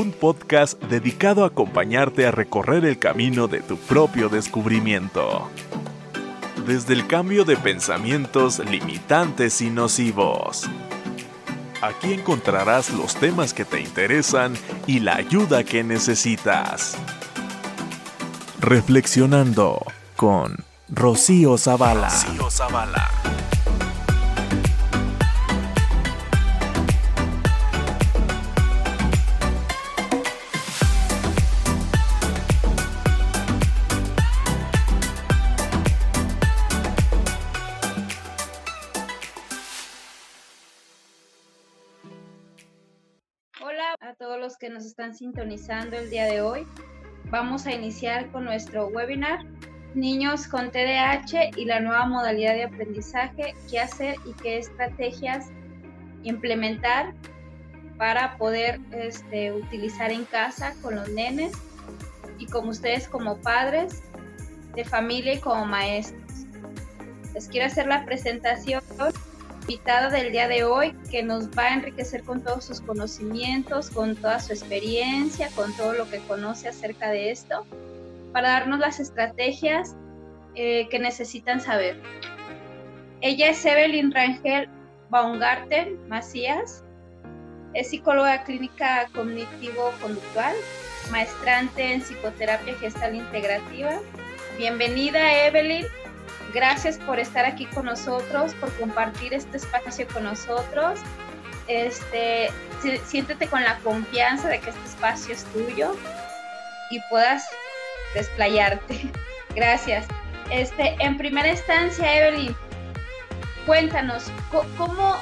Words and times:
un 0.00 0.12
podcast 0.12 0.82
dedicado 0.84 1.44
a 1.44 1.48
acompañarte 1.48 2.26
a 2.26 2.30
recorrer 2.30 2.86
el 2.86 2.98
camino 2.98 3.48
de 3.48 3.60
tu 3.60 3.76
propio 3.76 4.30
descubrimiento. 4.30 5.50
Desde 6.66 6.94
el 6.94 7.06
cambio 7.06 7.44
de 7.44 7.56
pensamientos 7.56 8.60
limitantes 8.60 9.60
y 9.60 9.68
nocivos. 9.68 10.68
Aquí 11.82 12.14
encontrarás 12.14 12.90
los 12.90 13.14
temas 13.14 13.52
que 13.52 13.66
te 13.66 13.80
interesan 13.80 14.54
y 14.86 15.00
la 15.00 15.16
ayuda 15.16 15.64
que 15.64 15.84
necesitas. 15.84 16.96
Reflexionando 18.58 19.84
con 20.16 20.56
Rocío 20.88 21.58
Zavala. 21.58 22.08
Rocío 22.08 22.50
Zavala. 22.50 23.19
Sintonizando 45.08 45.96
el 45.96 46.10
día 46.10 46.26
de 46.26 46.42
hoy. 46.42 46.66
Vamos 47.30 47.66
a 47.66 47.72
iniciar 47.72 48.30
con 48.30 48.44
nuestro 48.44 48.88
webinar 48.88 49.40
Niños 49.94 50.46
con 50.46 50.70
TDAH 50.70 51.50
y 51.56 51.64
la 51.64 51.80
nueva 51.80 52.06
modalidad 52.06 52.54
de 52.54 52.64
aprendizaje, 52.64 53.54
qué 53.68 53.80
hacer 53.80 54.16
y 54.24 54.34
qué 54.34 54.58
estrategias 54.58 55.48
implementar 56.22 57.12
para 57.96 58.36
poder 58.36 58.78
este, 58.92 59.52
utilizar 59.52 60.12
en 60.12 60.26
casa 60.26 60.74
con 60.80 60.94
los 60.94 61.08
nenes 61.08 61.52
y 62.38 62.46
con 62.46 62.68
ustedes 62.68 63.08
como 63.08 63.38
padres 63.38 64.02
de 64.76 64.84
familia 64.84 65.34
y 65.34 65.40
como 65.40 65.66
maestros. 65.66 66.46
Les 67.34 67.48
quiero 67.48 67.66
hacer 67.66 67.88
la 67.88 68.04
presentación 68.04 68.82
invitada 69.70 70.10
del 70.10 70.32
día 70.32 70.48
de 70.48 70.64
hoy 70.64 70.96
que 71.12 71.22
nos 71.22 71.48
va 71.50 71.66
a 71.66 71.74
enriquecer 71.74 72.24
con 72.24 72.42
todos 72.42 72.64
sus 72.64 72.80
conocimientos, 72.80 73.88
con 73.88 74.16
toda 74.16 74.40
su 74.40 74.52
experiencia, 74.52 75.48
con 75.54 75.72
todo 75.76 75.92
lo 75.92 76.10
que 76.10 76.18
conoce 76.18 76.68
acerca 76.68 77.10
de 77.10 77.30
esto, 77.30 77.64
para 78.32 78.48
darnos 78.48 78.80
las 78.80 78.98
estrategias 78.98 79.94
eh, 80.56 80.88
que 80.88 80.98
necesitan 80.98 81.60
saber. 81.60 82.00
Ella 83.20 83.50
es 83.50 83.64
Evelyn 83.64 84.10
Rangel 84.10 84.68
Baumgarten 85.08 85.96
Macías, 86.08 86.82
es 87.74 87.90
psicóloga 87.90 88.42
clínica 88.42 89.06
cognitivo-conductual, 89.14 90.56
maestrante 91.12 91.92
en 91.92 92.00
psicoterapia 92.00 92.74
gestal 92.74 93.14
integrativa. 93.14 94.00
Bienvenida 94.58 95.46
Evelyn, 95.46 95.86
Gracias 96.52 96.98
por 96.98 97.20
estar 97.20 97.44
aquí 97.44 97.66
con 97.66 97.86
nosotros, 97.86 98.54
por 98.54 98.72
compartir 98.78 99.34
este 99.34 99.58
espacio 99.58 100.06
con 100.12 100.24
nosotros. 100.24 100.98
Este, 101.68 102.50
siéntete 103.04 103.46
con 103.46 103.62
la 103.62 103.78
confianza 103.78 104.48
de 104.48 104.58
que 104.60 104.70
este 104.70 104.84
espacio 104.84 105.34
es 105.34 105.44
tuyo 105.44 105.94
y 106.90 107.00
puedas 107.08 107.48
desplayarte. 108.14 109.10
Gracias. 109.54 110.06
Este, 110.50 110.96
en 110.98 111.16
primera 111.16 111.48
instancia, 111.48 112.12
Evelyn, 112.12 112.56
cuéntanos, 113.64 114.24
¿cómo, 114.50 115.16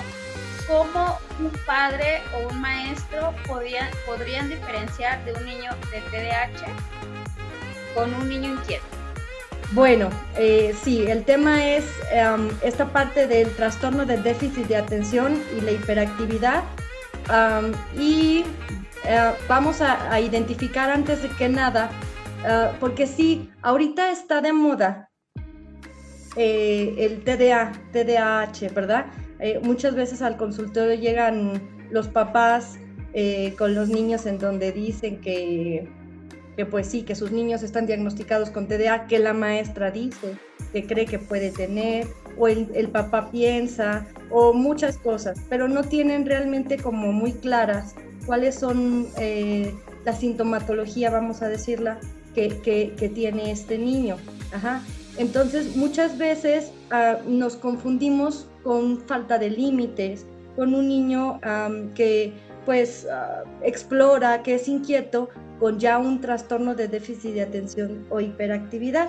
cómo 0.67 1.19
un 1.39 1.53
padre 1.67 2.23
o 2.35 2.49
un 2.49 2.61
maestro 2.61 3.35
podrían 3.47 4.49
diferenciar 4.49 5.23
de 5.27 5.35
un 5.35 5.45
niño 5.45 5.71
de 5.91 6.01
TDAH 6.01 6.73
con 7.95 8.15
un 8.15 8.29
niño 8.29 8.55
inquieto? 8.55 8.98
Bueno, 9.73 10.09
eh, 10.39 10.75
sí, 10.83 11.05
el 11.07 11.25
tema 11.25 11.67
es 11.67 11.85
em, 12.11 12.49
esta 12.63 12.87
parte 12.91 13.27
del 13.27 13.51
trastorno 13.55 14.07
de 14.07 14.17
déficit 14.17 14.67
de 14.67 14.77
atención 14.77 15.43
y 15.57 15.61
la 15.61 15.73
hiperactividad. 15.73 16.65
y 17.95 18.45
eh, 19.05 19.33
vamos 19.47 19.83
a, 19.83 20.19
identificar 20.21 20.89
antes 20.91 21.23
de 21.23 21.29
que 21.29 21.49
nada, 21.51 21.91
eh, 22.47 22.71
porque 22.81 23.07
sí, 23.07 23.51
ahorita 23.61 24.11
está 24.11 24.41
de 24.41 24.53
moda 24.53 25.11
el 26.37 27.25
TDA, 27.25 27.73
TDAH, 27.93 28.73
¿verdad? 28.73 29.07
muchas 29.63 29.95
veces 29.97 30.23
al 30.23 30.37
consultorio 30.37 30.95
llegan 30.95 31.61
los 31.91 32.07
papás 32.07 32.79
con 33.59 33.75
los 33.75 33.89
niños 33.89 34.25
en 34.25 34.39
donde 34.39 34.71
dicen 34.71 35.21
que 35.21 35.89
que 36.59 36.67
pues 36.67 36.89
sí, 36.89 37.03
que 37.03 37.15
sus 37.15 37.31
niños 37.31 37.63
están 37.63 37.87
diagnosticados 37.87 38.51
con 38.51 38.67
TDA, 38.67 39.07
que 39.07 39.21
la 39.21 39.33
maestra 39.33 39.93
dice 39.93 40.37
que 40.73 40.85
cree 40.89 41.07
que 41.07 41.21
puede 41.21 41.53
tener, 41.53 42.09
o 42.37 42.49
el, 42.49 42.89
papá 42.89 43.31
piensa, 43.31 44.09
o 44.29 44.53
muchas 44.53 44.97
cosas, 44.97 45.39
pero 45.49 45.69
no 45.69 45.85
tienen 45.85 46.27
realmente 46.27 46.77
como 46.77 47.13
muy 47.13 47.35
claras 47.35 47.95
cuáles 48.27 48.57
son 48.57 49.07
eh, 49.19 49.73
la 50.05 50.13
sintomatología, 50.13 51.11
vamos 51.11 51.43
a 51.43 51.49
decirla, 51.49 52.01
que, 52.35 52.49
que, 52.59 53.09
tiene 53.09 53.53
este 53.53 53.79
niño. 53.79 54.17
Entonces, 55.17 55.77
muchas 55.77 56.19
veces 56.19 56.73
ah, 56.91 57.19
nos 57.25 57.55
confundimos 57.55 58.49
con 58.65 58.99
falta 59.07 59.39
de 59.39 59.51
límites, 59.51 60.27
con 60.57 60.75
un 60.75 60.89
niño 60.89 61.41
que 61.95 62.33
pues 62.69 63.07
ah, 63.11 63.45
explora, 63.63 64.43
que 64.43 64.57
es 64.57 64.69
inquieto, 64.69 65.31
con 65.59 65.79
ya 65.79 65.97
un 65.97 66.21
trastorno 66.21 66.75
de 66.75 66.87
déficit 66.87 67.33
de 67.33 67.41
atención 67.41 68.05
o 68.11 68.21
hiperactividad. 68.21 69.09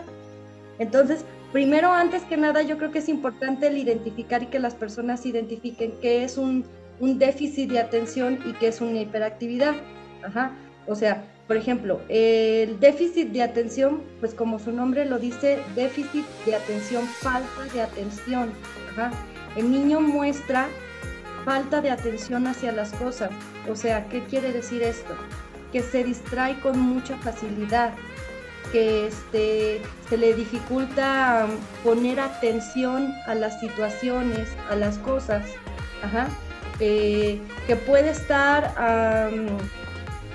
Entonces, 0.77 1.25
primero, 1.51 1.91
antes 1.91 2.23
que 2.23 2.37
nada, 2.37 2.61
yo 2.61 2.77
creo 2.77 2.91
que 2.91 2.99
es 2.99 3.09
importante 3.09 3.67
el 3.67 3.77
identificar 3.77 4.41
y 4.43 4.45
que 4.45 4.59
las 4.59 4.75
personas 4.75 5.25
identifiquen 5.25 5.91
qué 6.01 6.23
es 6.23 6.37
un, 6.37 6.63
déficit 7.01 7.69
de 7.69 7.79
atención 7.79 8.39
y 8.45 8.53
qué 8.53 8.69
es 8.69 8.79
una 8.79 9.01
hiperactividad. 9.01 9.75
Ajá. 10.23 10.53
O 10.87 10.95
sea, 10.95 11.25
por 11.45 11.57
ejemplo, 11.57 11.99
el 12.07 12.79
déficit 12.79 13.27
de 13.33 13.43
atención, 13.43 14.03
pues 14.21 14.33
como 14.33 14.59
su 14.59 14.71
nombre 14.71 15.03
lo 15.03 15.19
dice, 15.19 15.59
déficit 15.75 16.25
de 16.45 16.55
atención, 16.55 17.05
falta 17.05 17.65
de 17.73 17.81
atención. 17.81 18.51
Ajá. 18.93 19.11
El 19.57 19.69
niño 19.69 19.99
muestra 19.99 20.69
falta 21.49 21.81
de 21.81 21.89
atención 21.89 22.45
hacia 22.45 22.71
las 22.71 22.91
cosas. 22.93 23.31
O 23.67 23.75
sea, 23.75 24.07
¿qué 24.07 24.23
quiere 24.23 24.51
decir 24.51 24.83
esto? 24.83 25.15
que 25.71 25.81
se 25.81 26.03
distrae 26.03 26.59
con 26.59 26.79
mucha 26.79 27.17
facilidad, 27.17 27.93
que 28.71 29.07
este, 29.07 29.81
se 30.09 30.17
le 30.17 30.33
dificulta 30.33 31.47
poner 31.83 32.19
atención 32.19 33.13
a 33.27 33.35
las 33.35 33.59
situaciones, 33.59 34.49
a 34.69 34.75
las 34.75 34.97
cosas, 34.99 35.43
eh, 36.79 37.39
que 37.67 37.75
puede 37.75 38.09
estar 38.11 38.73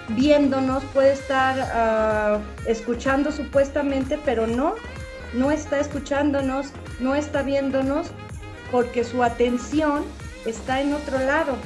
viéndonos, 0.09 0.85
puede 0.93 1.13
estar 1.13 1.57
ah, 1.75 2.39
escuchando 2.67 3.33
supuestamente, 3.33 4.19
pero 4.25 4.47
no, 4.47 4.75
no 5.33 5.51
está 5.51 5.81
escuchándonos, 5.81 6.69
no 7.01 7.15
está 7.15 7.43
viéndonos, 7.43 8.09
porque 8.71 9.05
su 9.05 9.23
atención 9.23 10.05
está 10.47 10.81
en 10.81 10.93
otro 10.93 11.19
lado, 11.19 11.57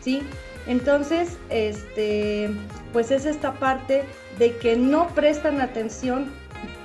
¿sí? 0.00 0.22
Entonces, 0.66 1.38
este, 1.48 2.50
pues 2.92 3.10
es 3.10 3.24
esta 3.24 3.54
parte 3.54 4.04
de 4.38 4.56
que 4.58 4.76
no 4.76 5.08
prestan 5.08 5.60
atención, 5.60 6.30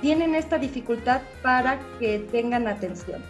tienen 0.00 0.34
esta 0.34 0.58
dificultad 0.58 1.20
para 1.42 1.78
que 1.98 2.18
tengan 2.18 2.66
atención. 2.66 3.22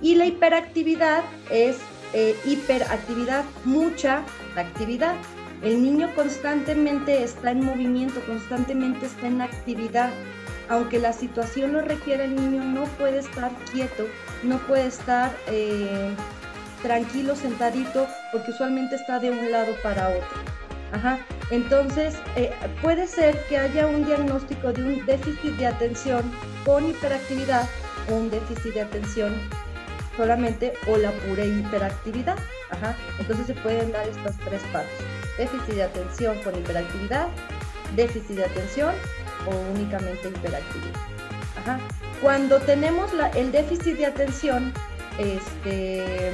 Y 0.00 0.14
la 0.14 0.26
hiperactividad 0.26 1.22
es 1.50 1.76
eh, 2.12 2.36
hiperactividad, 2.44 3.44
mucha 3.64 4.22
actividad. 4.56 5.14
El 5.62 5.82
niño 5.82 6.10
constantemente 6.14 7.22
está 7.22 7.50
en 7.50 7.64
movimiento, 7.64 8.20
constantemente 8.26 9.06
está 9.06 9.26
en 9.26 9.40
actividad. 9.40 10.10
Aunque 10.68 10.98
la 10.98 11.12
situación 11.12 11.72
lo 11.72 11.80
requiere, 11.80 12.24
el 12.24 12.36
niño 12.36 12.64
no 12.64 12.84
puede 12.98 13.20
estar 13.20 13.50
quieto, 13.72 14.04
no 14.42 14.58
puede 14.66 14.86
estar 14.86 15.30
eh, 15.46 16.10
tranquilo, 16.82 17.36
sentadito, 17.36 18.06
porque 18.32 18.50
usualmente 18.50 18.96
está 18.96 19.18
de 19.18 19.30
un 19.30 19.50
lado 19.50 19.72
para 19.82 20.08
otro. 20.08 20.56
Ajá. 20.92 21.18
Entonces, 21.50 22.14
eh, 22.36 22.52
puede 22.82 23.06
ser 23.06 23.38
que 23.48 23.58
haya 23.58 23.86
un 23.86 24.04
diagnóstico 24.04 24.72
de 24.72 24.82
un 24.82 25.06
déficit 25.06 25.52
de 25.56 25.66
atención 25.66 26.22
con 26.64 26.88
hiperactividad 26.88 27.68
o 28.10 28.14
un 28.14 28.30
déficit 28.30 28.74
de 28.74 28.82
atención 28.82 29.34
solamente 30.16 30.72
o 30.86 30.96
la 30.96 31.10
pura 31.12 31.44
hiperactividad. 31.44 32.36
Ajá. 32.70 32.96
Entonces 33.18 33.46
se 33.46 33.54
pueden 33.54 33.92
dar 33.92 34.08
estas 34.08 34.36
tres 34.38 34.62
partes. 34.72 34.92
Déficit 35.38 35.74
de 35.74 35.82
atención 35.82 36.38
con 36.42 36.56
hiperactividad, 36.56 37.28
déficit 37.94 38.36
de 38.36 38.44
atención 38.44 38.94
o 39.46 39.74
únicamente 39.74 40.28
hiperactividad. 40.28 41.00
Ajá. 41.58 41.78
Cuando 42.22 42.58
tenemos 42.60 43.12
la, 43.12 43.28
el 43.30 43.52
déficit 43.52 43.98
de 43.98 44.06
atención, 44.06 44.72
este, 45.18 46.32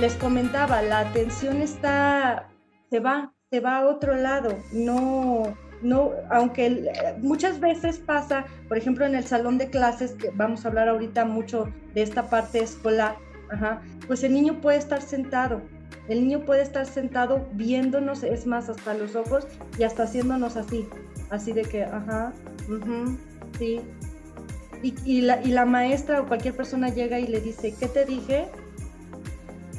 les 0.00 0.14
comentaba, 0.14 0.82
la 0.82 1.00
atención 1.00 1.62
está 1.62 2.50
se 2.90 3.00
va, 3.00 3.32
se 3.50 3.60
va 3.60 3.78
a 3.78 3.86
otro 3.86 4.16
lado, 4.16 4.58
no, 4.72 5.56
no, 5.82 6.10
aunque 6.28 6.90
muchas 7.18 7.60
veces 7.60 7.98
pasa, 7.98 8.44
por 8.68 8.76
ejemplo, 8.76 9.06
en 9.06 9.14
el 9.14 9.24
salón 9.24 9.58
de 9.58 9.70
clases, 9.70 10.12
que 10.12 10.30
vamos 10.30 10.64
a 10.64 10.68
hablar 10.68 10.88
ahorita 10.88 11.24
mucho 11.24 11.72
de 11.94 12.02
esta 12.02 12.28
parte 12.28 12.60
escolar, 12.60 13.16
pues 14.06 14.22
el 14.24 14.34
niño 14.34 14.60
puede 14.60 14.78
estar 14.78 15.00
sentado, 15.00 15.62
el 16.08 16.20
niño 16.22 16.40
puede 16.44 16.62
estar 16.62 16.84
sentado 16.84 17.46
viéndonos, 17.52 18.24
es 18.24 18.46
más, 18.46 18.68
hasta 18.68 18.94
los 18.94 19.14
ojos 19.14 19.46
y 19.78 19.84
hasta 19.84 20.02
haciéndonos 20.02 20.56
así, 20.56 20.88
así 21.30 21.52
de 21.52 21.62
que, 21.62 21.84
ajá, 21.84 22.32
sí. 23.58 23.80
Y, 24.82 25.20
la, 25.20 25.42
y 25.42 25.48
la 25.48 25.66
maestra 25.66 26.22
o 26.22 26.26
cualquier 26.26 26.56
persona 26.56 26.88
llega 26.88 27.18
y 27.18 27.26
le 27.26 27.40
dice, 27.40 27.74
¿qué 27.78 27.86
te 27.86 28.06
dije? 28.06 28.48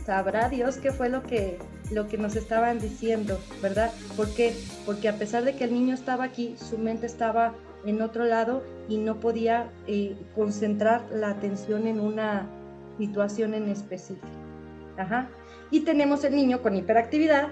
Sabrá 0.05 0.47
Dios 0.49 0.77
qué 0.77 0.91
fue 0.91 1.09
lo 1.09 1.23
que, 1.23 1.57
lo 1.91 2.07
que 2.07 2.17
nos 2.17 2.35
estaban 2.35 2.79
diciendo, 2.79 3.39
¿verdad? 3.61 3.91
¿Por 4.15 4.31
qué? 4.33 4.55
Porque 4.85 5.09
a 5.09 5.15
pesar 5.15 5.43
de 5.43 5.55
que 5.55 5.63
el 5.63 5.73
niño 5.73 5.95
estaba 5.95 6.25
aquí, 6.25 6.55
su 6.57 6.77
mente 6.77 7.07
estaba 7.07 7.55
en 7.85 8.01
otro 8.01 8.25
lado 8.25 8.63
y 8.87 8.97
no 8.97 9.19
podía 9.19 9.71
eh, 9.87 10.15
concentrar 10.35 11.03
la 11.11 11.29
atención 11.29 11.87
en 11.87 11.99
una 11.99 12.47
situación 12.97 13.53
en 13.53 13.69
específico. 13.69 14.27
Ajá. 14.97 15.29
Y 15.71 15.81
tenemos 15.81 16.23
el 16.23 16.35
niño 16.35 16.61
con 16.61 16.75
hiperactividad, 16.75 17.47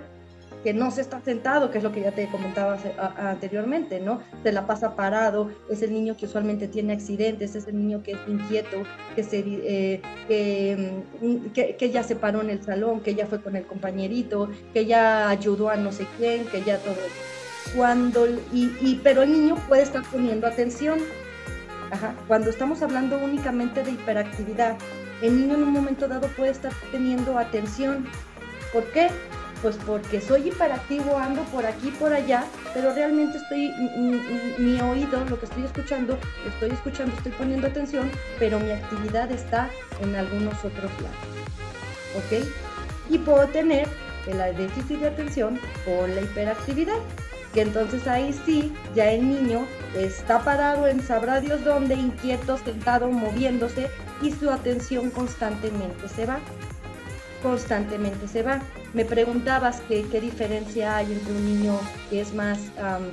que 0.64 0.74
no 0.74 0.92
se 0.92 1.02
está 1.02 1.22
sentado, 1.22 1.72
que 1.72 1.78
es 1.78 1.84
lo 1.84 1.92
que 1.92 2.02
ya 2.02 2.12
te 2.12 2.28
comentaba 2.28 2.78
anteriormente, 3.18 4.00
¿no? 4.00 4.22
Se 4.44 4.52
la 4.52 4.68
pasa 4.68 4.96
parado, 4.96 5.50
es 5.70 5.82
el 5.82 5.94
niño 5.94 6.18
que 6.18 6.26
usualmente 6.26 6.68
tiene 6.68 6.94
accidentes, 6.94 7.56
es 7.56 7.68
el 7.68 7.78
niño 7.78 8.04
que 8.04 8.14
es 8.14 8.20
inquieto, 8.28 8.84
que, 9.16 9.24
se, 9.24 9.44
eh, 9.46 10.92
mm, 11.22 11.52
que, 11.52 11.76
que, 11.76 11.90
ya 11.92 12.04
se 12.04 12.16
paró 12.16 12.42
en 12.42 12.50
el 12.50 12.62
salón, 12.62 13.00
que 13.02 13.16
ya 13.16 13.26
fue 13.26 13.42
con 13.42 13.56
el 13.56 13.66
compañerito, 13.66 14.50
que 14.74 14.86
ya 14.86 15.30
ayudó 15.30 15.70
a 15.70 15.78
no 15.78 15.92
sé 15.92 16.06
quién, 16.18 16.46
que 16.46 16.62
ya 16.62 16.78
todo 16.80 16.96
Cuando, 17.76 18.28
y, 18.52 18.72
y, 18.82 19.00
pero 19.04 19.24
el 19.24 19.32
niño 19.32 19.56
puede 19.68 19.84
estar 19.84 20.04
poniendo 20.12 20.48
atención. 20.48 21.00
Ajá. 21.92 22.14
Cuando 22.28 22.50
estamos 22.50 22.82
hablando 22.84 23.18
únicamente 23.18 23.84
de 23.84 23.92
hiperactividad, 23.92 24.78
el 25.22 25.40
niño 25.40 25.56
en 25.56 25.64
un 25.64 25.72
momento 25.72 26.08
dado 26.08 26.28
puede 26.30 26.52
estar 26.52 26.72
teniendo 26.92 27.38
atención. 27.38 28.06
¿Por 28.72 28.84
qué? 28.92 29.10
Pues 29.62 29.76
porque 29.86 30.22
soy 30.22 30.48
hiperactivo, 30.48 31.18
ando 31.18 31.44
por 31.44 31.66
aquí, 31.66 31.92
por 31.92 32.14
allá, 32.14 32.46
pero 32.74 32.94
realmente 32.94 33.38
estoy, 33.38 33.74
mi, 34.58 34.80
oído, 34.80 35.26
lo 35.26 35.38
que 35.38 35.46
estoy 35.46 35.66
escuchando, 35.66 36.18
estoy 36.48 36.72
escuchando, 36.72 37.14
estoy 37.18 37.34
poniendo 37.34 37.68
atención, 37.68 38.10
pero 38.38 38.60
mi 38.60 38.72
actividad 38.72 39.30
está 39.32 39.70
en 40.02 40.16
algunos 40.16 40.54
otros 40.60 40.92
lados. 41.02 41.18
¿Ok? 42.16 42.48
Y 43.10 43.18
puedo 43.18 43.48
tener 43.50 43.88
el 44.28 44.56
déficit 44.56 45.00
de 45.00 45.08
atención 45.08 45.60
o 45.88 46.08
la 46.08 46.22
hiperactividad 46.22 47.00
que 47.54 47.62
entonces 47.62 48.08
ahí 48.08 48.34
sí, 48.46 48.74
ya 48.94 49.12
el 49.12 49.28
niño 49.28 49.66
está 49.96 50.44
parado 50.44 50.88
en 50.88 51.02
sabrá 51.02 51.42
Dios 51.42 51.64
dónde, 51.64 51.96
inquieto, 51.96 52.58
sentado, 52.60 53.10
moviéndose 53.10 53.90
y 54.22 54.32
su 54.32 54.52
atención 54.52 55.10
constantemente 55.10 56.08
se 56.10 56.26
va. 56.26 56.40
Constantemente 57.42 58.28
se 58.28 58.44
va. 58.44 58.62
Me 58.94 59.06
preguntabas 59.06 59.82
qué 59.88 60.04
diferencia 60.20 60.98
hay 60.98 61.12
entre 61.12 61.32
un 61.34 61.46
niño 61.46 61.80
que 62.10 62.22
es 62.22 62.34
más 62.34 62.60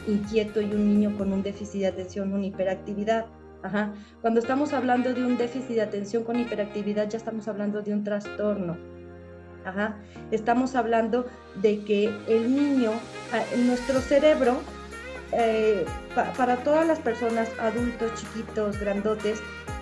inquieto 0.07 0.61
y 0.61 0.73
un 0.73 0.89
niño 0.89 1.17
con 1.19 1.33
un 1.33 1.43
déficit 1.43 1.81
de 1.81 1.87
atención, 1.89 2.33
una 2.33 2.47
hiperactividad. 2.47 3.27
Ajá. 3.63 3.93
Cuando 4.23 4.41
estamos 4.41 4.73
hablando 4.73 5.13
de 5.13 5.25
un 5.25 5.37
déficit 5.37 5.77
de 5.77 5.83
atención 5.83 6.25
con 6.25 6.39
hiperactividad, 6.39 7.09
ya 7.09 7.19
estamos 7.19 7.49
hablando 7.49 7.83
de 7.83 7.93
un 7.93 8.05
trastorno. 8.05 8.77
Ajá. 9.65 9.97
Estamos 10.31 10.77
hablando 10.77 11.27
de 11.61 11.81
que 11.81 12.15
el 12.29 12.55
niño, 12.55 12.93
ah, 13.33 13.43
nuestro 13.67 14.01
cerebro, 14.01 14.61
eh, 15.33 15.85
para 16.37 16.57
todas 16.59 16.87
las 16.87 17.01
personas, 17.01 17.51
adultos, 17.59 18.13
chiquitos, 18.15 18.79
grandotes, 18.79 19.41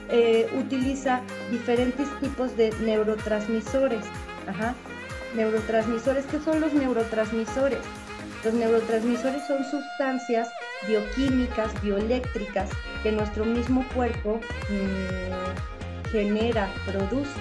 eh, 0.08 0.48
utiliza 0.58 1.20
diferentes 1.50 2.08
tipos 2.20 2.56
de 2.56 2.72
neurotransmisores. 2.80 4.04
Ajá. 4.48 4.74
Neurotransmisores, 5.34 6.26
¿qué 6.26 6.38
son 6.40 6.60
los 6.60 6.72
neurotransmisores? 6.72 7.80
Los 8.44 8.54
neurotransmisores 8.54 9.46
son 9.46 9.64
sustancias 9.64 10.48
bioquímicas, 10.86 11.80
bioeléctricas 11.82 12.70
que 13.02 13.10
nuestro 13.10 13.44
mismo 13.44 13.86
cuerpo 13.94 14.40
mm, 14.68 16.10
genera, 16.10 16.68
produce. 16.86 17.40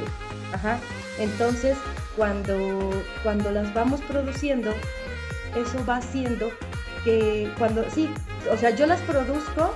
Ajá. 0.53 0.79
Entonces, 1.19 1.77
cuando, 2.15 2.91
cuando 3.21 3.51
las 3.51 3.73
vamos 3.73 4.01
produciendo, 4.01 4.71
eso 5.55 5.85
va 5.85 5.97
haciendo 5.97 6.51
que 7.03 7.51
cuando, 7.57 7.89
sí, 7.89 8.09
o 8.51 8.57
sea, 8.57 8.71
yo 8.71 8.85
las 8.87 9.01
produzco 9.01 9.73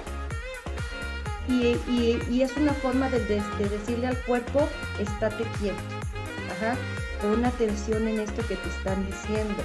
y, 1.47 1.77
y, 1.89 2.41
es 2.41 2.55
una 2.57 2.73
forma 2.73 3.09
de, 3.09 3.19
decirle 3.19 4.07
al 4.07 4.17
cuerpo, 4.23 4.67
estate 4.99 5.45
quieto, 5.59 5.77
ajá, 6.51 6.75
pon 7.21 7.45
atención 7.45 8.07
en 8.07 8.19
esto 8.19 8.41
que 8.47 8.55
te 8.55 8.69
están 8.69 9.05
diciendo. 9.05 9.63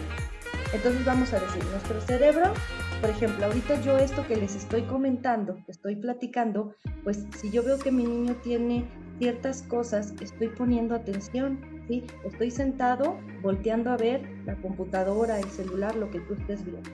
Entonces 0.72 1.04
vamos 1.04 1.32
a 1.34 1.40
decir, 1.40 1.62
nuestro 1.66 2.00
cerebro, 2.00 2.54
por 3.00 3.10
ejemplo, 3.10 3.44
ahorita 3.44 3.80
yo 3.82 3.98
esto 3.98 4.26
que 4.26 4.36
les 4.36 4.54
estoy 4.54 4.82
comentando, 4.82 5.56
que 5.66 5.72
estoy 5.72 5.96
platicando, 5.96 6.74
pues 7.04 7.26
si 7.36 7.50
yo 7.50 7.62
veo 7.62 7.78
que 7.78 7.92
mi 7.92 8.04
niño 8.04 8.36
tiene 8.36 8.86
ciertas 9.18 9.62
cosas, 9.62 10.14
estoy 10.20 10.48
poniendo 10.48 10.94
atención, 10.94 11.60
¿sí? 11.88 12.04
Estoy 12.24 12.50
sentado 12.50 13.18
volteando 13.42 13.90
a 13.90 13.96
ver 13.96 14.22
la 14.46 14.56
computadora, 14.56 15.38
el 15.38 15.50
celular, 15.50 15.94
lo 15.94 16.10
que 16.10 16.20
tú 16.20 16.34
estés 16.34 16.64
viendo. 16.64 16.90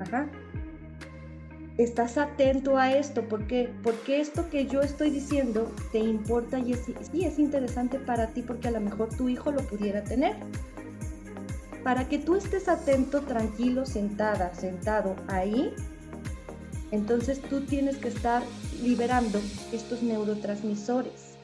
Ajá. 0.00 0.28
Estás 1.78 2.18
atento 2.18 2.76
a 2.76 2.92
esto, 2.92 3.22
¿por 3.28 3.46
qué? 3.46 3.72
Porque 3.82 4.20
esto 4.20 4.50
que 4.50 4.66
yo 4.66 4.80
estoy 4.82 5.10
diciendo 5.10 5.72
te 5.92 5.98
importa 5.98 6.58
y 6.58 6.72
es, 6.72 6.80
sí 7.10 7.24
es 7.24 7.38
interesante 7.38 7.98
para 7.98 8.26
ti 8.28 8.42
porque 8.42 8.68
a 8.68 8.72
lo 8.72 8.80
mejor 8.80 9.08
tu 9.16 9.28
hijo 9.28 9.50
lo 9.52 9.62
pudiera 9.62 10.02
tener. 10.04 10.34
Para 11.84 12.08
que 12.08 12.18
tú 12.18 12.34
estés 12.34 12.68
atento, 12.68 13.22
tranquilo, 13.22 13.86
sentada, 13.86 14.52
sentado 14.54 15.14
ahí, 15.28 15.72
entonces 16.90 17.40
tú 17.40 17.60
tienes 17.60 17.96
que 17.96 18.08
estar 18.08 18.42
liberando 18.82 19.40
estos 19.72 20.02
neurotransmisores 20.02 21.38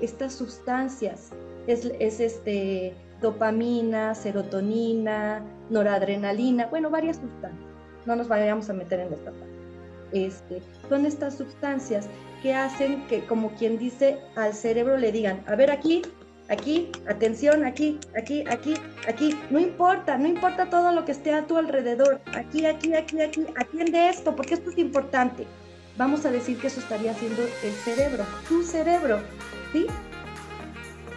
estas 0.00 0.34
sustancias 0.34 1.30
es, 1.66 1.84
este, 2.20 2.94
dopamina, 3.20 4.14
serotonina, 4.14 5.44
noradrenalina, 5.68 6.66
bueno, 6.66 6.90
varias 6.90 7.18
sustancias. 7.18 7.70
No 8.06 8.16
nos 8.16 8.28
vayamos 8.28 8.68
a 8.70 8.72
meter 8.72 9.00
en 9.00 9.12
esta 9.12 9.30
parte. 9.30 9.49
Este, 10.12 10.62
son 10.88 11.06
estas 11.06 11.36
sustancias 11.36 12.08
que 12.42 12.54
hacen 12.54 13.06
que, 13.06 13.24
como 13.26 13.50
quien 13.52 13.78
dice, 13.78 14.18
al 14.36 14.54
cerebro 14.54 14.96
le 14.96 15.12
digan, 15.12 15.42
a 15.46 15.54
ver 15.56 15.70
aquí, 15.70 16.02
aquí, 16.48 16.90
atención, 17.08 17.64
aquí, 17.64 17.98
aquí, 18.16 18.44
aquí, 18.48 18.74
aquí, 19.06 19.36
no 19.50 19.58
importa, 19.58 20.16
no 20.16 20.26
importa 20.26 20.70
todo 20.70 20.92
lo 20.92 21.04
que 21.04 21.12
esté 21.12 21.32
a 21.32 21.46
tu 21.46 21.56
alrededor, 21.56 22.20
aquí, 22.34 22.66
aquí, 22.66 22.94
aquí, 22.94 23.20
aquí, 23.20 23.46
atiende 23.56 24.08
esto, 24.08 24.34
porque 24.34 24.54
esto 24.54 24.70
es 24.70 24.78
importante 24.78 25.46
vamos 26.00 26.24
a 26.24 26.30
decir 26.30 26.58
que 26.58 26.68
eso 26.68 26.80
estaría 26.80 27.10
haciendo 27.10 27.42
el 27.42 27.72
cerebro, 27.72 28.24
tu 28.48 28.62
cerebro, 28.62 29.20
¿sí? 29.70 29.86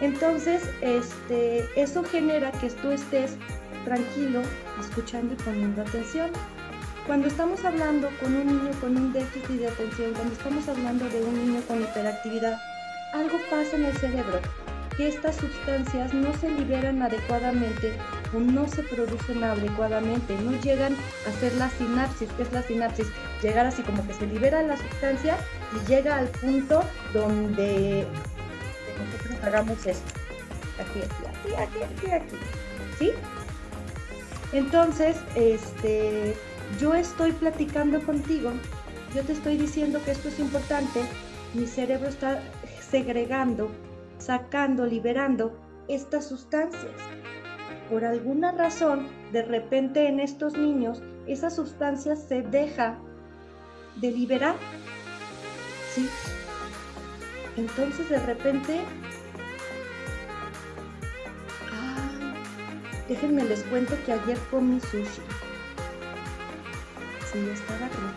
Entonces, 0.02 0.62
este, 0.82 1.64
eso 1.74 2.04
genera 2.04 2.52
que 2.52 2.68
tú 2.68 2.90
estés 2.90 3.38
tranquilo, 3.86 4.42
escuchando 4.78 5.32
y 5.32 5.36
poniendo 5.38 5.80
atención. 5.80 6.30
Cuando 7.06 7.28
estamos 7.28 7.62
hablando 7.66 8.08
con 8.18 8.34
un 8.34 8.46
niño 8.46 8.70
con 8.80 8.96
un 8.96 9.12
déficit 9.12 9.60
de 9.60 9.68
atención, 9.68 10.14
cuando 10.14 10.32
estamos 10.32 10.66
hablando 10.68 11.06
de 11.10 11.22
un 11.22 11.34
niño 11.34 11.60
con 11.68 11.82
hiperactividad, 11.82 12.58
algo 13.12 13.38
pasa 13.50 13.76
en 13.76 13.84
el 13.84 13.96
cerebro 13.98 14.40
que 14.96 15.08
estas 15.08 15.36
sustancias 15.36 16.14
no 16.14 16.32
se 16.38 16.48
liberan 16.48 17.02
adecuadamente 17.02 17.92
o 18.34 18.38
no 18.38 18.66
se 18.68 18.82
producen 18.84 19.44
adecuadamente, 19.44 20.34
no 20.38 20.58
llegan 20.62 20.96
a 21.26 21.28
hacer 21.28 21.52
la 21.56 21.68
sinapsis. 21.68 22.30
¿Qué 22.38 22.42
es 22.42 22.52
la 22.52 22.62
sinapsis? 22.62 23.08
Llegar 23.42 23.66
así 23.66 23.82
como 23.82 24.06
que 24.06 24.14
se 24.14 24.26
libera 24.26 24.62
la 24.62 24.78
sustancia 24.78 25.36
y 25.74 25.86
llega 25.86 26.16
al 26.16 26.28
punto 26.28 26.82
donde 27.12 28.06
nosotros 28.98 29.44
hagamos 29.44 29.84
esto. 29.84 30.12
Aquí, 30.80 31.00
aquí, 31.00 31.54
aquí, 31.54 31.82
aquí, 31.82 32.10
aquí, 32.10 32.36
¿Sí? 32.98 33.10
Entonces, 34.52 35.16
este, 35.34 36.34
yo 36.80 36.94
estoy 36.94 37.32
platicando 37.32 38.02
contigo, 38.04 38.50
yo 39.14 39.22
te 39.22 39.32
estoy 39.32 39.56
diciendo 39.56 40.00
que 40.04 40.12
esto 40.12 40.28
es 40.28 40.38
importante, 40.38 41.02
mi 41.54 41.66
cerebro 41.66 42.08
está 42.08 42.42
segregando 42.80 43.70
sacando, 44.18 44.86
liberando 44.86 45.52
estas 45.88 46.28
sustancias. 46.28 46.92
Por 47.90 48.04
alguna 48.04 48.52
razón, 48.52 49.08
de 49.32 49.42
repente 49.42 50.08
en 50.08 50.20
estos 50.20 50.56
niños, 50.56 51.02
esa 51.26 51.50
sustancia 51.50 52.16
se 52.16 52.42
deja 52.42 52.98
de 53.96 54.10
liberar. 54.10 54.56
¿Sí? 55.92 56.08
Entonces 57.56 58.08
de 58.08 58.18
repente... 58.18 58.80
Ah, 61.70 62.34
déjenme 63.08 63.44
les 63.44 63.62
cuento 63.64 63.94
que 64.06 64.12
ayer 64.12 64.38
comí 64.50 64.80
sushi. 64.80 65.22
Sí, 67.34 67.50
estaba 67.52 67.88
rico. 67.88 68.14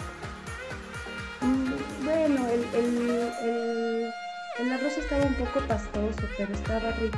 Mm, 1.42 2.06
bueno, 2.06 2.48
el, 2.50 4.12
el, 4.60 4.72
arroz 4.72 4.96
estaba 4.96 5.24
un 5.24 5.34
poco 5.34 5.60
pastoso, 5.62 6.22
pero 6.38 6.54
estaba 6.54 6.92
rico. 6.92 7.18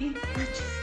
¿Eh? 0.00 0.14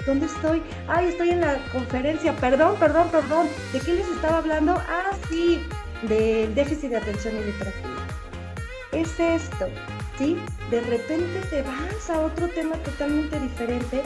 ¿Dónde 0.05 0.27
estoy? 0.27 0.61
Ay, 0.87 1.07
estoy 1.07 1.31
en 1.31 1.41
la 1.41 1.57
conferencia. 1.71 2.31
Perdón, 2.35 2.75
perdón, 2.79 3.09
perdón. 3.09 3.47
¿De 3.71 3.79
qué 3.79 3.93
les 3.93 4.07
estaba 4.07 4.37
hablando? 4.37 4.73
Ah, 4.73 5.17
sí, 5.29 5.65
del 6.03 6.53
déficit 6.53 6.91
de 6.91 6.97
atención 6.97 7.33
y 7.35 7.49
hiperactividad. 7.49 8.03
Es 8.91 9.19
esto, 9.19 9.67
¿sí? 10.19 10.37
De 10.69 10.81
repente 10.81 11.39
te 11.49 11.63
vas 11.63 12.07
a 12.11 12.19
otro 12.19 12.47
tema 12.49 12.75
totalmente 12.83 13.39
diferente, 13.39 14.03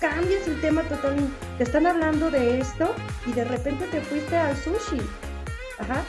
cambias 0.00 0.48
el 0.48 0.58
tema 0.62 0.84
totalmente. 0.84 1.34
Te 1.58 1.64
están 1.64 1.86
hablando 1.86 2.30
de 2.30 2.60
esto 2.60 2.94
y 3.26 3.32
de 3.32 3.44
repente 3.44 3.86
te 3.88 4.00
fuiste 4.00 4.38
al 4.38 4.56
sushi. 4.56 5.02
Ajá. 5.80 6.02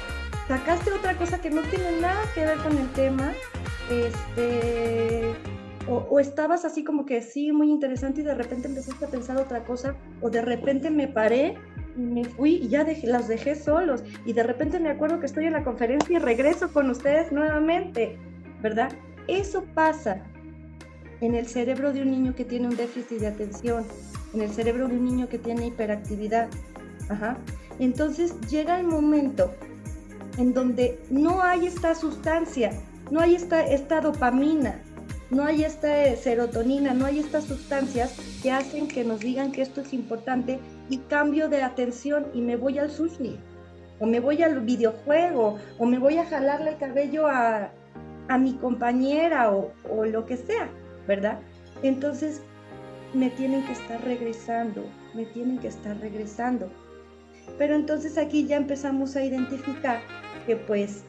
Sacaste 0.47 0.91
otra 0.91 1.15
cosa 1.15 1.39
que 1.39 1.49
no 1.49 1.61
tiene 1.63 2.01
nada 2.01 2.21
que 2.35 2.45
ver 2.45 2.57
con 2.57 2.77
el 2.77 2.89
tema. 2.91 3.33
Este. 3.89 5.33
O, 5.87 6.19
estabas 6.19 6.63
así 6.63 6.83
como 6.83 7.05
que 7.05 7.21
sí, 7.21 7.51
muy 7.51 7.69
interesante 7.69 8.21
y 8.21 8.23
de 8.23 8.35
repente 8.35 8.67
empezaste 8.67 9.03
a 9.03 9.09
pensar 9.09 9.37
otra 9.37 9.63
cosa, 9.63 9.95
o 10.21 10.29
de 10.29 10.41
repente 10.41 10.89
me 10.91 11.07
paré 11.07 11.57
me 11.95 12.23
fui 12.23 12.55
y 12.55 12.69
ya 12.69 12.83
dejé, 12.83 13.07
las 13.07 13.27
dejé 13.27 13.55
solos 13.55 14.03
y 14.25 14.33
de 14.33 14.43
repente 14.43 14.79
me 14.79 14.89
acuerdo 14.89 15.19
que 15.19 15.25
estoy 15.25 15.45
en 15.45 15.53
la 15.53 15.63
conferencia 15.63 16.15
y 16.15 16.19
regreso 16.19 16.71
con 16.71 16.89
ustedes 16.89 17.31
nuevamente, 17.31 18.17
¿verdad? 18.61 18.91
Eso 19.27 19.65
pasa 19.73 20.21
en 21.21 21.35
el 21.35 21.47
cerebro 21.47 21.93
de 21.93 22.01
un 22.01 22.11
niño 22.11 22.35
que 22.35 22.45
tiene 22.45 22.67
un 22.67 22.75
déficit 22.75 23.19
de 23.19 23.27
atención, 23.27 23.85
en 24.33 24.41
el 24.41 24.49
cerebro 24.49 24.87
de 24.87 24.95
un 24.95 25.05
niño 25.05 25.29
que 25.29 25.37
tiene 25.37 25.67
hiperactividad. 25.67 26.47
Ajá. 27.09 27.37
Entonces 27.79 28.35
llega 28.49 28.79
el 28.79 28.87
momento 28.87 29.51
en 30.37 30.53
donde 30.53 30.99
no 31.09 31.41
hay 31.41 31.67
esta 31.67 31.95
sustancia, 31.95 32.71
no 33.09 33.19
hay 33.19 33.35
esta, 33.35 33.65
esta 33.65 34.01
dopamina, 34.01 34.79
no 35.29 35.45
hay 35.45 35.63
esta 35.63 36.15
serotonina, 36.15 36.93
no 36.93 37.05
hay 37.05 37.19
estas 37.19 37.45
sustancias 37.45 38.17
que 38.43 38.51
hacen 38.51 38.87
que 38.87 39.03
nos 39.03 39.21
digan 39.21 39.51
que 39.51 39.61
esto 39.61 39.81
es 39.81 39.93
importante 39.93 40.59
y 40.89 40.97
cambio 40.97 41.47
de 41.47 41.63
atención 41.63 42.27
y 42.33 42.41
me 42.41 42.57
voy 42.57 42.79
al 42.79 42.91
sushi, 42.91 43.39
o 43.99 44.05
me 44.05 44.19
voy 44.19 44.43
al 44.43 44.59
videojuego, 44.61 45.57
o 45.77 45.85
me 45.85 45.99
voy 45.99 46.17
a 46.17 46.25
jalarle 46.25 46.71
el 46.71 46.77
cabello 46.77 47.27
a, 47.27 47.71
mi 48.39 48.53
compañera 48.53 49.51
o, 49.51 49.73
o 49.89 50.05
lo 50.05 50.25
que 50.25 50.37
sea, 50.37 50.69
¿verdad? 51.05 51.39
Entonces 51.83 52.41
me 53.13 53.29
tienen 53.29 53.65
que 53.65 53.73
estar 53.73 54.01
regresando, 54.05 54.85
me 55.13 55.25
tienen 55.25 55.57
que 55.57 55.67
estar 55.67 55.97
regresando. 55.99 56.71
Pero 57.61 57.75
entonces 57.75 58.17
aquí 58.17 58.47
ya 58.47 58.57
empezamos 58.57 59.15
a 59.15 59.23
identificar 59.23 60.01
que 60.47 60.55
pues 60.55 61.03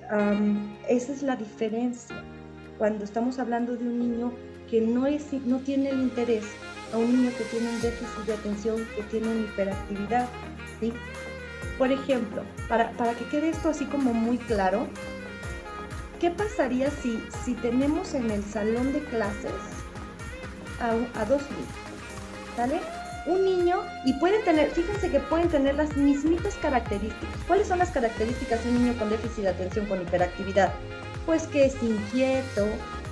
esa 0.86 1.12
es 1.12 1.22
la 1.22 1.34
diferencia 1.34 2.14
cuando 2.76 3.04
estamos 3.04 3.38
hablando 3.38 3.74
de 3.74 3.82
un 3.86 3.98
niño 3.98 4.34
que 4.68 4.82
no, 4.82 5.06
es, 5.06 5.32
no 5.46 5.60
tiene 5.60 5.88
el 5.88 6.00
interés 6.02 6.44
a 6.92 6.98
un 6.98 7.10
niño 7.10 7.30
que 7.38 7.44
tiene 7.44 7.70
un 7.70 7.80
déficit 7.80 8.26
de 8.26 8.34
atención, 8.34 8.86
que 8.94 9.02
tiene 9.04 9.28
una 9.28 9.40
hiperactividad. 9.40 10.28
¿sí? 10.78 10.92
Por 11.78 11.90
ejemplo, 11.90 12.42
para, 12.68 12.90
para 12.98 13.14
que 13.14 13.24
quede 13.28 13.48
esto 13.48 13.70
así 13.70 13.86
como 13.86 14.12
muy 14.12 14.36
claro, 14.36 14.88
¿qué 16.20 16.30
pasaría 16.30 16.90
si, 16.90 17.18
si 17.46 17.54
tenemos 17.54 18.12
en 18.12 18.30
el 18.30 18.44
salón 18.44 18.92
de 18.92 19.00
clases 19.04 19.54
a, 20.82 20.90
a 21.18 21.24
dos 21.24 21.40
niños? 21.50 21.72
¿Sale? 22.56 23.01
Un 23.24 23.44
niño, 23.44 23.82
y 24.04 24.14
pueden 24.14 24.44
tener, 24.44 24.70
fíjense 24.70 25.10
que 25.10 25.20
pueden 25.20 25.48
tener 25.48 25.76
las 25.76 25.96
mismitas 25.96 26.54
características. 26.56 27.38
¿Cuáles 27.46 27.68
son 27.68 27.78
las 27.78 27.90
características 27.90 28.64
de 28.64 28.70
un 28.70 28.82
niño 28.82 28.98
con 28.98 29.10
déficit 29.10 29.44
de 29.44 29.50
atención, 29.50 29.86
con 29.86 30.02
hiperactividad? 30.02 30.72
Pues 31.24 31.46
que 31.46 31.66
es 31.66 31.80
inquieto, 31.82 32.66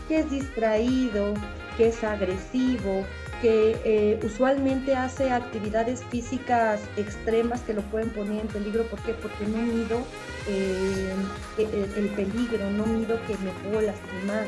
que 0.09 0.21
es 0.21 0.31
distraído, 0.31 1.35
que 1.77 1.89
es 1.89 2.03
agresivo, 2.03 3.05
que 3.41 3.81
eh, 3.85 4.21
usualmente 4.23 4.95
hace 4.95 5.31
actividades 5.31 6.05
físicas 6.11 6.81
extremas 6.97 7.61
que 7.63 7.73
lo 7.73 7.83
pueden 7.83 8.11
poner 8.11 8.41
en 8.41 8.49
peligro. 8.49 8.85
¿Por 8.85 9.01
qué? 9.01 9.15
Porque 9.15 9.47
no 9.47 9.59
mido 9.59 10.01
eh, 10.49 11.15
el, 11.57 12.09
peligro, 12.11 12.71
no 12.71 12.87
mido 12.87 13.19
que 13.27 13.37
me 13.39 13.51
puedo 13.63 13.81
lastimar. 13.81 14.47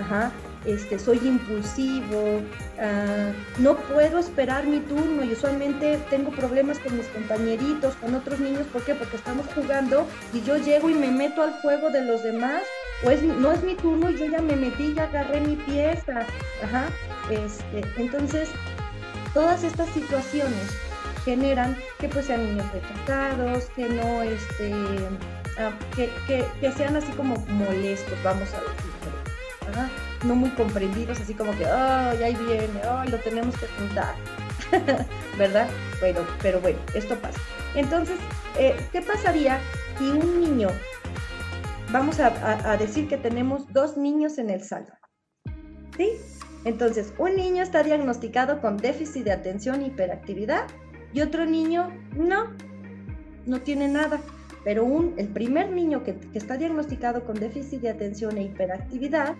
Ajá. 0.00 0.32
Este, 0.68 0.98
soy 0.98 1.18
impulsivo, 1.24 2.42
ah, 2.78 3.32
no 3.58 3.74
puedo 3.74 4.18
esperar 4.18 4.66
mi 4.66 4.80
turno 4.80 5.24
y 5.24 5.32
usualmente 5.32 5.98
tengo 6.10 6.30
problemas 6.30 6.78
con 6.80 6.94
mis 6.94 7.06
compañeritos, 7.06 7.94
con 7.94 8.14
otros 8.14 8.38
niños, 8.38 8.66
¿por 8.70 8.82
qué? 8.82 8.94
Porque 8.94 9.16
estamos 9.16 9.46
jugando 9.54 10.06
y 10.34 10.42
yo 10.42 10.58
llego 10.58 10.90
y 10.90 10.94
me 10.94 11.10
meto 11.10 11.42
al 11.42 11.54
juego 11.62 11.88
de 11.88 12.04
los 12.04 12.22
demás, 12.22 12.64
pues 13.02 13.22
no 13.22 13.50
es 13.50 13.62
mi 13.62 13.76
turno 13.76 14.10
y 14.10 14.18
yo 14.18 14.26
ya 14.26 14.42
me 14.42 14.56
metí, 14.56 14.92
ya 14.92 15.04
agarré 15.04 15.40
mi 15.40 15.56
pieza, 15.56 16.26
ajá, 16.62 16.84
este, 17.30 17.82
entonces, 17.96 18.50
todas 19.32 19.64
estas 19.64 19.88
situaciones 19.94 20.68
generan 21.24 21.78
que 21.98 22.10
pues 22.10 22.26
sean 22.26 22.44
niños 22.44 22.66
rechazados, 22.74 23.64
que 23.74 23.88
no, 23.88 24.22
este, 24.22 24.74
ah, 25.56 25.72
que, 25.96 26.72
sean 26.76 26.94
así 26.94 27.10
como 27.12 27.36
molestos, 27.46 28.22
vamos 28.22 28.50
a 28.52 28.60
decir, 28.60 30.07
no 30.24 30.34
muy 30.34 30.50
comprendidos, 30.50 31.20
así 31.20 31.34
como 31.34 31.56
que, 31.56 31.66
ay, 31.66 32.22
ahí 32.22 32.34
viene, 32.34 32.80
ay, 32.88 33.08
lo 33.08 33.18
tenemos 33.18 33.56
que 33.56 33.66
juntar, 33.78 34.14
¿verdad? 35.38 35.68
Bueno, 36.00 36.20
pero 36.42 36.60
bueno, 36.60 36.78
esto 36.94 37.16
pasa. 37.16 37.38
Entonces, 37.74 38.18
eh, 38.58 38.76
¿qué 38.92 39.02
pasaría 39.02 39.60
si 39.98 40.10
un 40.10 40.40
niño, 40.40 40.68
vamos 41.92 42.20
a, 42.20 42.76
decir 42.76 43.08
que 43.08 43.16
tenemos 43.16 43.72
dos 43.72 43.96
niños 43.96 44.38
en 44.38 44.50
el 44.50 44.62
salón, 44.62 44.98
¿sí? 45.96 46.10
Entonces, 46.64 47.12
un 47.18 47.36
niño 47.36 47.62
está 47.62 47.82
diagnosticado 47.82 48.60
con 48.60 48.76
déficit 48.76 49.24
de 49.24 49.32
atención 49.32 49.82
e 49.82 49.86
hiperactividad 49.86 50.66
y 51.12 51.20
otro 51.20 51.46
niño 51.46 51.90
no, 52.16 52.52
no 53.46 53.60
tiene 53.60 53.88
nada. 53.88 54.20
Pero 54.64 54.84
un, 54.84 55.14
el 55.16 55.28
primer 55.28 55.70
niño 55.70 56.02
que, 56.02 56.18
está 56.34 56.56
diagnosticado 56.56 57.24
con 57.24 57.36
déficit 57.36 57.80
de 57.80 57.90
atención 57.90 58.36
e 58.36 58.42
hiperactividad, 58.42 59.36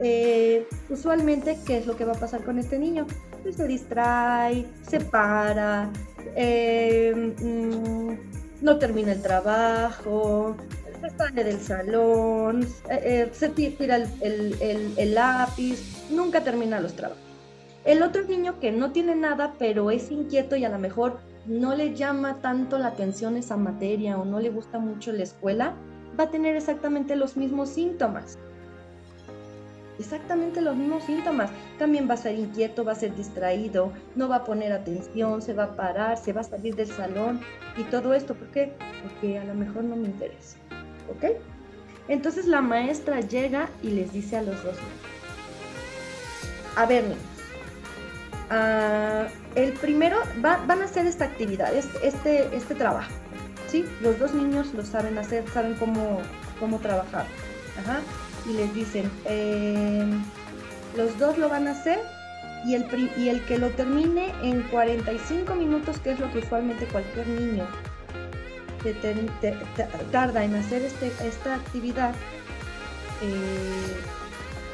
eh, 0.00 0.66
usualmente, 0.88 1.58
¿qué 1.66 1.78
es 1.78 1.86
lo 1.86 1.96
que 1.96 2.04
va 2.04 2.12
a 2.12 2.18
pasar 2.18 2.42
con 2.42 2.58
este 2.58 2.78
niño? 2.78 3.06
Pues 3.42 3.56
se 3.56 3.66
distrae, 3.66 4.66
se 4.88 5.00
para, 5.00 5.90
eh, 6.36 7.34
mm, 7.40 8.64
no 8.64 8.78
termina 8.78 9.12
el 9.12 9.20
trabajo, 9.20 10.56
se 11.02 11.10
sale 11.10 11.44
del 11.44 11.60
salón, 11.60 12.66
eh, 12.90 13.28
se 13.32 13.48
tira 13.50 13.96
el, 13.96 15.14
lápiz, 15.14 16.08
nunca 16.10 16.42
termina 16.42 16.80
los 16.80 16.94
trabajos. 16.94 17.22
El 17.84 18.02
otro 18.02 18.22
niño 18.24 18.58
que 18.60 18.72
no 18.72 18.92
tiene 18.92 19.14
nada, 19.14 19.54
pero 19.58 19.90
es 19.90 20.10
inquieto 20.10 20.56
y 20.56 20.64
a 20.64 20.68
lo 20.68 20.78
mejor 20.78 21.18
no 21.46 21.74
le 21.74 21.94
llama 21.94 22.40
tanto 22.40 22.78
la 22.78 22.88
atención 22.88 23.36
esa 23.36 23.56
materia 23.56 24.18
o 24.18 24.24
no 24.24 24.40
le 24.40 24.50
gusta 24.50 24.78
mucho 24.78 25.12
la 25.12 25.22
escuela, 25.22 25.74
va 26.18 26.24
a 26.24 26.30
tener 26.30 26.56
exactamente 26.56 27.16
los 27.16 27.36
mismos 27.36 27.70
síntomas. 27.70 28.38
Exactamente 30.00 30.60
los 30.60 30.74
mismos 30.74 31.04
síntomas. 31.04 31.50
También 31.78 32.08
va 32.08 32.14
a 32.14 32.16
ser 32.16 32.36
inquieto, 32.36 32.84
va 32.84 32.92
a 32.92 32.96
ser 32.96 33.14
distraído, 33.14 33.92
no 34.16 34.28
va 34.28 34.36
a 34.36 34.44
poner 34.44 34.72
atención, 34.72 35.42
se 35.42 35.54
va 35.54 35.64
a 35.64 35.76
parar, 35.76 36.18
se 36.18 36.32
va 36.32 36.40
a 36.40 36.44
salir 36.44 36.74
del 36.74 36.88
salón 36.88 37.40
y 37.76 37.84
todo 37.84 38.14
esto. 38.14 38.34
¿Por 38.34 38.48
qué? 38.48 38.72
Porque 39.02 39.38
a 39.38 39.44
lo 39.44 39.54
mejor 39.54 39.84
no 39.84 39.96
me 39.96 40.06
interesa. 40.06 40.56
¿ok? 41.10 41.36
Entonces 42.08 42.46
la 42.46 42.60
maestra 42.60 43.20
llega 43.20 43.68
y 43.82 43.90
les 43.90 44.12
dice 44.12 44.36
a 44.36 44.42
los 44.42 44.62
dos, 44.64 44.76
a 46.76 46.86
ver, 46.86 47.04
ah, 48.50 49.26
el 49.54 49.72
primero 49.74 50.18
van 50.40 50.82
a 50.82 50.84
hacer 50.84 51.06
esta 51.06 51.24
actividad, 51.26 51.72
este, 51.74 52.56
este, 52.56 52.74
trabajo, 52.74 53.10
¿sí? 53.68 53.84
Los 54.00 54.18
dos 54.18 54.34
niños 54.34 54.72
lo 54.74 54.84
saben 54.84 55.18
hacer, 55.18 55.48
saben 55.50 55.74
cómo, 55.74 56.20
cómo 56.58 56.78
trabajar, 56.78 57.26
y 58.46 58.52
les 58.52 58.74
dicen, 58.74 59.10
em, 59.24 60.22
los 60.96 61.18
dos 61.18 61.38
lo 61.38 61.48
van 61.48 61.68
a 61.68 61.72
hacer 61.72 62.00
y 62.64 62.74
el, 62.74 62.86
y 63.16 63.28
el 63.28 63.44
que 63.44 63.58
lo 63.58 63.70
termine 63.70 64.32
en 64.42 64.62
45 64.64 65.54
minutos, 65.54 65.98
que 66.00 66.12
es 66.12 66.20
lo 66.20 66.30
que 66.32 66.38
usualmente 66.38 66.86
cualquier 66.86 67.26
niño 67.28 67.66
te, 68.82 69.56
tarda 70.10 70.44
en 70.44 70.54
hacer 70.54 70.82
este, 70.82 71.12
esta 71.26 71.54
actividad, 71.54 72.14
eh, 73.22 73.96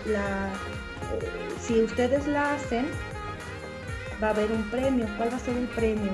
eh, 0.07 0.49
si 1.61 1.83
ustedes 1.83 2.27
la 2.27 2.55
hacen, 2.55 2.87
va 4.23 4.29
a 4.29 4.31
haber 4.31 4.51
un 4.53 4.63
premio. 4.71 5.07
¿Cuál 5.17 5.33
va 5.33 5.37
a 5.37 5.41
ser 5.41 5.57
el 5.57 5.67
premio? 5.69 6.13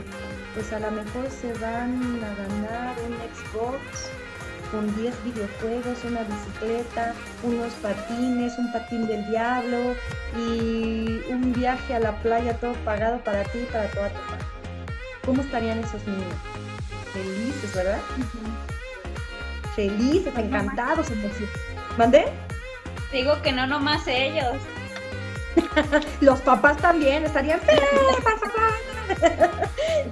Pues 0.55 0.73
a 0.73 0.81
lo 0.81 0.91
mejor 0.91 1.31
se 1.31 1.53
van 1.55 2.21
a 2.23 2.35
ganar 2.35 2.97
un 3.07 3.15
Xbox 3.35 4.11
con 4.73 4.93
10 4.97 5.15
videojuegos, 5.25 5.99
una 6.05 6.23
bicicleta, 6.23 7.15
unos 7.45 7.73
patines, 7.75 8.59
un 8.59 8.73
patín 8.73 9.07
del 9.07 9.25
diablo 9.31 9.95
y 10.37 11.21
un 11.29 11.53
viaje 11.53 11.95
a 11.95 12.01
la 12.01 12.13
playa 12.23 12.57
todo 12.57 12.73
pagado 12.85 13.23
para 13.23 13.45
ti 13.45 13.61
y 13.61 13.73
para 13.73 13.89
toda 13.91 14.09
tu 14.09 14.19
familia. 14.19 14.53
¿cómo 15.25 15.43
estarían 15.43 15.79
esos 15.79 16.05
niños? 16.07 16.35
Felices, 17.13 17.75
¿verdad? 17.75 18.01
Felices, 19.77 20.33
encantados, 20.37 21.11
emocionados. 21.11 21.61
¿Mandé? 21.97 22.25
Digo 23.13 23.41
que 23.43 23.53
no 23.53 23.67
nomás 23.67 24.07
ellos. 24.07 24.57
Los 26.21 26.41
papás 26.41 26.79
también 26.79 27.25
estarían 27.25 27.61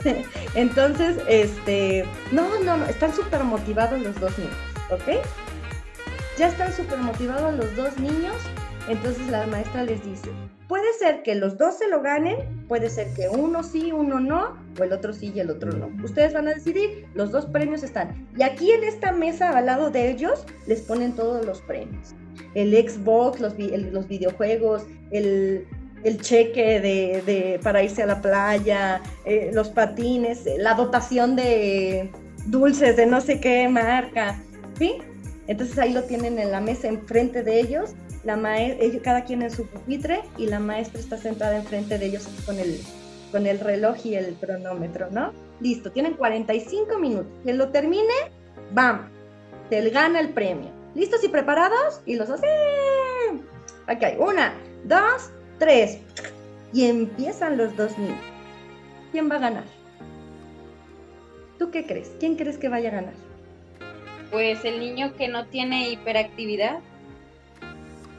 Entonces, 0.54 1.18
este, 1.28 2.04
no, 2.32 2.48
no, 2.60 2.76
no, 2.76 2.86
están 2.86 3.14
súper 3.14 3.44
motivados 3.44 4.00
los 4.00 4.18
dos 4.20 4.36
niños, 4.38 4.56
¿ok? 4.90 5.24
Ya 6.38 6.48
están 6.48 6.72
súper 6.72 6.98
motivados 6.98 7.54
los 7.54 7.76
dos 7.76 7.98
niños, 7.98 8.36
entonces 8.88 9.26
la 9.28 9.46
maestra 9.46 9.84
les 9.84 10.02
dice, 10.04 10.30
puede 10.68 10.92
ser 10.94 11.22
que 11.22 11.34
los 11.34 11.58
dos 11.58 11.78
se 11.78 11.88
lo 11.88 12.00
ganen, 12.00 12.64
puede 12.68 12.88
ser 12.88 13.12
que 13.14 13.28
uno 13.28 13.62
sí, 13.62 13.92
uno 13.92 14.20
no, 14.20 14.56
o 14.78 14.84
el 14.84 14.92
otro 14.92 15.12
sí 15.12 15.32
y 15.34 15.40
el 15.40 15.50
otro 15.50 15.72
no. 15.72 15.90
Ustedes 16.04 16.32
van 16.32 16.48
a 16.48 16.54
decidir, 16.54 17.06
los 17.14 17.32
dos 17.32 17.46
premios 17.46 17.82
están. 17.82 18.28
Y 18.36 18.42
aquí 18.42 18.70
en 18.70 18.84
esta 18.84 19.12
mesa 19.12 19.50
al 19.50 19.66
lado 19.66 19.90
de 19.90 20.10
ellos 20.10 20.46
les 20.66 20.80
ponen 20.82 21.12
todos 21.14 21.44
los 21.44 21.60
premios. 21.62 22.14
El 22.54 22.70
Xbox, 22.72 23.40
los, 23.40 23.54
los 23.58 24.08
videojuegos, 24.08 24.86
el, 25.10 25.66
el 26.04 26.20
cheque 26.20 26.80
de, 26.80 27.60
para 27.62 27.82
irse 27.82 28.02
a 28.02 28.06
la 28.06 28.20
playa, 28.20 29.02
eh, 29.24 29.50
los 29.52 29.68
patines, 29.68 30.44
la 30.58 30.74
dotación 30.74 31.36
de 31.36 32.10
dulces 32.46 32.96
de 32.96 33.06
no 33.06 33.20
sé 33.20 33.40
qué 33.40 33.68
marca, 33.68 34.40
¿sí? 34.78 34.98
Entonces 35.46 35.78
ahí 35.78 35.92
lo 35.92 36.04
tienen 36.04 36.38
en 36.38 36.50
la 36.50 36.60
mesa 36.60 36.88
enfrente 36.88 37.42
de 37.42 37.60
ellos, 37.60 37.90
la 38.24 38.58
ellos, 38.58 39.02
cada 39.02 39.24
quien 39.24 39.42
en 39.42 39.50
su 39.50 39.66
pupitre 39.66 40.20
y 40.36 40.46
la 40.46 40.60
maestra 40.60 41.00
está 41.00 41.16
sentada 41.16 41.56
enfrente 41.56 41.98
de 41.98 42.06
ellos 42.06 42.28
con 42.44 42.58
el, 42.58 42.80
con 43.32 43.46
el 43.46 43.58
reloj 43.58 43.96
y 44.04 44.14
el 44.14 44.34
cronómetro, 44.34 45.08
¿no? 45.10 45.32
Listo, 45.60 45.90
tienen 45.90 46.14
45 46.14 46.98
minutos. 46.98 47.32
Que 47.44 47.54
lo 47.54 47.70
termine, 47.70 48.12
¡bam! 48.72 49.08
Se 49.70 49.88
gana 49.90 50.20
el 50.20 50.30
premio. 50.30 50.70
¿Listos 50.94 51.22
y 51.24 51.28
preparados? 51.28 52.00
Y 52.04 52.16
los 52.16 52.28
hacen. 52.28 53.42
Ok, 53.88 54.20
una, 54.20 54.54
dos, 54.84 55.30
tres. 55.60 55.98
Y 56.72 56.86
empiezan 56.86 57.56
los 57.56 57.76
dos 57.76 57.96
niños. 57.98 58.18
¿Quién 59.12 59.30
va 59.30 59.36
a 59.36 59.40
ganar? 59.40 59.64
¿Tú 61.58 61.70
qué 61.70 61.86
crees? 61.86 62.10
¿Quién 62.18 62.36
crees 62.36 62.58
que 62.58 62.68
vaya 62.68 62.88
a 62.88 62.92
ganar? 62.92 63.14
Pues 64.30 64.64
el 64.64 64.80
niño 64.80 65.14
que 65.16 65.28
no 65.28 65.46
tiene 65.46 65.90
hiperactividad. 65.90 66.80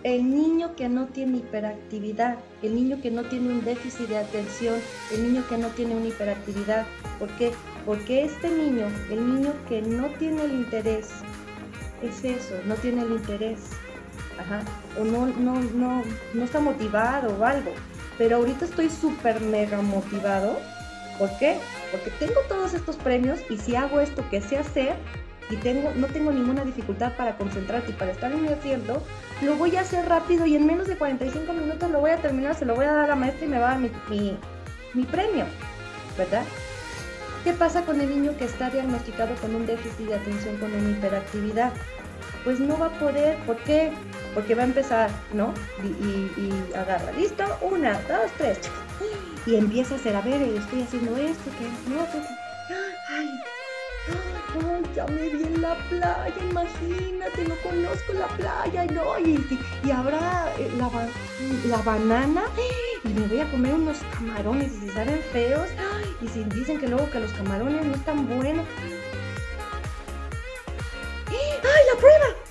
El 0.04 0.30
niño 0.30 0.76
que 0.76 0.90
no 0.90 1.08
tiene 1.08 1.38
hiperactividad, 1.38 2.38
el 2.64 2.74
niño 2.74 3.00
que 3.02 3.12
no 3.12 3.24
tiene 3.24 3.50
un 3.50 3.64
déficit 3.64 4.08
de 4.08 4.18
atención, 4.18 4.76
el 5.14 5.24
niño 5.24 5.44
que 5.48 5.60
no 5.60 5.68
tiene 5.70 5.96
una 5.96 6.08
hiperactividad. 6.08 6.88
¿Por 7.20 7.30
qué? 7.38 7.52
Porque 7.86 8.24
este 8.24 8.50
niño, 8.50 8.88
el 9.12 9.36
niño 9.36 9.54
que 9.70 9.82
no 9.84 10.08
tiene 10.18 10.44
el 10.44 10.54
interés, 10.54 11.10
es 12.02 12.24
eso, 12.24 12.56
no 12.66 12.74
tiene 12.76 13.04
el 13.04 13.12
interés. 13.12 13.60
O 15.00 15.04
no, 15.04 15.28
no, 15.28 15.60
no, 15.60 16.04
no 16.34 16.44
está 16.44 16.60
motivado 16.60 17.36
o 17.38 17.46
algo. 17.46 17.72
Pero 18.18 18.38
ahorita 18.38 18.66
estoy 18.66 18.90
súper 18.90 19.42
mega 19.42 19.82
motivado. 19.82 20.58
¿Por 21.18 21.30
qué? 21.38 21.58
Porque 21.92 22.12
tengo 22.12 22.40
todos 22.48 22.74
estos 22.74 22.96
premios 22.96 23.40
y 23.50 23.58
si 23.58 23.76
hago 23.76 24.00
esto 24.00 24.24
que 24.30 24.42
sé 24.42 24.58
hacer, 24.58 24.96
y 25.52 25.58
tengo, 25.58 25.92
no 25.96 26.08
tengo 26.08 26.32
ninguna 26.32 26.64
dificultad 26.64 27.14
para 27.18 27.38
concentrarte 27.38 27.92
y 27.92 27.94
para 27.94 28.12
estar 28.12 28.32
en 28.32 28.42
mi 28.42 28.48
asiento, 28.48 29.04
lo 29.42 29.56
voy 29.56 29.76
a 29.76 29.82
hacer 29.82 30.08
rápido 30.08 30.46
y 30.46 30.56
en 30.56 30.66
menos 30.66 30.88
de 30.88 30.96
45 30.96 31.52
minutos 31.54 31.92
lo 31.92 32.00
voy 32.00 32.12
a 32.12 32.18
terminar, 32.18 32.56
se 32.56 32.66
lo 32.66 32.74
voy 32.74 32.86
a 32.86 32.94
dar 32.94 33.06
a 33.06 33.08
la 33.08 33.16
maestra 33.16 33.46
y 33.46 33.50
me 33.50 33.60
va 33.60 33.72
a 33.72 33.72
dar 33.72 33.80
mi, 33.80 34.38
mi, 34.94 35.04
premio, 35.04 35.46
¿verdad? 36.18 36.44
¿Qué 37.44 37.54
pasa 37.54 37.84
con 37.84 38.00
el 38.00 38.10
niño 38.10 38.38
que 38.38 38.46
está 38.46 38.70
diagnosticado 38.70 39.36
con 39.36 39.54
un 39.54 39.66
déficit 39.66 40.08
de 40.08 40.16
atención 40.16 40.58
con 40.58 40.74
una 40.74 40.90
hiperactividad? 40.90 41.74
Pues 42.44 42.60
no 42.60 42.78
va 42.78 42.88
a 42.88 43.00
poder, 43.00 43.38
¿por 43.46 43.58
qué? 43.58 43.92
Porque 44.34 44.56
va 44.56 44.64
a 44.64 44.66
empezar, 44.66 45.10
¿no? 45.34 45.54
Y, 45.84 46.52
agarra, 46.76 47.12
listo, 47.12 47.44
una, 47.62 47.94
dos, 47.94 48.32
tres, 48.38 48.60
y 49.46 49.56
empieza 49.56 49.96
a 49.96 49.98
hacer, 49.98 50.16
a 50.16 50.22
ver, 50.22 50.42
estoy 50.42 50.84
haciendo 50.84 51.18
esto, 51.18 51.52
que 51.58 51.94
no, 51.94 52.08
ay, 53.10 53.30
Ay, 54.54 54.84
ya 54.96 55.06
me 55.06 55.30
vi 55.30 55.44
en 55.44 55.62
la 55.62 55.76
playa, 55.90 56.34
imagínate, 56.50 57.44
no 57.48 57.56
conozco 57.58 58.14
la 58.14 58.28
playa, 58.28 58.86
no, 58.86 59.20
y, 59.20 59.36
y, 59.86 59.92
habrá 59.92 60.52
eh, 60.58 60.72
la, 60.78 60.90
la, 61.66 61.82
banana, 61.84 62.44
y 63.04 63.10
me 63.10 63.28
voy 63.28 63.40
a 63.40 63.52
comer 63.52 63.74
unos 63.76 63.98
camarones, 64.14 64.74
y 64.74 64.80
si 64.82 64.90
salen 64.90 65.20
feos, 65.32 65.70
y 66.22 66.28
si 66.28 66.44
dicen 66.46 66.80
que 66.80 66.88
luego 66.88 67.10
que 67.12 67.20
los 67.20 67.32
camarones 67.34 67.86
no 67.86 67.94
están 67.94 68.28
buenos. 68.28 68.66
¡Ay, 71.32 71.84
la 71.94 72.00
prueba! 72.00 72.42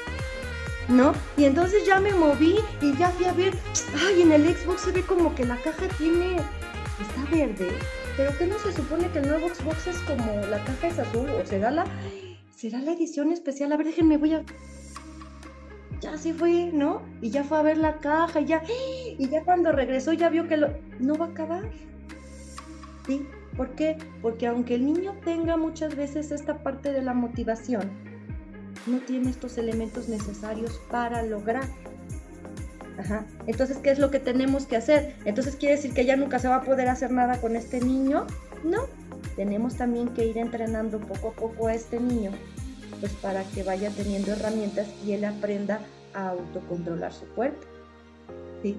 ¿no? 0.90 1.12
Y 1.36 1.44
entonces 1.44 1.86
ya 1.86 2.00
me 2.00 2.12
moví 2.12 2.56
y 2.82 2.96
ya 2.96 3.10
fui 3.10 3.26
a 3.26 3.32
ver, 3.32 3.54
ay, 3.96 4.22
en 4.22 4.32
el 4.32 4.54
Xbox 4.54 4.82
se 4.82 4.92
ve 4.92 5.02
como 5.02 5.34
que 5.34 5.44
la 5.44 5.56
caja 5.56 5.86
tiene, 5.96 6.36
está 7.00 7.30
verde, 7.30 7.70
pero 8.16 8.36
¿qué 8.36 8.46
no 8.46 8.58
se 8.58 8.72
supone 8.72 9.08
que 9.08 9.20
el 9.20 9.28
nuevo 9.28 9.48
Xbox 9.48 9.86
es 9.86 9.98
como 10.00 10.32
la 10.46 10.62
caja 10.64 10.88
es 10.88 10.98
azul 10.98 11.30
o 11.30 11.46
será 11.46 11.70
la 11.70 11.84
será 12.54 12.80
la 12.80 12.92
edición 12.92 13.32
especial? 13.32 13.72
A 13.72 13.76
ver, 13.76 13.86
déjenme 13.86 14.16
voy 14.16 14.34
a 14.34 14.42
ya 16.00 16.16
se 16.16 16.34
fue, 16.34 16.70
¿no? 16.72 17.02
Y 17.20 17.30
ya 17.30 17.44
fue 17.44 17.58
a 17.58 17.62
ver 17.62 17.76
la 17.76 17.98
caja 18.00 18.40
y 18.40 18.46
ya 18.46 18.62
y 18.66 19.28
ya 19.28 19.44
cuando 19.44 19.70
regresó 19.70 20.12
ya 20.12 20.28
vio 20.28 20.48
que 20.48 20.56
lo 20.56 20.70
no 20.98 21.14
va 21.14 21.26
a 21.26 21.28
acabar. 21.28 21.70
¿Sí? 23.06 23.26
¿Por 23.56 23.70
qué? 23.74 23.96
Porque 24.22 24.46
aunque 24.46 24.74
el 24.74 24.86
niño 24.86 25.14
tenga 25.24 25.56
muchas 25.56 25.94
veces 25.94 26.30
esta 26.30 26.62
parte 26.62 26.92
de 26.92 27.02
la 27.02 27.14
motivación, 27.14 28.09
no 28.86 28.98
tiene 28.98 29.30
estos 29.30 29.58
elementos 29.58 30.08
necesarios 30.08 30.80
para 30.90 31.22
lograr 31.22 31.68
entonces, 33.46 33.78
¿qué 33.78 33.90
es 33.90 33.98
lo 33.98 34.10
que 34.10 34.20
tenemos 34.20 34.66
que 34.66 34.76
hacer? 34.76 35.14
Entonces, 35.24 35.56
¿quiere 35.56 35.76
decir 35.76 35.94
que 35.94 36.04
ya 36.04 36.16
nunca 36.16 36.38
se 36.38 36.48
va 36.48 36.56
a 36.56 36.62
poder 36.62 36.88
hacer 36.88 37.10
nada 37.10 37.40
con 37.40 37.56
este 37.56 37.80
niño? 37.80 38.26
No. 38.64 38.82
Tenemos 39.36 39.76
también 39.76 40.08
que 40.08 40.26
ir 40.26 40.38
entrenando 40.38 41.00
poco 41.00 41.28
a 41.28 41.32
poco 41.32 41.68
a 41.68 41.74
este 41.74 41.98
niño, 41.98 42.30
pues 43.00 43.12
para 43.14 43.42
que 43.44 43.62
vaya 43.62 43.90
teniendo 43.90 44.32
herramientas 44.32 44.88
y 45.04 45.12
él 45.12 45.24
aprenda 45.24 45.80
a 46.14 46.30
autocontrolar 46.30 47.12
su 47.12 47.26
cuerpo. 47.26 47.66
¿sí? 48.62 48.76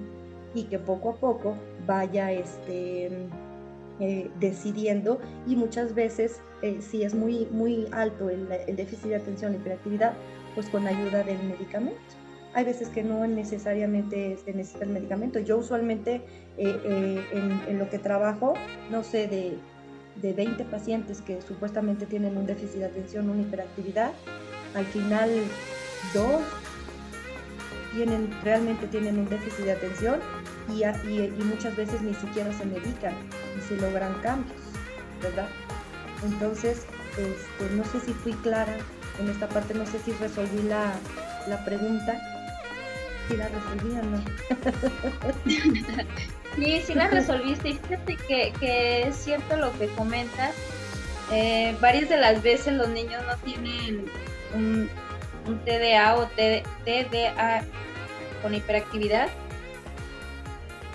Y 0.54 0.64
que 0.64 0.78
poco 0.78 1.10
a 1.10 1.16
poco 1.16 1.56
vaya 1.86 2.30
este, 2.32 3.10
eh, 4.04 4.28
decidiendo 4.40 5.20
y 5.46 5.54
muchas 5.54 5.94
veces 5.94 6.40
eh, 6.62 6.78
si 6.80 7.04
es 7.04 7.14
muy, 7.14 7.46
muy 7.52 7.86
alto 7.92 8.30
el, 8.30 8.48
déficit 8.74 9.10
de 9.10 9.14
atención 9.14 9.52
y 9.52 9.58
hiperactividad, 9.58 10.14
pues 10.56 10.68
con 10.70 10.88
ayuda 10.88 11.22
del 11.22 11.40
medicamento. 11.44 12.00
Hay 12.52 12.64
veces 12.64 12.88
que 12.88 13.04
no 13.04 13.24
necesariamente 13.28 14.38
se 14.44 14.54
necesita 14.54 14.86
el 14.86 14.90
medicamento. 14.90 15.38
Yo 15.38 15.56
usualmente 15.56 16.20
eh, 16.58 17.22
en, 17.68 17.78
lo 17.78 17.88
que 17.90 18.00
trabajo, 18.00 18.54
no 18.90 19.04
sé, 19.04 19.28
de, 19.28 19.56
de 20.20 20.32
20 20.32 20.64
pacientes 20.64 21.22
que 21.22 21.40
supuestamente 21.40 22.04
tienen 22.04 22.36
un 22.36 22.44
déficit 22.44 22.80
de 22.80 22.86
atención, 22.86 23.30
una 23.30 23.42
hiperactividad, 23.42 24.10
al 24.74 24.84
final 24.86 25.30
dos 26.12 26.42
tienen, 27.94 28.30
realmente 28.42 28.88
tienen 28.88 29.16
un 29.16 29.28
déficit 29.28 29.64
de 29.64 29.72
atención 29.72 30.18
y, 30.68 30.82
y, 30.82 31.44
muchas 31.44 31.76
veces 31.76 32.02
ni 32.02 32.14
siquiera 32.14 32.52
se 32.52 32.64
medican 32.64 33.14
y 33.56 33.60
se 33.68 33.76
logran 33.76 34.14
cambios, 34.22 34.56
¿verdad? 35.22 35.48
Entonces, 36.24 36.86
este, 37.10 37.74
no 37.74 37.84
sé 37.84 38.00
si 38.00 38.12
fui 38.12 38.32
clara 38.34 38.76
en 39.20 39.28
esta 39.28 39.48
parte, 39.48 39.74
no 39.74 39.86
sé 39.86 39.98
si 39.98 40.12
resolví 40.12 40.62
la, 40.62 40.94
la 41.48 41.64
pregunta, 41.64 42.20
sí 43.28 43.36
la 43.36 43.48
resolví 43.48 43.98
o 43.98 44.02
no. 44.02 44.24
sí, 46.56 46.82
sí 46.84 46.94
la 46.94 47.08
resolviste. 47.08 47.74
Fíjate 47.74 48.16
que, 48.60 49.02
es 49.02 49.16
cierto 49.16 49.56
lo 49.56 49.76
que 49.78 49.88
comentas. 49.88 50.54
Eh, 51.30 51.76
varias 51.80 52.08
de 52.08 52.18
las 52.18 52.42
veces 52.42 52.74
los 52.74 52.88
niños 52.88 53.22
no 53.26 53.36
tienen 53.38 54.04
un, 54.54 54.90
TDA 55.64 56.16
o 56.16 56.26
TDA 56.26 57.64
con 58.42 58.54
hiperactividad, 58.54 59.28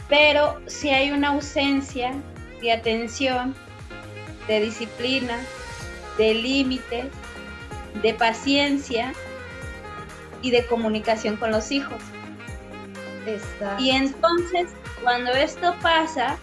pero 0.07 0.61
si 0.67 0.89
hay 0.89 1.11
una 1.11 1.29
ausencia 1.29 2.13
de 2.61 2.71
atención, 2.71 3.55
de 4.47 4.61
disciplina, 4.61 5.37
de 6.17 6.33
límites, 6.33 7.07
de 8.01 8.13
paciencia 8.13 9.13
y 10.41 10.51
de 10.51 10.65
comunicación 10.65 11.37
con 11.37 11.51
los 11.51 11.71
hijos. 11.71 12.01
Y 13.77 13.91
entonces, 13.91 14.69
cuando 15.03 15.31
esto 15.31 15.75
pasa, 15.81 16.37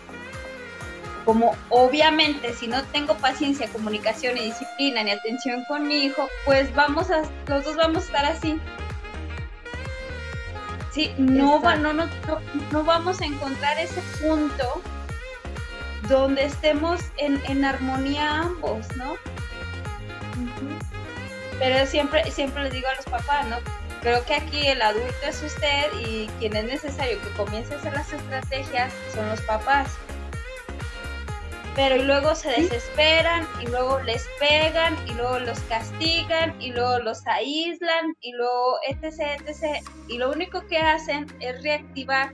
como 1.25 1.57
obviamente 1.71 2.53
si 2.53 2.69
no 2.69 2.83
tengo 2.85 3.15
paciencia, 3.17 3.69
comunicación 3.69 4.37
y 4.37 4.43
disciplina 4.43 5.03
ni 5.03 5.11
atención 5.11 5.65
con 5.65 5.89
mi 5.89 6.05
hijo, 6.05 6.29
pues 6.45 6.75
vamos 6.75 7.11
a, 7.11 7.23
los 7.47 7.65
dos 7.65 7.77
vamos 7.77 8.03
a 8.03 8.07
estar 8.07 8.25
así. 8.27 8.61
Sí, 10.91 11.13
no, 11.19 11.61
va, 11.61 11.75
no, 11.75 11.93
no, 11.93 12.07
no, 12.71 12.85
vamos 12.85 13.21
a 13.21 13.25
encontrar 13.25 13.79
ese 13.79 14.01
punto 14.23 14.83
donde 16.09 16.45
estemos 16.45 17.01
en, 17.17 17.65
armonía 17.65 18.41
ambos, 18.41 18.87
¿no? 18.97 19.15
Pero 21.59 21.87
siempre, 21.87 22.31
siempre 22.31 22.65
les 22.65 22.73
digo 22.73 22.89
a 22.89 22.95
los 22.95 23.05
papás, 23.05 23.47
¿no? 23.47 23.57
Creo 24.03 24.25
que 24.27 24.35
aquí 24.35 24.67
el 24.67 24.83
adulto 24.83 25.27
es 25.27 25.43
usted 25.43 25.87
y 26.07 26.27
quien 26.39 26.55
es 26.57 26.65
necesario 26.65 27.21
que 27.23 27.31
comience 27.31 27.75
a 27.75 27.79
hacer 27.79 27.93
las 27.95 28.13
estrategias 28.13 28.93
son 29.15 29.29
los 29.29 29.41
papás 29.43 29.89
pero 31.75 32.03
luego 32.05 32.35
se 32.35 32.51
desesperan 32.51 33.47
y 33.61 33.67
luego 33.67 34.01
les 34.01 34.27
pegan 34.39 34.97
y 35.09 35.15
luego 35.15 35.41
los 35.41 35.59
castigan 35.61 36.55
y 36.61 36.71
luego 36.71 37.01
los 37.01 37.27
aíslan 37.27 38.17
y 38.21 38.33
luego 38.33 38.79
etc, 38.89 39.41
etc. 39.47 39.85
Y 40.09 40.19
lo 40.19 40.31
único 40.31 40.67
que 40.67 40.79
hacen 40.79 41.27
es 41.41 41.63
reactivar 41.63 42.33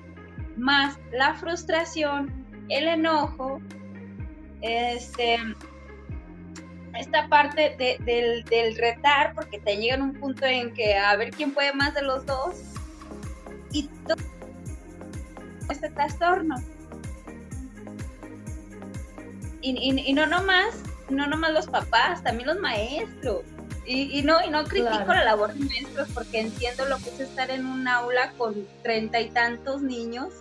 más 0.56 0.98
la 1.12 1.35
frustración, 1.35 2.39
el 2.70 2.88
enojo, 2.88 3.61
este, 4.62 5.38
esta 6.98 7.28
parte 7.28 7.76
del, 7.78 8.44
del 8.44 8.76
retar, 8.76 9.35
porque 9.35 9.59
te 9.59 9.76
llegan 9.76 10.00
a 10.00 10.04
un 10.04 10.14
punto 10.14 10.46
en 10.46 10.72
que 10.72 10.96
a 10.96 11.14
ver 11.16 11.30
quién 11.30 11.52
puede 11.52 11.72
más 11.72 11.94
de 11.94 12.02
los 12.02 12.24
dos 12.26 12.54
y 13.72 13.88
todo 14.06 14.16
este 15.68 15.90
trastorno. 15.90 16.56
Y, 19.62 20.14
no 20.14 20.26
nomás, 20.26 20.83
no 21.11 21.26
nomás 21.26 21.52
los 21.52 21.66
papás, 21.66 22.22
también 22.22 22.48
los 22.48 22.59
maestros. 22.61 23.42
Y, 23.85 24.22
no, 24.22 24.42
y 24.44 24.50
no 24.50 24.64
critico 24.64 25.06
la 25.09 25.24
labor 25.24 25.52
de 25.52 25.64
maestros 25.64 26.09
porque 26.14 26.40
entiendo 26.40 26.85
lo 26.87 26.98
que 26.98 27.11
es 27.11 27.20
estar 27.20 27.50
en 27.50 27.66
un 27.66 27.88
aula 27.88 28.33
con 28.38 28.54
treinta 28.83 29.20
y 29.20 29.30
tantos 29.30 29.83
niños 29.83 30.33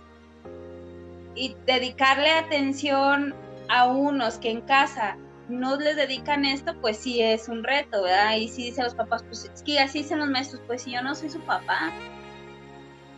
y 1.40 1.56
dedicarle 1.66 2.30
atención 2.30 3.34
a 3.68 3.86
unos 3.86 4.36
que 4.38 4.50
en 4.50 4.60
casa 4.60 5.16
no 5.48 5.76
les 5.76 5.96
dedican 5.96 6.44
esto, 6.44 6.74
pues 6.80 6.98
sí 6.98 7.22
es 7.22 7.48
un 7.48 7.64
reto, 7.64 8.02
¿verdad? 8.02 8.36
Y 8.36 8.48
sí 8.48 8.64
dicen 8.64 8.84
los 8.84 8.94
papás, 8.94 9.22
pues 9.24 9.50
es 9.52 9.62
que 9.62 9.78
así 9.78 10.02
dicen 10.02 10.18
los 10.18 10.28
maestros, 10.28 10.60
pues 10.66 10.82
si 10.82 10.92
yo 10.92 11.02
no 11.02 11.14
soy 11.14 11.30
su 11.30 11.40
papá. 11.40 11.92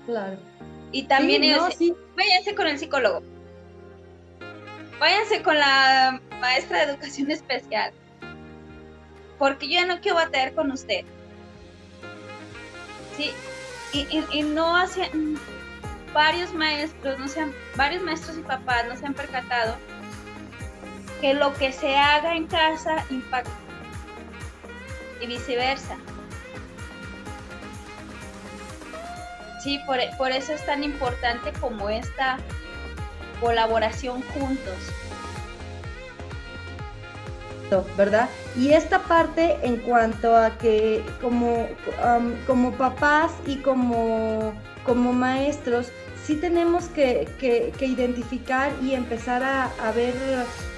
Claro. 0.07 0.39
Y 0.93 1.05
también 1.05 1.43
ellos, 1.43 1.77
váyanse 2.17 2.55
con 2.55 2.67
el 2.67 2.79
psicólogo 2.79 3.23
váyanse 5.03 5.43
con 5.43 5.59
la 5.59 6.21
maestra 6.41 6.79
de 6.79 6.93
educación 6.93 7.29
especial, 7.33 7.93
porque 9.37 9.67
yo 9.67 9.81
ya 9.81 9.87
no 9.87 10.01
quiero 10.01 10.15
batallar 10.15 10.55
con 10.55 10.71
usted. 10.71 11.05
Sí, 13.17 13.33
y, 14.33 14.43
no 14.43 14.77
hacen 14.77 15.41
varios 16.13 16.53
maestros, 16.55 17.19
no 17.19 17.29
sean, 17.29 17.53
varios 17.77 18.03
maestros 18.03 18.37
y 18.39 18.43
papás 18.43 18.85
no 18.89 18.97
se 18.97 19.07
han 19.07 19.15
percatado 19.15 19.77
que 21.21 21.35
lo 21.35 21.55
que 21.55 21.73
se 21.73 21.97
haga 21.97 22.35
en 22.35 22.47
casa 22.47 23.05
impacta 23.11 23.51
y 25.21 25.27
viceversa. 25.27 25.97
Sí, 29.63 29.81
por, 29.87 29.99
por 30.19 30.33
eso 30.33 30.53
es 30.53 30.67
tan 30.67 30.83
importante 30.83 31.53
como 31.61 31.89
esta 31.89 32.39
colaboración 33.41 34.23
juntos. 34.23 34.77
¿Verdad? 37.97 38.29
Y 38.55 38.73
esta 38.73 38.99
parte 38.99 39.57
en 39.63 39.79
cuanto 39.79 40.37
a 40.37 40.59
que 40.59 41.03
como, 41.23 41.69
como 42.47 42.73
papás 42.73 43.33
y 43.47 43.57
como, 43.57 44.53
como 44.85 45.15
maestros, 45.15 45.91
sí 46.25 46.37
tenemos 46.37 46.87
que, 46.87 47.29
identificar 47.81 48.73
y 48.83 48.95
empezar 48.95 49.43
a, 49.43 49.93
ver 49.93 50.15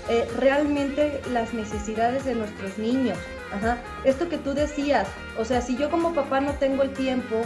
eh, 0.09 0.27
realmente 0.39 1.21
las 1.33 1.55
necesidades 1.55 2.25
de 2.25 2.35
nuestros 2.35 2.79
niños. 2.79 3.19
Esto 4.05 4.29
que 4.29 4.39
tú 4.39 4.53
decías, 4.53 5.07
o 5.39 5.45
sea, 5.45 5.61
si 5.61 5.77
yo 5.77 5.91
como 5.91 6.13
papá 6.13 6.41
no 6.41 6.53
tengo 6.55 6.83
el 6.83 6.93
tiempo 6.93 7.43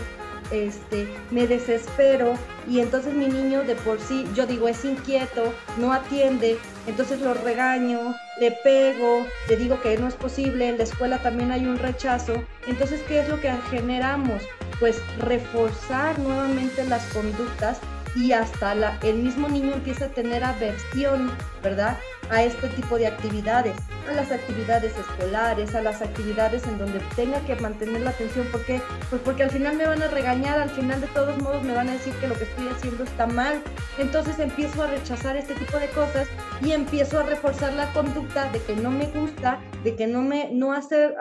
este, 0.50 1.06
me 1.30 1.46
desespero 1.46 2.34
y 2.66 2.80
entonces 2.80 3.14
mi 3.14 3.28
niño 3.28 3.64
de 3.64 3.74
por 3.74 4.00
sí, 4.00 4.24
yo 4.34 4.46
digo, 4.46 4.68
es 4.68 4.84
inquieto, 4.84 5.52
no 5.76 5.92
atiende, 5.92 6.58
entonces 6.86 7.20
lo 7.20 7.34
regaño, 7.34 8.14
le 8.40 8.52
pego, 8.52 9.26
le 9.48 9.56
digo 9.56 9.80
que 9.82 9.98
no 9.98 10.08
es 10.08 10.14
posible, 10.14 10.68
en 10.68 10.78
la 10.78 10.84
escuela 10.84 11.18
también 11.18 11.52
hay 11.52 11.66
un 11.66 11.78
rechazo, 11.78 12.32
entonces, 12.66 13.02
¿qué 13.08 13.20
es 13.20 13.28
lo 13.28 13.40
que 13.40 13.52
generamos? 13.70 14.42
Pues 14.80 15.02
reforzar 15.18 16.18
nuevamente 16.18 16.84
las 16.84 17.04
conductas 17.06 17.80
y 18.14 18.32
hasta 18.32 18.74
la, 18.74 18.98
el 19.02 19.18
mismo 19.18 19.48
niño 19.48 19.74
empieza 19.74 20.06
a 20.06 20.08
tener 20.08 20.42
aversión, 20.42 21.30
¿verdad? 21.62 21.98
A 22.30 22.42
este 22.42 22.68
tipo 22.68 22.98
de 22.98 23.06
actividades, 23.06 23.74
a 24.08 24.12
las 24.12 24.30
actividades 24.30 24.94
escolares, 24.96 25.74
a 25.74 25.82
las 25.82 26.02
actividades 26.02 26.66
en 26.66 26.78
donde 26.78 27.00
tenga 27.16 27.40
que 27.40 27.56
mantener 27.56 28.02
la 28.02 28.10
atención. 28.10 28.46
¿Por 28.52 28.64
qué? 28.64 28.82
Pues 29.08 29.22
porque 29.24 29.44
al 29.44 29.50
final 29.50 29.76
me 29.76 29.86
van 29.86 30.02
a 30.02 30.08
regañar, 30.08 30.58
al 30.60 30.70
final 30.70 31.00
de 31.00 31.06
todos 31.08 31.40
modos 31.42 31.62
me 31.62 31.74
van 31.74 31.88
a 31.88 31.92
decir 31.92 32.12
que 32.14 32.28
lo 32.28 32.34
que 32.34 32.44
estoy 32.44 32.68
haciendo 32.68 33.04
está 33.04 33.26
mal. 33.26 33.62
Entonces 33.98 34.38
empiezo 34.38 34.82
a 34.82 34.88
rechazar 34.88 35.36
este 35.36 35.54
tipo 35.54 35.78
de 35.78 35.88
cosas 35.88 36.28
y 36.62 36.72
empiezo 36.72 37.20
a 37.20 37.22
reforzar 37.22 37.72
la 37.74 37.92
conducta 37.92 38.50
de 38.52 38.60
que 38.60 38.76
no 38.76 38.90
me 38.90 39.06
gusta, 39.06 39.60
de 39.84 39.96
que 39.96 40.06
no 40.06 40.22
me, 40.22 40.50
no 40.52 40.72
hacer, 40.72 41.14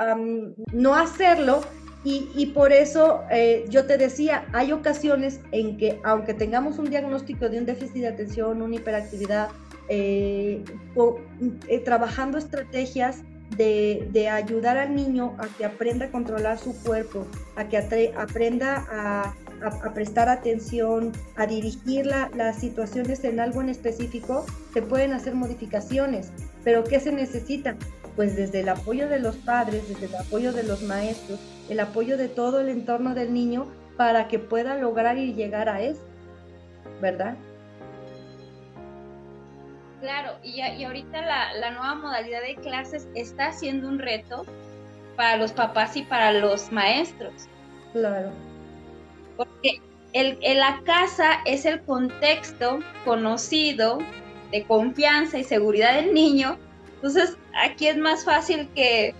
no 0.74 0.96
hacerlo 0.96 1.62
y, 2.10 2.46
por 2.48 2.72
eso 2.72 3.24
eh, 3.30 3.66
yo 3.68 3.86
te 3.86 3.98
decía, 3.98 4.46
hay 4.54 4.72
ocasiones 4.72 5.42
en 5.52 5.78
que 5.78 6.00
aunque 6.04 6.34
tengamos 6.34 6.80
un 6.80 6.90
diagnóstico 6.90 7.50
de 7.50 7.60
un 7.60 7.66
déficit 7.66 8.02
de 8.02 8.08
atención, 8.08 8.62
una 8.62 8.76
hiperactividad, 8.76 9.50
eh, 9.90 10.64
eh, 11.68 11.80
trabajando 11.80 12.38
estrategias 12.38 13.24
de, 13.58 14.30
ayudar 14.32 14.78
al 14.78 14.96
niño 14.96 15.36
a 15.38 15.48
que 15.58 15.66
aprenda 15.66 16.06
a 16.06 16.12
controlar 16.12 16.58
su 16.58 16.74
cuerpo, 16.82 17.28
a 17.56 17.68
que 17.68 17.78
aprenda 17.78 18.86
a, 18.90 19.34
prestar 19.94 20.30
atención, 20.30 21.12
a 21.36 21.46
dirigir 21.48 22.06
las 22.06 22.60
situaciones 22.60 23.24
en 23.24 23.40
algo 23.40 23.62
en 23.62 23.70
específico, 23.70 24.46
se 24.74 24.82
pueden 24.82 25.14
hacer 25.14 25.34
modificaciones. 25.36 26.32
Pero 26.64 26.84
¿qué 26.84 27.00
se 27.00 27.12
necesita? 27.12 27.76
Pues 28.18 28.36
desde 28.36 28.60
el 28.60 28.70
apoyo 28.70 29.08
de 29.08 29.20
los 29.20 29.38
padres, 29.38 29.88
desde 29.88 30.08
el 30.08 30.16
apoyo 30.16 30.52
de 30.52 30.64
los 30.64 30.82
maestros, 30.82 31.40
el 31.70 31.80
apoyo 31.80 32.18
de 32.18 32.28
todo 32.28 32.60
el 32.60 32.68
entorno 32.68 33.16
del 33.16 33.34
niño 33.34 33.68
para 33.96 34.28
que 34.28 34.40
pueda 34.40 34.76
lograr 34.76 35.18
y 35.18 35.34
llegar 35.34 35.70
a 35.70 35.82
eso, 35.82 36.02
¿verdad? 37.02 37.38
Claro, 40.02 40.34
y, 40.44 40.62
y 40.62 40.84
ahorita 40.84 41.22
la, 41.22 41.72
nueva 41.72 41.96
modalidad 41.96 42.42
de 42.42 42.56
clases 42.56 43.08
está 43.16 43.52
siendo 43.52 43.88
un 43.88 43.98
reto 43.98 44.46
para 45.16 45.38
los 45.38 45.52
papás 45.52 45.98
y 45.98 46.04
para 46.04 46.32
los 46.34 46.72
maestros. 46.72 47.34
Claro. 47.94 48.30
Porque 49.36 49.82
el, 50.14 50.38
la 50.42 50.82
casa 50.86 51.40
es 51.46 51.66
el 51.66 51.82
contexto 51.82 52.80
conocido 53.06 53.98
de 54.52 54.64
confianza 54.66 55.40
y 55.40 55.44
seguridad 55.44 55.96
del 55.96 56.14
niño. 56.14 56.58
Entonces, 56.98 57.38
aquí 57.54 57.88
es 57.88 57.98
más 57.98 58.26
fácil 58.26 58.70
que 58.76 59.14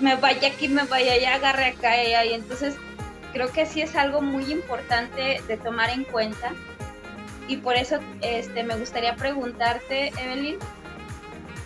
me 0.00 0.16
vaya 0.16 0.48
aquí, 0.48 0.68
me 0.68 0.84
vaya 0.84 1.14
allá, 1.14 1.34
agarre 1.36 1.66
acá 1.66 2.02
y 2.02 2.14
ahí. 2.14 2.32
Entonces, 2.34 2.76
creo 3.32 3.50
que 3.50 3.66
sí 3.66 3.80
es 3.80 3.96
algo 3.96 4.20
muy 4.20 4.50
importante 4.52 5.40
de 5.46 5.56
tomar 5.56 5.90
en 5.90 6.04
cuenta. 6.04 6.52
Y 7.48 7.58
por 7.58 7.76
eso 7.76 7.98
este, 8.22 8.62
me 8.62 8.76
gustaría 8.76 9.16
preguntarte, 9.16 10.08
Evelyn, 10.18 10.56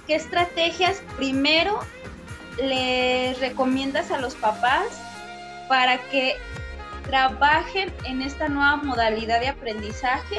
¿qué 0.06 0.14
estrategias 0.16 1.02
primero 1.16 1.80
les 2.60 3.38
recomiendas 3.40 4.10
a 4.10 4.18
los 4.18 4.34
papás 4.34 4.86
para 5.68 5.98
que 6.10 6.36
trabajen 7.04 7.92
en 8.04 8.22
esta 8.22 8.48
nueva 8.48 8.76
modalidad 8.76 9.40
de 9.40 9.48
aprendizaje? 9.48 10.36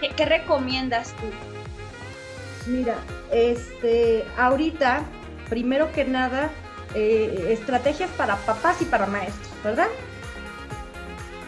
¿Qué, 0.00 0.08
qué 0.08 0.24
recomiendas 0.26 1.14
tú? 1.16 1.59
Mira, 2.66 2.96
este, 3.30 4.24
ahorita 4.36 5.02
primero 5.50 5.92
que 5.92 6.04
nada, 6.04 6.50
eh, 6.94 7.48
estrategias 7.50 8.10
para 8.10 8.36
papás 8.36 8.80
y 8.80 8.84
para 8.86 9.06
maestros, 9.06 9.50
¿verdad? 9.62 9.88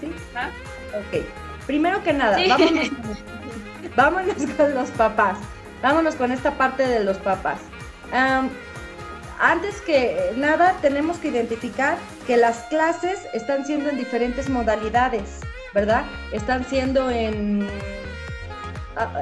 ¿Sí? 0.00 0.12
¿Ah? 0.34 0.50
Ok. 0.98 1.24
Primero 1.66 2.02
que 2.02 2.12
nada, 2.12 2.36
vámonos, 3.96 4.34
con, 4.56 4.74
los 4.74 4.90
papás. 4.90 5.38
Vámonos 5.80 6.16
con 6.16 6.32
esta 6.32 6.52
parte 6.52 6.86
de 6.86 7.04
los 7.04 7.16
papás. 7.18 7.60
antes 9.40 9.80
que 9.82 10.32
nada, 10.36 10.76
tenemos 10.82 11.18
que 11.18 11.28
identificar 11.28 11.96
que 12.26 12.36
las 12.36 12.58
clases 12.64 13.20
están 13.32 13.64
siendo 13.64 13.90
en 13.90 13.96
diferentes 13.96 14.48
modalidades, 14.48 15.40
¿verdad? 15.72 16.04
Están 16.32 16.64
siendo 16.64 17.10
en, 17.10 17.68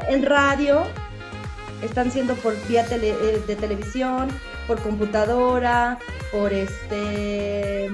en 0.09 0.27
radio, 0.27 0.87
están 1.83 2.11
siendo 2.11 2.35
por 2.37 2.55
vía 2.67 2.87
eh, 2.91 3.43
de 3.47 3.57
televisión, 3.57 4.29
por 4.67 4.81
computadora, 4.81 5.99
por 6.33 6.53
este 6.53 7.91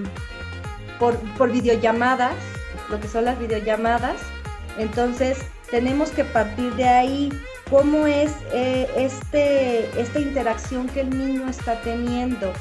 por, 0.99 1.17
por 1.37 1.51
videollamadas, 1.53 2.35
lo 2.89 3.01
que 3.01 3.09
son 3.09 3.25
las 3.25 3.39
videollamadas. 3.39 4.17
Entonces, 4.79 5.39
tenemos 5.71 6.11
que 6.11 6.25
partir 6.25 6.75
de 6.75 6.85
ahí 6.85 7.33
cómo 7.71 8.07
es 8.07 8.33
eh, 8.53 8.89
este, 8.97 10.01
esta 10.01 10.21
interacción 10.21 10.89
que 10.89 11.01
el 11.01 11.11
niño 11.11 11.49
está 11.49 11.81
teniendo, 11.81 12.53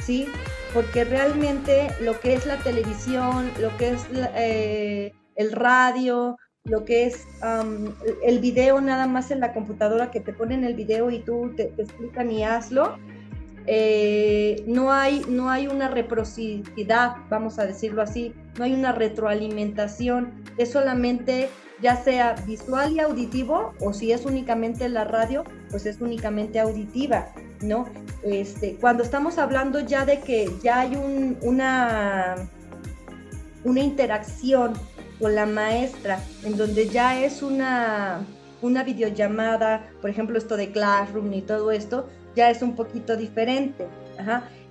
¿sí? 0.00 0.28
Porque 0.72 1.04
realmente 1.04 1.94
lo 2.00 2.18
que 2.20 2.34
es 2.34 2.46
la 2.46 2.56
televisión, 2.58 3.50
lo 3.58 3.76
que 3.76 3.90
es 3.90 4.06
eh, 4.12 5.12
el 5.36 5.52
radio, 5.52 6.38
lo 6.64 6.84
que 6.84 7.06
es 7.06 7.26
el 8.22 8.38
video 8.38 8.80
nada 8.80 9.06
más 9.06 9.30
en 9.30 9.40
la 9.40 9.52
computadora 9.52 10.10
que 10.10 10.20
te 10.20 10.32
ponen 10.32 10.64
el 10.64 10.74
video 10.74 11.10
y 11.10 11.18
tú 11.18 11.52
te, 11.56 11.72
explican 11.76 12.30
y 12.30 12.44
hazlo. 12.44 12.98
Eh, 13.66 14.64
no, 14.66 14.92
hay, 14.92 15.22
no 15.28 15.50
hay 15.50 15.68
una 15.68 15.88
reciprocidad, 15.88 17.16
vamos 17.30 17.58
a 17.58 17.66
decirlo 17.66 18.02
así, 18.02 18.34
no 18.58 18.64
hay 18.64 18.74
una 18.74 18.92
retroalimentación, 18.92 20.42
es 20.56 20.72
solamente 20.72 21.48
ya 21.80 21.96
sea 21.96 22.34
visual 22.46 22.92
y 22.92 23.00
auditivo 23.00 23.72
o 23.80 23.92
si 23.92 24.12
es 24.12 24.24
únicamente 24.24 24.88
la 24.88 25.04
radio, 25.04 25.44
pues 25.70 25.86
es 25.86 26.00
únicamente 26.00 26.58
auditiva, 26.58 27.28
¿no? 27.60 27.86
Este, 28.24 28.76
cuando 28.80 29.02
estamos 29.04 29.38
hablando 29.38 29.80
ya 29.80 30.04
de 30.04 30.20
que 30.20 30.48
ya 30.62 30.80
hay 30.80 30.96
una, 31.42 32.36
una 33.64 33.80
interacción 33.80 34.74
con 35.22 35.36
la 35.36 35.46
maestra, 35.46 36.18
en 36.42 36.56
donde 36.56 36.88
ya 36.88 37.22
es 37.22 37.42
una, 37.42 38.26
una 38.60 38.82
videollamada, 38.82 39.88
por 40.00 40.10
ejemplo, 40.10 40.36
esto 40.36 40.56
de 40.56 40.72
Classroom 40.72 41.32
y 41.32 41.42
todo 41.42 41.70
esto, 41.70 42.08
ya 42.34 42.50
es 42.50 42.60
un 42.60 42.74
poquito 42.74 43.16
diferente. 43.16 43.86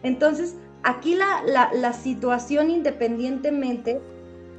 Entonces, 0.04 0.56
aquí 0.84 1.16
la, 1.16 1.42
la, 1.74 1.94
situación 1.94 2.70
independientemente, 2.70 4.02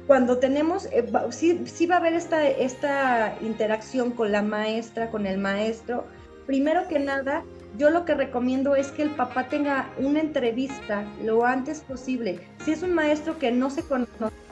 cuando 0.07 0.39
tenemos, 0.39 0.87
eh, 0.87 1.05
sí, 1.29 1.85
va 1.85 1.95
a 1.95 1.99
haber 1.99 2.13
esta, 2.13 2.47
esta 2.47 3.37
interacción 3.41 4.11
con 4.11 4.31
la 4.31 4.41
maestra, 4.41 5.11
con 5.11 5.27
el 5.27 5.37
maestro, 5.37 6.05
primero 6.47 6.87
que 6.87 6.97
nada, 6.97 7.43
yo 7.77 7.91
lo 7.91 8.03
que 8.03 8.15
recomiendo 8.15 8.75
es 8.75 8.87
que 8.87 9.03
el 9.03 9.11
papá 9.11 9.47
tenga 9.47 9.91
una 9.99 10.21
entrevista 10.21 11.05
lo 11.23 11.45
antes 11.45 11.81
posible. 11.81 12.39
Si 12.65 12.71
es 12.71 12.81
un 12.81 12.95
maestro 12.95 13.37
que 13.37 13.51
no 13.51 13.69
se 13.69 13.83
conoce, 13.83 14.42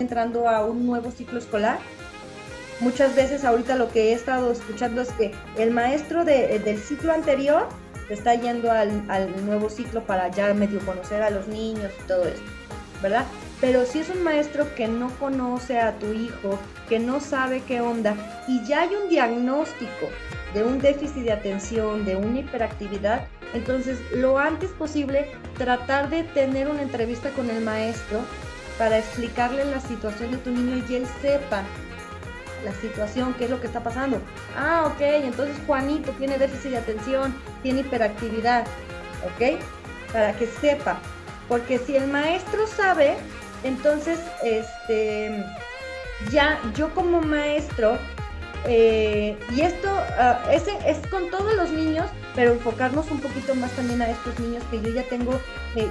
entrando 0.00 0.48
a 0.48 0.64
un 0.64 0.86
nuevo 0.86 1.10
ciclo 1.10 1.38
escolar. 1.38 1.78
Muchas 2.80 3.14
veces 3.14 3.44
ahorita 3.44 3.76
lo 3.76 3.90
que 3.90 4.10
he 4.10 4.12
estado 4.14 4.50
escuchando 4.50 5.02
es 5.02 5.10
que 5.12 5.32
el 5.58 5.70
maestro 5.70 6.24
del 6.24 6.78
ciclo 6.78 7.12
anterior 7.12 7.68
está 8.08 8.34
yendo 8.34 8.72
al, 8.72 9.04
al, 9.08 9.44
nuevo 9.44 9.68
ciclo 9.68 10.02
para 10.02 10.28
ya 10.28 10.52
medio 10.54 10.80
conocer 10.80 11.22
a 11.22 11.30
los 11.30 11.46
niños 11.46 11.92
y 12.02 12.06
todo 12.08 12.24
esto, 12.24 12.42
¿verdad? 13.02 13.24
Pero 13.60 13.84
si 13.84 14.00
es 14.00 14.08
un 14.08 14.22
maestro 14.24 14.74
que 14.74 14.88
no 14.88 15.10
conoce 15.18 15.78
a 15.78 15.96
tu 15.98 16.06
hijo, 16.06 16.58
que 16.88 16.98
no 16.98 17.20
sabe 17.20 17.62
qué 17.62 17.82
onda 17.82 18.16
y 18.48 18.64
ya 18.64 18.82
hay 18.82 18.94
un 18.94 19.10
diagnóstico 19.10 20.08
de 20.54 20.64
un 20.64 20.80
déficit 20.80 21.24
de 21.24 21.32
atención, 21.32 22.04
de 22.04 22.16
una 22.16 22.40
hiperactividad, 22.40 23.26
entonces 23.52 23.98
lo 24.12 24.38
antes 24.38 24.70
posible 24.70 25.30
tratar 25.58 26.08
de 26.08 26.24
tener 26.24 26.68
una 26.68 26.82
entrevista 26.82 27.30
con 27.30 27.50
el 27.50 27.62
maestro 27.62 28.20
para 28.80 28.96
explicarle 28.96 29.66
la 29.66 29.78
situación 29.78 30.30
de 30.30 30.38
tu 30.38 30.50
niño 30.50 30.82
y 30.88 30.94
él 30.94 31.06
sepa 31.20 31.62
la 32.64 32.72
situación, 32.80 33.34
qué 33.34 33.44
es 33.44 33.50
lo 33.50 33.60
que 33.60 33.66
está 33.66 33.82
pasando. 33.82 34.22
Ah, 34.56 34.84
ok, 34.86 35.02
entonces 35.02 35.54
Juanito 35.66 36.12
tiene 36.12 36.38
déficit 36.38 36.70
de 36.70 36.78
atención, 36.78 37.34
tiene 37.62 37.80
hiperactividad, 37.80 38.64
¿ok? 39.26 39.60
Para 40.10 40.32
que 40.32 40.46
sepa. 40.46 40.98
Porque 41.46 41.76
si 41.76 41.94
el 41.94 42.06
maestro 42.06 42.66
sabe, 42.66 43.16
entonces, 43.64 44.18
este, 44.42 45.44
ya 46.30 46.58
yo 46.74 46.94
como 46.94 47.20
maestro, 47.20 47.98
eh, 48.66 49.36
y 49.54 49.60
esto 49.60 49.90
ah, 50.18 50.40
ese 50.50 50.72
es 50.86 51.06
con 51.08 51.28
todos 51.28 51.54
los 51.54 51.70
niños, 51.70 52.06
pero 52.34 52.52
enfocarnos 52.52 53.10
un 53.10 53.20
poquito 53.20 53.54
más 53.54 53.72
también 53.72 54.00
a 54.00 54.08
estos 54.08 54.40
niños 54.40 54.64
que 54.70 54.80
yo 54.80 54.88
ya 54.88 55.02
tengo 55.02 55.38
eh, 55.76 55.90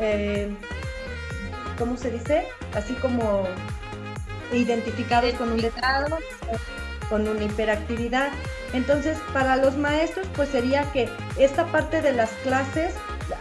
eh 0.00 0.50
¿cómo 1.80 1.96
se 1.96 2.10
dice? 2.12 2.44
Así 2.74 2.94
como 2.94 3.44
identificados 4.52 5.32
con 5.34 5.50
un 5.50 5.60
letrado, 5.60 6.18
con 7.08 7.26
una 7.26 7.42
hiperactividad. 7.42 8.28
Entonces, 8.72 9.18
para 9.32 9.56
los 9.56 9.76
maestros, 9.76 10.28
pues 10.36 10.50
sería 10.50 10.84
que 10.92 11.08
esta 11.38 11.66
parte 11.72 12.02
de 12.02 12.12
las 12.12 12.30
clases 12.44 12.94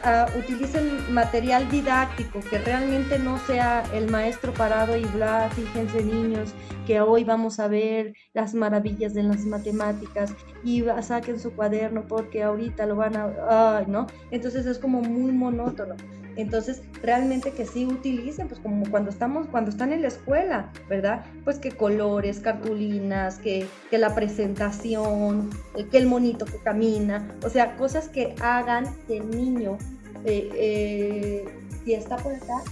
uh, 0.06 0.39
utilicen 0.39 1.13
material 1.13 1.69
didáctico, 1.69 2.39
que 2.49 2.58
realmente 2.60 3.19
no 3.19 3.38
sea 3.39 3.84
el 3.93 4.10
maestro 4.10 4.54
parado 4.54 4.95
y 4.97 5.04
bla, 5.06 5.49
fíjense 5.54 6.04
niños, 6.04 6.54
que 6.88 7.02
hoy 7.02 7.23
vamos 7.23 7.60
a 7.60 7.67
ver 7.67 8.13
las 8.34 8.56
maravillas 8.56 9.13
de 9.13 9.23
las 9.23 9.45
matemáticas 9.45 10.34
y 10.63 10.84
saquen 11.02 11.39
su 11.39 11.52
cuaderno 11.52 12.08
porque 12.08 12.41
ahorita 12.41 12.88
lo 12.88 12.95
van 12.95 13.15
a, 13.17 13.84
¿no? 13.88 14.08
Entonces 14.32 14.65
es 14.65 14.80
como 14.80 15.02
muy 15.02 15.32
monótono. 15.32 15.95
Entonces, 16.41 16.82
realmente 17.02 17.52
que 17.52 17.65
sí 17.65 17.86
utilicen, 17.86 18.47
pues 18.47 18.60
como 18.60 18.89
cuando 18.89 19.10
estamos, 19.10 19.47
cuando 19.47 19.69
están 19.69 19.91
en 19.91 20.02
la 20.02 20.08
escuela, 20.08 20.71
¿verdad? 20.88 21.25
Pues 21.43 21.60
que 21.60 21.71
colores, 21.71 22.39
cartulinas, 22.39 23.39
que, 23.39 23.67
la 23.91 24.15
presentación, 24.15 25.49
eh, 25.75 25.86
que 25.88 25.97
el 25.97 26.08
monito 26.08 26.45
que 26.45 26.58
camina, 26.60 27.36
o 27.43 27.49
sea, 27.49 27.75
cosas 27.75 28.08
que 28.08 28.36
hagan 28.39 28.86
que 29.08 29.17
el 29.17 29.30
niño, 29.30 29.78
eh, 30.25 30.49
eh, 30.54 31.45
si 31.84 31.93
está 31.93 32.17
por 32.17 32.34
acá, 32.34 32.63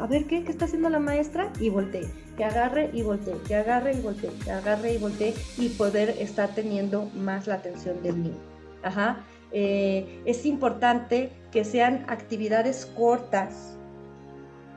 a 0.00 0.06
ver 0.06 0.24
¿qué? 0.24 0.42
¿qué 0.42 0.50
está 0.50 0.64
haciendo 0.64 0.88
la 0.88 0.98
maestra? 0.98 1.52
Y 1.60 1.68
voltee, 1.68 2.08
que 2.36 2.44
agarre 2.44 2.90
y 2.92 3.02
voltee, 3.02 3.36
que 3.46 3.54
agarre 3.54 3.92
y 3.92 4.00
voltee, 4.00 4.30
que 4.44 4.50
agarre 4.50 4.94
y 4.94 4.98
voltee 4.98 5.34
y 5.58 5.68
poder 5.68 6.10
estar 6.18 6.54
teniendo 6.54 7.04
más 7.14 7.46
la 7.46 7.56
atención 7.56 8.02
del 8.02 8.22
niño. 8.22 8.38
Ajá. 8.82 9.24
Eh, 9.52 10.22
es 10.24 10.46
importante 10.46 11.32
que 11.50 11.64
sean 11.64 12.04
actividades 12.08 12.86
cortas, 12.86 13.76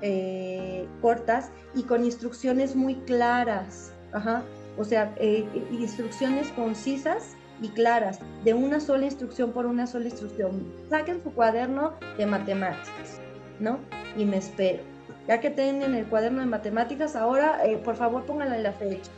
eh, 0.01 0.87
cortas 1.01 1.51
y 1.75 1.83
con 1.83 2.03
instrucciones 2.03 2.75
muy 2.75 2.95
claras. 2.95 3.93
O 4.77 4.83
sea, 4.83 5.13
eh, 5.17 5.45
instrucciones 5.71 6.49
concisas 6.51 7.35
y 7.61 7.69
claras, 7.69 8.19
de 8.43 8.53
una 8.53 8.79
sola 8.79 9.05
instrucción 9.05 9.51
por 9.51 9.65
una 9.65 9.87
sola 9.87 10.05
instrucción. 10.05 10.63
Saquen 10.89 11.21
su 11.23 11.31
cuaderno 11.31 11.93
de 12.17 12.25
matemáticas, 12.25 13.19
¿no? 13.59 13.79
Y 14.17 14.25
me 14.25 14.37
espero. 14.37 14.83
Ya 15.27 15.39
que 15.39 15.49
tienen 15.49 15.95
el 15.95 16.05
cuaderno 16.07 16.41
de 16.41 16.47
matemáticas, 16.47 17.15
ahora 17.15 17.61
por 17.85 17.95
favor 17.95 18.25
pónganle 18.25 18.61
la 18.61 18.73
fecha 18.73 19.09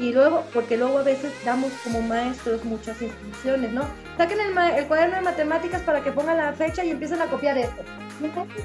y 0.00 0.14
luego, 0.14 0.44
porque 0.54 0.78
luego 0.78 0.98
a 0.98 1.02
veces 1.02 1.30
damos 1.44 1.70
como 1.84 2.00
maestros 2.00 2.64
muchas 2.64 3.02
instrucciones, 3.02 3.70
¿no? 3.70 3.82
Saquen 4.16 4.38
el, 4.40 4.86
cuaderno 4.86 5.16
de 5.16 5.22
matemáticas 5.22 5.82
para 5.82 6.02
que 6.02 6.10
pongan 6.10 6.38
la 6.38 6.54
fecha 6.54 6.82
y 6.82 6.90
empiecen 6.90 7.20
a 7.20 7.26
copiar 7.26 7.58
esto. 7.58 7.82
Y 8.18 8.24
entonces 8.24 8.64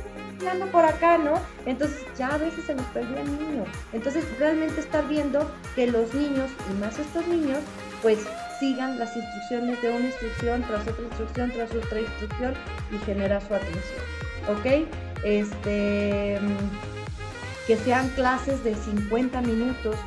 por 0.72 0.86
acá, 0.86 1.18
¿no? 1.18 1.34
Entonces 1.66 2.06
ya 2.18 2.30
a 2.30 2.38
veces 2.38 2.64
se 2.64 2.74
nos 2.74 2.86
perdió 2.88 3.18
el 3.18 3.26
niño. 3.38 3.66
Entonces 3.92 4.24
realmente 4.40 4.80
estar 4.80 5.06
viendo 5.10 5.46
que 5.76 5.88
los 5.88 6.14
niños, 6.14 6.50
y 6.72 6.80
más 6.80 6.98
estos 6.98 7.28
niños, 7.28 7.60
pues 8.02 8.20
sigan 8.58 8.98
las 8.98 9.14
instrucciones 9.18 9.82
de 9.82 9.90
una 9.90 10.06
instrucción 10.06 10.64
tras 10.64 10.88
otra 10.88 11.04
instrucción 11.04 11.52
tras 11.52 11.72
otra 11.76 12.00
instrucción 12.00 12.54
y 12.94 12.98
genera 13.06 13.42
su 13.42 13.54
atención. 13.54 14.02
¿Ok? 14.48 14.88
Este, 15.26 16.40
mm, 16.40 17.68
que 17.68 17.76
sean 17.76 18.08
clases 18.10 18.64
de 18.64 18.74
50 18.74 19.42
minutos 19.42 19.98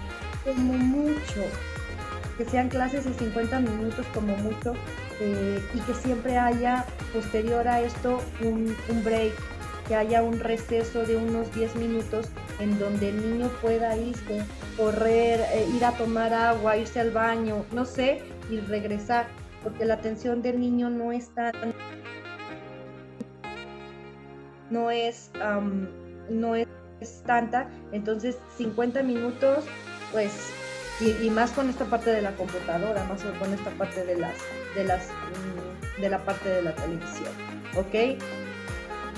como 0.55 0.73
mucho, 0.75 1.43
que 2.37 2.45
sean 2.45 2.69
clases 2.69 3.05
de 3.05 3.13
50 3.15 3.61
minutos 3.61 4.07
como 4.15 4.37
mucho 4.37 4.75
eh, 5.21 5.61
y 5.75 5.81
que 5.81 5.95
siempre 5.95 6.39
haya 6.39 6.87
posterior 7.13 7.67
a 7.67 7.81
esto 7.81 8.21
un, 8.43 8.75
break, 9.05 9.33
que 9.87 9.95
haya 9.95 10.23
un 10.23 10.39
receso 10.39 11.05
de 11.05 11.17
unos 11.17 11.53
10 11.55 11.77
minutos 11.77 12.29
en 12.61 12.79
donde 12.79 13.11
el 13.11 13.21
niño 13.21 13.49
pueda 13.61 13.97
irse, 13.97 14.45
correr, 14.77 15.41
eh, 15.53 15.67
ir 15.75 15.85
a 15.85 15.93
tomar 15.93 16.33
agua, 16.33 16.77
irse 16.77 17.01
al 17.01 17.11
baño, 17.11 17.65
no 17.73 17.85
sé, 17.85 18.23
y 18.51 18.61
regresar, 18.61 19.27
porque 19.63 19.85
la 19.85 19.95
atención 19.95 20.41
del 20.43 20.61
niño 20.61 20.91
no 20.91 21.13
es 21.13 21.29
tan... 21.35 21.53
no 24.71 24.91
es, 24.91 25.31
no 26.31 26.55
es 26.55 26.69
tanta, 27.27 27.69
entonces 27.93 28.39
50 28.57 29.03
minutos 29.03 29.65
pues, 30.13 30.33
y, 31.01 31.31
más 31.31 31.53
con 31.53 31.71
esta 31.71 31.85
parte 31.85 32.11
de 32.11 32.23
la 32.23 32.33
computadora, 32.33 33.05
más 33.05 33.23
con 33.39 33.55
esta 33.55 33.71
parte 33.71 34.05
de 34.05 34.17
las, 34.17 34.35
de 34.75 34.85
las, 34.85 35.09
mm, 35.09 36.01
de 36.01 36.09
la 36.09 36.19
parte 36.25 36.49
de 36.49 36.63
la 36.63 36.75
televisión, 36.75 37.33
¿ok? 37.77 38.19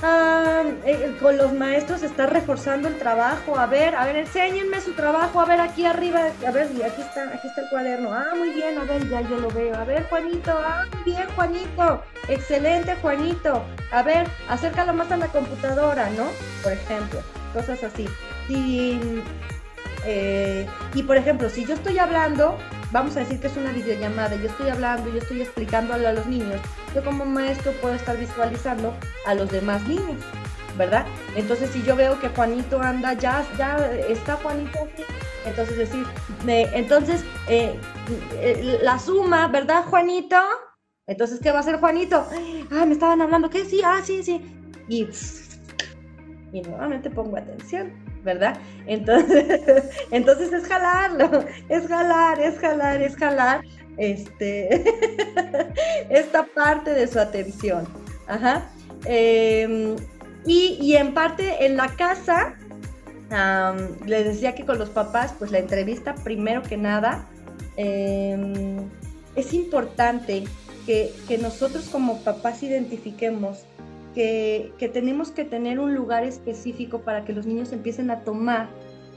Ah, 0.02 0.62
eh, 0.86 1.14
con 1.20 1.36
los 1.36 1.52
maestros 1.52 2.02
está 2.02 2.26
reforzando 2.26 2.88
el 2.88 2.96
trabajo. 2.98 3.58
A 3.58 3.66
ver, 3.66 3.94
a 3.94 4.06
ver, 4.06 4.16
enséñenme 4.16 4.80
su 4.80 4.92
trabajo. 4.92 5.40
A 5.40 5.44
ver, 5.44 5.60
aquí 5.60 5.84
arriba, 5.84 6.20
a 6.46 6.50
ver, 6.50 6.68
aquí 6.68 7.02
está, 7.02 7.28
aquí 7.28 7.46
está 7.48 7.60
el 7.62 7.68
cuaderno. 7.68 8.14
Ah, 8.14 8.28
muy 8.34 8.50
bien, 8.50 8.78
a 8.78 8.84
ver, 8.84 9.06
ya 9.10 9.20
yo 9.20 9.36
lo 9.36 9.50
veo. 9.50 9.76
A 9.76 9.84
ver, 9.84 10.04
Juanito, 10.08 10.52
ah, 10.52 10.86
bien, 11.04 11.26
Juanito. 11.34 12.02
Excelente, 12.28 12.96
Juanito. 13.02 13.62
A 13.92 14.02
ver, 14.02 14.26
acércalo 14.48 14.94
más 14.94 15.12
a 15.12 15.18
la 15.18 15.28
computadora, 15.28 16.08
¿no? 16.10 16.28
Por 16.62 16.72
ejemplo, 16.72 17.20
cosas 17.52 17.82
así. 17.84 18.08
Y 18.48 18.98
eh, 20.04 20.66
y 20.94 21.02
por 21.02 21.16
ejemplo, 21.16 21.48
si 21.48 21.64
yo 21.64 21.74
estoy 21.74 21.98
hablando, 21.98 22.58
vamos 22.92 23.16
a 23.16 23.20
decir 23.20 23.40
que 23.40 23.46
es 23.48 23.56
una 23.56 23.72
videollamada, 23.72 24.36
yo 24.36 24.46
estoy 24.48 24.68
hablando, 24.68 25.10
yo 25.10 25.18
estoy 25.18 25.42
explicando 25.42 25.94
a 25.94 25.98
los 25.98 26.26
niños, 26.26 26.60
yo 26.94 27.04
como 27.04 27.24
maestro 27.24 27.72
puedo 27.80 27.94
estar 27.94 28.16
visualizando 28.16 28.94
a 29.26 29.34
los 29.34 29.50
demás 29.50 29.86
niños, 29.86 30.20
¿verdad? 30.76 31.06
Entonces 31.36 31.70
si 31.70 31.82
yo 31.82 31.96
veo 31.96 32.18
que 32.20 32.28
Juanito 32.28 32.80
anda, 32.80 33.12
ya, 33.14 33.46
ya 33.56 33.76
está 34.08 34.36
Juanito 34.36 34.88
entonces 35.46 35.78
decir, 35.78 36.06
entonces 36.46 37.24
eh, 37.48 37.78
eh, 38.34 38.78
la 38.82 38.98
suma, 38.98 39.48
¿verdad 39.48 39.84
Juanito? 39.84 40.36
Entonces, 41.06 41.40
¿qué 41.40 41.50
va 41.50 41.58
a 41.58 41.60
hacer 41.60 41.80
Juanito? 41.80 42.24
Ah, 42.70 42.86
me 42.86 42.92
estaban 42.92 43.20
hablando, 43.20 43.50
¿qué? 43.50 43.64
Sí, 43.64 43.80
ah, 43.84 44.00
sí, 44.04 44.22
sí. 44.22 44.40
Y, 44.88 45.08
y 46.52 46.62
nuevamente 46.62 47.10
pongo 47.10 47.36
atención, 47.36 47.92
¿verdad? 48.22 48.58
Entonces, 48.86 49.84
entonces 50.10 50.52
es 50.52 50.66
jalarlo, 50.66 51.44
es 51.68 51.86
jalar, 51.86 52.40
es 52.40 52.58
jalar, 52.58 53.02
es 53.02 53.16
jalar 53.16 53.62
este, 53.96 54.84
esta 56.10 56.44
parte 56.44 56.90
de 56.90 57.06
su 57.06 57.18
atención. 57.18 57.86
Ajá. 58.26 58.70
Em, 59.04 59.96
y, 60.46 60.94
en 60.96 61.14
parte 61.14 61.66
en 61.66 61.76
la 61.76 61.88
casa, 61.96 62.54
les 64.06 64.24
decía 64.24 64.54
que 64.54 64.64
con 64.64 64.78
los 64.78 64.90
papás, 64.90 65.34
pues 65.38 65.50
la 65.50 65.58
entrevista, 65.58 66.14
primero 66.14 66.62
que 66.62 66.76
nada, 66.76 67.28
em, 67.76 68.88
es 69.36 69.52
importante 69.52 70.44
que, 70.86 71.38
nosotros 71.40 71.88
como 71.88 72.22
papás 72.24 72.62
identifiquemos 72.62 73.64
que, 74.14 74.90
tenemos 74.92 75.30
que 75.30 75.44
tener 75.44 75.78
un 75.78 75.94
lugar 75.94 76.24
específico 76.24 77.00
para 77.00 77.24
que 77.24 77.32
los 77.32 77.46
niños 77.46 77.72
empiecen 77.72 78.10
a 78.10 78.20
tomar 78.20 78.68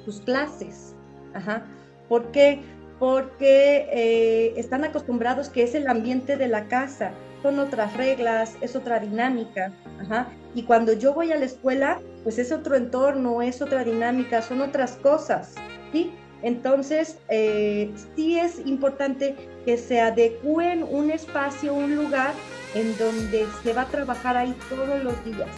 sus 0.06 0.22
clases. 0.22 0.96
Ajá. 1.34 1.66
¿Por 2.10 2.32
qué? 2.32 2.62
Porque 3.00 3.88
eh, 3.92 4.54
están 4.58 4.84
acostumbrados 4.84 5.50
que 5.50 5.64
es 5.64 5.76
el 5.76 5.88
ambiente 5.88 6.38
de 6.38 6.48
la 6.48 6.68
casa, 6.68 7.12
son 7.42 7.60
otras 7.60 7.98
reglas, 7.98 8.56
es 8.62 8.76
otra 8.76 9.00
dinámica. 9.00 9.72
Ajá. 10.02 10.28
Y 10.56 10.64
cuando 10.64 10.94
yo 10.94 11.14
voy 11.14 11.32
a 11.32 11.38
la 11.38 11.46
escuela, 11.46 12.00
pues 12.24 12.38
es 12.38 12.52
otro 12.52 12.76
entorno, 12.76 13.42
es 13.42 13.62
otra 13.62 13.84
dinámica, 13.84 14.42
son 14.42 14.62
otras 14.62 14.94
cosas. 14.98 15.56
¿sí? 15.92 16.14
Entonces, 16.44 17.18
eh, 17.30 17.92
sí 18.16 18.38
es 18.38 18.60
importante 18.66 19.36
que 19.66 19.78
se 19.78 20.02
adecúen 20.02 20.84
un 20.84 21.10
espacio, 21.10 21.74
un 21.74 21.96
lugar 21.96 22.34
en 22.74 22.98
donde 22.98 23.48
se 23.64 23.74
va 23.74 23.84
a 23.84 23.88
trabajar 23.88 24.38
ahí 24.38 24.56
todos 24.70 25.04
los 25.04 25.24
días. 25.26 25.50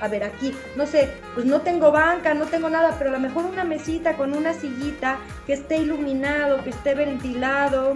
A 0.00 0.08
ver, 0.08 0.24
aquí, 0.24 0.54
no 0.76 0.86
sé, 0.86 1.10
pues 1.34 1.46
no 1.46 1.60
tengo 1.60 1.92
banca, 1.92 2.34
no 2.34 2.46
tengo 2.46 2.68
nada, 2.68 2.96
pero 2.98 3.10
a 3.10 3.12
lo 3.12 3.20
mejor 3.20 3.44
una 3.44 3.64
mesita 3.64 4.16
con 4.16 4.36
una 4.36 4.52
sillita 4.52 5.18
que 5.46 5.52
esté 5.52 5.78
iluminado, 5.78 6.62
que 6.64 6.70
esté 6.70 6.94
ventilado, 6.94 7.94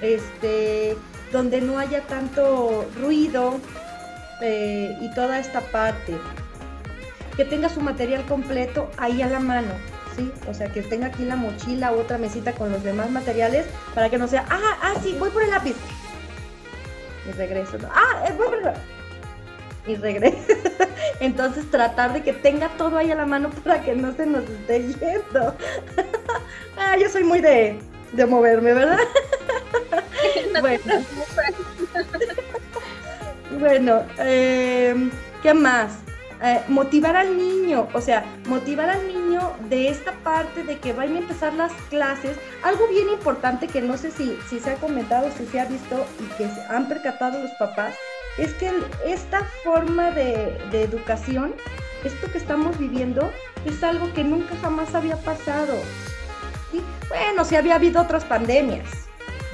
este, 0.00 0.96
donde 1.32 1.60
no 1.60 1.78
haya 1.78 2.02
tanto 2.02 2.88
ruido 3.00 3.58
eh, 4.42 4.96
y 5.00 5.12
toda 5.14 5.38
esta 5.40 5.60
parte. 5.60 6.16
Que 7.36 7.44
tenga 7.44 7.68
su 7.68 7.80
material 7.80 8.24
completo 8.26 8.90
ahí 8.96 9.22
a 9.22 9.26
la 9.26 9.40
mano 9.40 9.72
o 10.48 10.54
sea, 10.54 10.68
que 10.72 10.82
tenga 10.82 11.06
aquí 11.06 11.24
la 11.24 11.36
mochila 11.36 11.92
otra 11.92 12.18
mesita 12.18 12.52
con 12.52 12.70
los 12.72 12.82
demás 12.82 13.10
materiales 13.10 13.66
para 13.94 14.08
que 14.10 14.18
no 14.18 14.28
sea, 14.28 14.44
ah, 14.50 14.78
ah, 14.82 14.94
sí, 15.02 15.16
voy 15.18 15.30
por 15.30 15.42
el 15.42 15.50
lápiz. 15.50 15.76
Y 17.28 17.32
regreso, 17.32 17.78
ah, 17.92 18.24
eh, 18.26 18.32
voy 18.36 18.48
por 18.48 18.58
el 18.58 18.72
Y 19.86 19.96
regreso. 19.96 20.36
Entonces 21.20 21.70
tratar 21.70 22.12
de 22.12 22.22
que 22.22 22.32
tenga 22.32 22.68
todo 22.76 22.96
ahí 22.96 23.10
a 23.10 23.14
la 23.14 23.26
mano 23.26 23.50
para 23.50 23.82
que 23.82 23.94
no 23.94 24.14
se 24.14 24.26
nos 24.26 24.44
esté 24.48 24.82
yendo. 24.82 25.54
ah, 26.78 26.96
yo 26.96 27.08
soy 27.08 27.24
muy 27.24 27.40
de, 27.40 27.78
de 28.12 28.26
moverme, 28.26 28.74
¿verdad? 28.74 28.98
bueno. 30.60 31.04
bueno, 33.58 34.02
eh, 34.18 35.10
¿qué 35.42 35.54
más? 35.54 35.98
Eh, 36.42 36.62
motivar 36.68 37.16
al 37.16 37.36
niño, 37.36 37.88
o 37.92 38.00
sea, 38.00 38.24
motivar 38.46 38.88
al 38.88 39.06
niño 39.06 39.52
de 39.68 39.88
esta 39.88 40.12
parte 40.24 40.64
de 40.64 40.78
que 40.78 40.94
vayan 40.94 41.16
a 41.16 41.20
empezar 41.20 41.52
las 41.52 41.72
clases. 41.90 42.38
Algo 42.62 42.88
bien 42.88 43.10
importante 43.10 43.68
que 43.68 43.82
no 43.82 43.98
sé 43.98 44.10
si, 44.10 44.38
si 44.48 44.58
se 44.58 44.70
ha 44.70 44.74
comentado, 44.76 45.28
si 45.36 45.44
se 45.46 45.60
ha 45.60 45.66
visto 45.66 46.06
y 46.18 46.24
que 46.38 46.48
se 46.48 46.60
han 46.70 46.88
percatado 46.88 47.42
los 47.42 47.50
papás, 47.58 47.94
es 48.38 48.54
que 48.54 48.72
esta 49.04 49.44
forma 49.64 50.10
de, 50.12 50.56
educación, 50.72 51.54
esto 52.04 52.32
que 52.32 52.38
estamos 52.38 52.78
viviendo, 52.78 53.30
es 53.66 53.82
algo 53.82 54.12
que 54.14 54.24
nunca 54.24 54.54
jamás 54.62 54.94
había 54.94 55.16
pasado. 55.16 55.74
Bueno, 57.08 57.44
si 57.44 57.56
había 57.56 57.74
habido 57.74 58.00
otras 58.00 58.24
pandemias, 58.24 58.88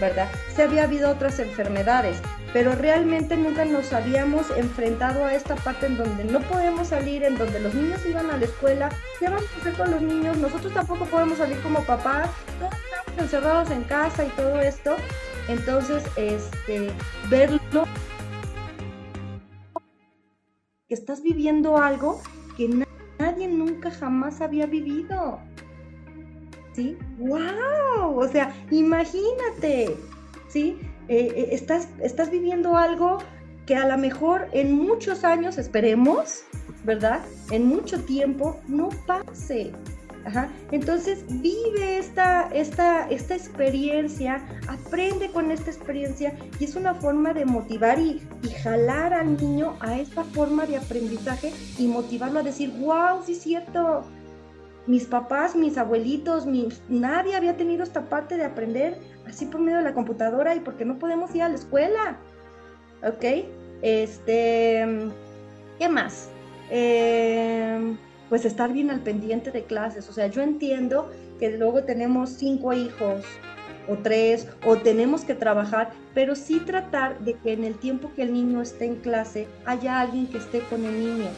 ¿verdad? 0.01 0.29
Si 0.55 0.63
había 0.63 0.85
habido 0.85 1.11
otras 1.11 1.41
enfermedades, 1.41 2.19
pero 2.57 2.73
realmente 2.73 3.37
nunca 3.37 3.67
nos 3.67 3.93
habíamos 3.93 4.51
enfrentado 4.57 5.27
a 5.27 5.35
esta 5.35 5.57
parte 5.57 5.85
en 5.85 5.99
donde 5.99 6.25
no 6.25 6.41
podemos 6.41 6.89
salir, 6.89 7.23
en 7.23 7.37
donde 7.37 7.61
los 7.61 7.75
niños 7.75 8.01
iban 8.07 8.31
a 8.31 8.39
la 8.39 8.47
escuela, 8.47 8.89
¿qué 9.21 9.27
vamos 9.27 9.45
a 9.45 9.61
hacer 9.61 9.75
con 9.75 9.91
los 9.91 10.01
niños? 10.01 10.39
Nosotros 10.39 10.73
tampoco 10.73 11.05
podemos 11.05 11.37
salir 11.37 11.61
como 11.61 11.85
papás, 11.85 12.31
todos 12.59 12.73
estamos 12.73 13.23
encerrados 13.23 13.71
en 13.71 13.85
casa 13.85 14.25
y 14.25 14.29
todo 14.29 14.59
esto. 14.59 14.97
Entonces, 15.49 16.03
este, 16.17 16.91
verlo, 17.29 17.85
que 20.89 20.95
estás 20.95 21.23
viviendo 21.23 21.77
algo 21.77 22.23
que 22.57 22.87
nadie 23.19 23.49
nunca 23.49 23.91
jamás 23.91 24.41
había 24.41 24.65
vivido. 24.65 25.41
¿Sí? 26.73 26.97
¡Wow! 27.19 28.19
O 28.19 28.27
sea, 28.29 28.51
imagínate, 28.71 29.95
¿sí? 30.49 30.79
Eh, 31.09 31.33
eh, 31.37 31.49
estás, 31.53 31.89
estás 32.01 32.31
viviendo 32.31 32.77
algo 32.77 33.19
que 33.67 33.77
a 33.77 33.87
lo 33.87 33.99
mejor 33.99 34.49
en 34.53 34.73
muchos 34.73 35.25
años, 35.25 35.59
esperemos, 35.59 36.43
¿verdad? 36.85 37.21
En 37.51 37.67
mucho 37.67 38.01
tiempo 38.05 38.61
no 38.69 38.89
pase. 39.07 39.73
Entonces 40.73 41.25
vive 41.29 41.99
esta, 41.99 42.49
esta, 42.53 43.09
esta 43.09 43.37
experiencia, 43.37 44.45
aprende 44.67 45.31
con 45.31 45.51
esta 45.53 45.71
experiencia 45.71 46.37
y 46.59 46.65
es 46.65 46.75
una 46.75 46.95
forma 46.95 47.33
de 47.33 47.45
motivar 47.45 47.99
y, 47.99 48.27
y, 48.43 48.49
jalar 48.49 49.15
al 49.15 49.37
niño 49.37 49.77
a 49.81 49.99
esta 49.99 50.25
forma 50.25 50.67
de 50.67 50.79
aprendizaje 50.79 51.53
y 51.79 51.87
motivarlo 51.87 52.41
a 52.41 52.43
decir, 52.43 52.73
wow, 52.79 53.23
sí 53.25 53.33
es 53.33 53.43
cierto, 53.43 54.05
mis 54.87 55.05
papás, 55.05 55.57
mis 55.57 55.79
abuelitos, 55.79 56.47
nadie 56.89 57.35
había 57.35 57.57
tenido 57.57 57.83
esta 57.83 58.03
parte 58.03 58.37
de 58.37 58.45
aprender 58.45 58.99
así 59.27 59.47
por 59.47 59.61
medio 59.61 59.79
de 59.79 59.85
la 59.85 59.95
computadora 59.95 60.55
y 60.55 60.61
porque 60.61 60.85
no 60.85 60.99
podemos 60.99 61.35
ir 61.35 61.43
a 61.43 61.49
la 61.49 61.57
escuela. 61.57 62.17
¿Ok? 63.03 63.25
Este, 63.83 64.87
¿qué 65.79 65.89
más? 65.89 66.29
Em, 66.71 67.97
pues 68.29 68.45
estar 68.45 68.73
bien 68.73 68.91
al 68.91 69.01
pendiente 69.01 69.51
de 69.51 69.65
clases. 69.65 70.09
O 70.09 70.13
sea, 70.13 70.29
yo 70.29 70.43
entiendo 70.43 71.11
que 71.39 71.57
luego 71.57 71.85
tenemos 71.85 72.31
cinco 72.31 72.73
hijos 72.73 73.25
o 73.89 73.97
tres, 73.99 74.49
o 74.65 74.77
tenemos 74.77 75.25
que 75.25 75.35
trabajar, 75.35 75.93
pero 76.15 76.35
sí 76.35 76.61
tratar 76.61 77.21
de 77.21 77.35
que 77.35 77.53
en 77.53 77.63
el 77.63 77.77
tiempo 77.77 78.11
que 78.17 78.23
el 78.23 78.33
niño 78.33 78.61
esté 78.61 78.87
en 78.87 78.97
clase 78.97 79.47
haya 79.65 80.01
alguien 80.01 80.27
que 80.27 80.39
esté 80.39 80.61
con 80.61 80.85
el 80.85 80.99
niño. 80.99 81.29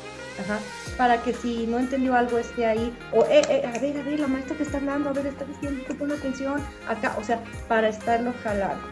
Para 0.96 1.22
que 1.22 1.32
si 1.32 1.66
no 1.66 1.78
entendió 1.78 2.14
algo 2.14 2.38
esté 2.38 2.66
ahí, 2.66 2.96
o 3.12 3.24
eh, 3.24 3.42
eh, 3.48 3.62
a 3.66 3.78
ver, 3.78 3.98
a 3.98 4.02
ver, 4.02 4.20
la 4.20 4.26
maestra 4.26 4.56
que 4.56 4.62
está 4.62 4.78
hablando, 4.78 5.10
a 5.10 5.12
ver, 5.12 5.26
está 5.26 5.44
diciendo, 5.44 5.82
pon 5.98 6.12
atención 6.12 6.60
acá, 6.88 7.14
o 7.18 7.24
sea, 7.24 7.42
para 7.68 7.88
estarlo 7.88 8.32
jalando. 8.42 8.82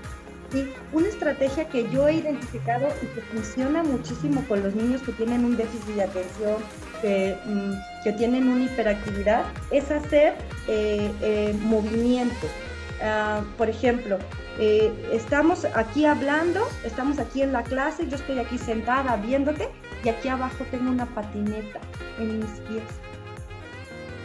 Una 0.93 1.09
estrategia 1.09 1.69
que 1.69 1.91
yo 1.91 2.09
he 2.09 2.15
identificado 2.15 2.87
y 3.03 3.07
que 3.09 3.21
funciona 3.21 3.83
muchísimo 3.83 4.43
con 4.49 4.63
los 4.63 4.75
niños 4.75 5.03
que 5.03 5.13
tienen 5.13 5.45
un 5.45 5.57
déficit 5.57 5.97
de 5.97 6.03
atención, 6.05 6.57
que, 7.03 7.37
mm, 7.45 7.73
que 8.05 8.13
tienen 8.13 8.49
una 8.49 8.65
hiperactividad, 8.65 9.45
es 9.71 9.91
hacer 9.91 10.35
eh, 10.69 11.55
movimiento. 11.63 12.47
Ah, 13.03 13.43
por 13.59 13.69
ejemplo, 13.69 14.19
estamos 14.59 15.65
aquí 15.75 16.07
hablando, 16.07 16.67
estamos 16.85 17.19
aquí 17.19 17.43
en 17.43 17.53
la 17.53 17.63
clase, 17.63 18.09
yo 18.09 18.17
estoy 18.17 18.39
aquí 18.39 18.59
sentada 18.59 19.17
viéndote 19.17 19.69
y 20.05 20.09
aquí 20.09 20.29
abajo 20.29 20.65
tengo 20.71 20.91
una 20.91 21.07
patineta 21.07 21.81
en 22.19 22.39
mis 22.39 22.51
pies. 22.61 22.85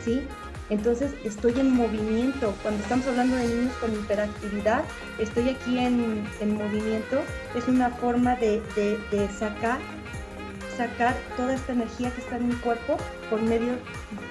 ¿Sí? 0.04 0.28
Entonces 0.72 1.12
estoy 1.26 1.60
en 1.60 1.76
movimiento. 1.76 2.56
Cuando 2.62 2.82
estamos 2.82 3.06
hablando 3.06 3.36
de 3.36 3.46
niños 3.46 3.74
con 3.82 3.92
hiperactividad, 3.94 4.84
estoy 5.20 5.50
aquí 5.50 5.78
en, 5.78 6.24
movimiento. 6.54 7.22
Es 7.56 7.68
una 7.68 7.90
forma 7.90 8.36
de, 8.38 8.62
sacar, 9.38 9.80
sacar 10.78 11.14
toda 11.36 11.56
esta 11.56 11.74
energía 11.74 12.10
que 12.12 12.22
está 12.22 12.38
en 12.38 12.48
mi 12.48 12.56
cuerpo 12.56 12.96
por 13.30 13.42
medio, 13.42 13.74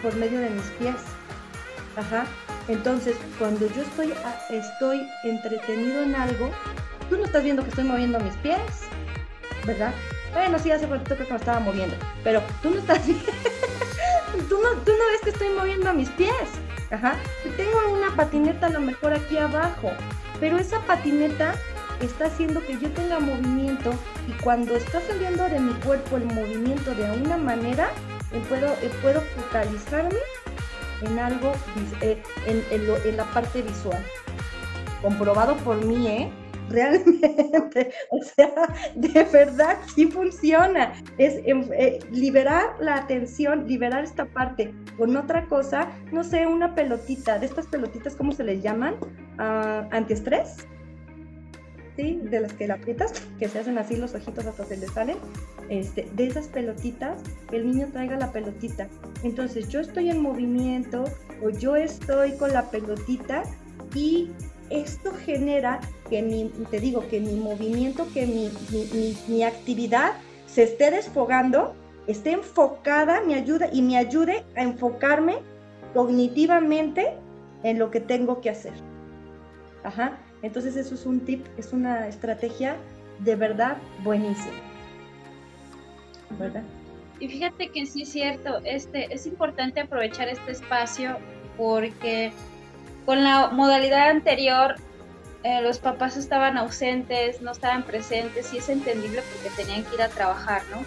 por 0.02 0.16
medio 0.16 0.40
de 0.40 0.48
mis 0.48 0.64
pies. 0.78 0.94
Ajá. 2.00 2.24
Entonces, 2.68 3.14
cuando 3.38 3.66
yo 3.66 3.82
estoy, 3.82 4.14
estoy 4.48 5.06
entretenido 5.22 6.02
en 6.02 6.14
algo, 6.14 6.50
tú 7.10 7.18
no 7.18 7.24
estás 7.24 7.44
viendo 7.44 7.62
que 7.62 7.68
estoy 7.68 7.84
moviendo 7.84 8.18
mis 8.20 8.34
pies, 8.36 8.58
¿verdad? 9.66 9.92
Bueno, 10.32 10.58
sí, 10.58 10.70
hace 10.70 10.86
ratito 10.86 11.16
que 11.16 11.30
me 11.30 11.36
estaba 11.36 11.60
moviendo, 11.60 11.94
pero 12.24 12.42
tú 12.62 12.70
no 12.70 12.78
estás 12.78 13.02
tú, 14.48 14.58
no, 14.62 14.70
tú 14.84 14.92
no 14.92 15.04
ves 15.12 15.20
que 15.22 15.30
estoy 15.30 15.50
moviendo 15.50 15.92
mis 15.92 16.08
pies. 16.10 16.48
Ajá. 16.90 17.16
Tengo 17.56 17.92
una 17.92 18.16
patineta 18.16 18.66
a 18.66 18.70
lo 18.70 18.80
mejor 18.80 19.12
aquí 19.12 19.36
abajo. 19.36 19.92
pero 20.40 20.56
esa 20.58 20.80
patineta 20.80 21.54
está 22.00 22.26
haciendo 22.26 22.64
que 22.64 22.78
yo 22.78 22.90
tenga 22.92 23.20
movimiento 23.20 23.92
y 24.26 24.32
cuando 24.42 24.74
está 24.74 25.00
saliendo 25.02 25.48
de 25.50 25.60
mi 25.60 25.74
cuerpo 25.74 26.16
el 26.16 26.24
movimiento 26.24 26.94
de 26.94 27.10
una 27.10 27.36
manera, 27.36 27.88
eh, 28.32 28.42
puedo, 28.48 28.72
eh, 28.80 28.90
puedo 29.02 29.20
focalizarme 29.36 30.16
en 31.02 31.18
algo, 31.18 31.52
eh, 32.02 32.22
en, 32.46 32.64
en 32.70 33.16
la 33.16 33.24
parte 33.32 33.62
visual. 33.62 34.02
Comprobado 35.02 35.56
por 35.58 35.84
mí, 35.84 36.06
¿eh? 36.06 36.30
realmente, 36.70 37.92
o 38.10 38.22
sea, 38.22 38.52
de 38.94 39.24
verdad 39.24 39.78
sí 39.94 40.06
funciona. 40.06 40.92
Es 41.18 41.40
em, 41.44 41.64
eh, 41.72 41.98
liberar 42.12 42.76
la 42.80 42.96
atención, 42.96 43.66
liberar 43.66 44.04
esta 44.04 44.24
parte 44.26 44.72
con 44.96 45.16
otra 45.16 45.46
cosa, 45.46 45.88
no 46.12 46.22
sé, 46.22 46.46
una 46.46 46.74
pelotita, 46.74 47.38
de 47.38 47.46
estas 47.46 47.66
pelotitas, 47.66 48.14
¿cómo 48.14 48.32
se 48.32 48.44
les 48.44 48.62
llaman? 48.62 48.94
Uh, 49.38 49.88
antiestrés. 49.90 50.66
De 52.00 52.40
las 52.40 52.52
que 52.54 52.66
la 52.66 52.74
aprietas, 52.74 53.12
que 53.38 53.48
se 53.48 53.58
hacen 53.58 53.76
así 53.76 53.96
los 53.96 54.14
ojitos 54.14 54.46
hasta 54.46 54.64
se 54.64 54.76
les 54.76 54.90
salen. 54.90 55.18
Este, 55.68 56.08
de 56.14 56.26
esas 56.26 56.48
pelotitas, 56.48 57.20
el 57.52 57.70
niño 57.70 57.88
traiga 57.92 58.16
la 58.16 58.32
pelotita. 58.32 58.88
Entonces 59.22 59.68
yo 59.68 59.80
estoy 59.80 60.08
en 60.10 60.20
movimiento 60.20 61.04
o 61.42 61.50
yo 61.50 61.76
estoy 61.76 62.32
con 62.36 62.52
la 62.52 62.70
pelotita 62.70 63.42
y 63.94 64.30
esto 64.70 65.12
genera 65.12 65.80
que 66.08 66.22
mi, 66.22 66.50
te 66.70 66.80
digo, 66.80 67.06
que 67.08 67.20
mi 67.20 67.34
movimiento, 67.34 68.06
que 68.14 68.26
mi, 68.26 68.50
mi, 69.28 69.42
actividad 69.42 70.12
se 70.46 70.62
esté 70.62 70.90
desfogando, 70.90 71.74
esté 72.06 72.32
enfocada, 72.32 73.20
me 73.22 73.34
ayuda 73.34 73.68
y 73.72 73.82
me 73.82 73.98
ayude 73.98 74.44
a 74.56 74.62
enfocarme 74.62 75.38
cognitivamente 75.92 77.12
en 77.62 77.78
lo 77.78 77.90
que 77.90 78.00
tengo 78.00 78.40
que 78.40 78.50
hacer. 78.50 78.72
Ajá. 79.84 80.18
Entonces 80.42 80.76
eso 80.76 80.94
es 80.94 81.06
un 81.06 81.20
tip, 81.20 81.46
es 81.56 81.72
una 81.72 82.08
estrategia 82.08 82.76
de 83.18 83.36
verdad 83.36 83.76
buenísima. 84.02 84.56
¿Verdad? 86.38 86.62
Y 87.18 87.28
fíjate 87.28 87.68
que 87.68 87.84
sí 87.84 88.02
es 88.02 88.08
cierto, 88.08 88.60
este, 88.64 89.12
es 89.12 89.26
importante 89.26 89.80
aprovechar 89.80 90.28
este 90.28 90.52
espacio 90.52 91.18
porque 91.56 92.32
con 93.04 93.22
la 93.22 93.48
modalidad 93.50 94.08
anterior, 94.08 94.76
eh, 95.42 95.60
los 95.62 95.78
papás 95.78 96.16
estaban 96.16 96.56
ausentes, 96.56 97.42
no 97.42 97.50
estaban 97.50 97.82
presentes 97.82 98.52
y 98.54 98.58
es 98.58 98.68
entendible 98.68 99.22
porque 99.32 99.62
tenían 99.62 99.84
que 99.84 99.94
ir 99.96 100.02
a 100.02 100.08
trabajar, 100.08 100.62
¿no? 100.70 100.84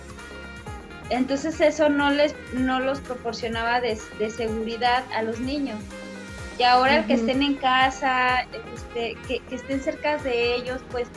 Entonces 1.09 1.59
eso 1.61 1.89
no 1.89 2.11
les 2.11 2.35
no 2.53 2.79
los 2.79 2.99
proporcionaba 2.99 3.81
de, 3.81 3.97
seguridad 4.29 5.03
a 5.13 5.21
los 5.21 5.39
niños. 5.39 5.79
Y 6.57 6.63
ahora 6.63 6.97
el 6.97 7.05
que 7.05 7.13
estén 7.13 7.41
en 7.41 7.55
casa, 7.55 8.41
este, 8.75 9.15
que, 9.27 9.39
que, 9.39 9.55
estén 9.55 9.81
cerca 9.81 10.17
de 10.17 10.55
ellos, 10.55 10.81
pues 10.91 11.07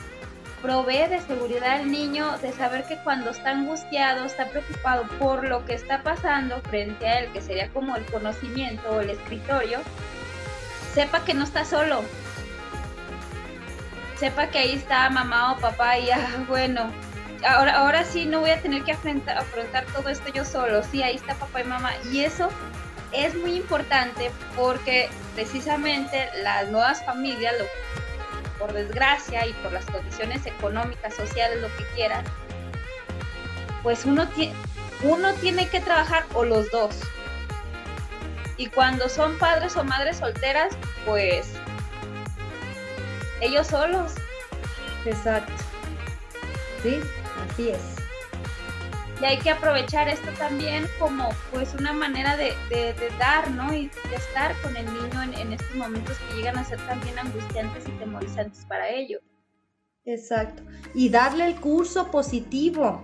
provee 0.61 1.07
de 1.07 1.21
seguridad 1.21 1.79
al 1.79 1.91
niño, 1.91 2.37
de 2.39 2.51
saber 2.51 2.83
que 2.85 2.97
cuando 3.03 3.29
está 3.29 3.51
angustiado, 3.51 4.25
está 4.25 4.49
preocupado 4.49 5.07
por 5.19 5.47
lo 5.47 5.63
que 5.65 5.73
está 5.73 6.01
pasando 6.01 6.59
frente 6.61 7.07
a 7.07 7.19
él, 7.19 7.31
que 7.31 7.41
sería 7.41 7.69
como 7.69 7.95
el 7.95 8.05
conocimiento 8.05 8.89
o 8.89 9.01
el 9.01 9.11
escritorio, 9.11 9.79
sepa 10.93 11.23
que 11.23 11.33
no 11.35 11.43
está 11.43 11.63
solo. 11.63 12.03
Sepa 14.15 14.47
que 14.47 14.57
ahí 14.57 14.73
está 14.73 15.07
mamá 15.11 15.53
o 15.53 15.59
papá 15.59 15.99
y 15.99 16.09
ah, 16.11 16.43
bueno, 16.47 16.91
ahora, 17.47 17.77
ahora 17.77 18.03
sí 18.03 18.25
no 18.25 18.39
voy 18.39 18.49
a 18.49 18.61
tener 18.61 18.83
que 18.83 18.93
afrontar, 18.93 19.37
afrontar 19.37 19.85
todo 19.93 20.09
esto 20.09 20.29
yo 20.33 20.43
solo. 20.43 20.81
Sí, 20.83 21.03
ahí 21.03 21.17
está 21.17 21.35
papá 21.35 21.61
y 21.61 21.65
mamá. 21.65 21.91
Y 22.11 22.21
eso 22.21 22.49
es 23.11 23.35
muy 23.35 23.55
importante 23.55 24.31
porque 24.55 25.09
precisamente 25.35 26.29
las 26.43 26.69
nuevas 26.69 27.03
familias, 27.05 27.55
por 28.59 28.73
desgracia 28.73 29.45
y 29.45 29.53
por 29.53 29.71
las 29.71 29.85
condiciones 29.85 30.45
económicas, 30.45 31.13
sociales, 31.13 31.61
lo 31.61 31.67
que 31.77 31.85
quieras, 31.95 32.25
pues 33.83 34.05
uno, 34.05 34.27
uno 35.03 35.33
tiene 35.35 35.67
que 35.69 35.79
trabajar 35.79 36.25
o 36.33 36.43
los 36.43 36.69
dos. 36.71 36.95
Y 38.57 38.67
cuando 38.67 39.07
son 39.07 39.37
padres 39.37 39.75
o 39.77 39.83
madres 39.83 40.17
solteras, 40.17 40.75
pues 41.05 41.53
ellos 43.39 43.67
solos. 43.67 44.13
Exacto. 45.05 45.53
Sí, 46.81 46.99
así 47.49 47.69
es. 47.69 47.96
Y 49.19 49.25
hay 49.25 49.39
que 49.39 49.49
aprovechar 49.49 50.07
esto 50.07 50.29
también 50.37 50.85
como 50.99 51.29
pues 51.51 51.73
una 51.73 51.91
manera 51.91 52.37
de, 52.37 52.53
dar, 53.17 53.49
¿no? 53.51 53.73
Y 53.73 53.87
de 54.09 54.15
estar 54.15 54.53
con 54.61 54.75
el 54.77 54.85
niño 54.85 55.23
en, 55.23 55.53
estos 55.53 55.75
momentos 55.75 56.17
que 56.19 56.35
llegan 56.35 56.57
a 56.57 56.63
ser 56.63 56.79
también 56.81 57.17
angustiantes 57.17 57.87
y 57.87 57.91
temorizantes 57.93 58.65
para 58.65 58.89
ellos. 58.89 59.21
Exacto. 60.05 60.63
Y 60.93 61.09
darle 61.09 61.47
el 61.47 61.55
curso 61.55 62.11
positivo, 62.11 63.01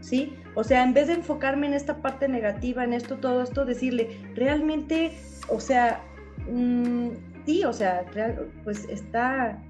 ¿sí? 0.00 0.36
O 0.54 0.62
sea, 0.62 0.84
en 0.84 0.94
vez 0.94 1.08
de 1.08 1.14
enfocarme 1.14 1.66
en 1.66 1.74
esta 1.74 2.00
parte 2.00 2.28
negativa, 2.28 2.84
en 2.84 2.92
esto, 2.92 3.16
todo 3.16 3.42
esto, 3.42 3.64
decirle, 3.64 4.20
realmente, 4.34 5.18
o 5.48 5.58
sea, 5.58 6.00
mm, 6.48 7.08
sí, 7.44 7.64
o 7.64 7.72
sea, 7.72 8.04
pues 8.62 8.84
está, 8.88 9.62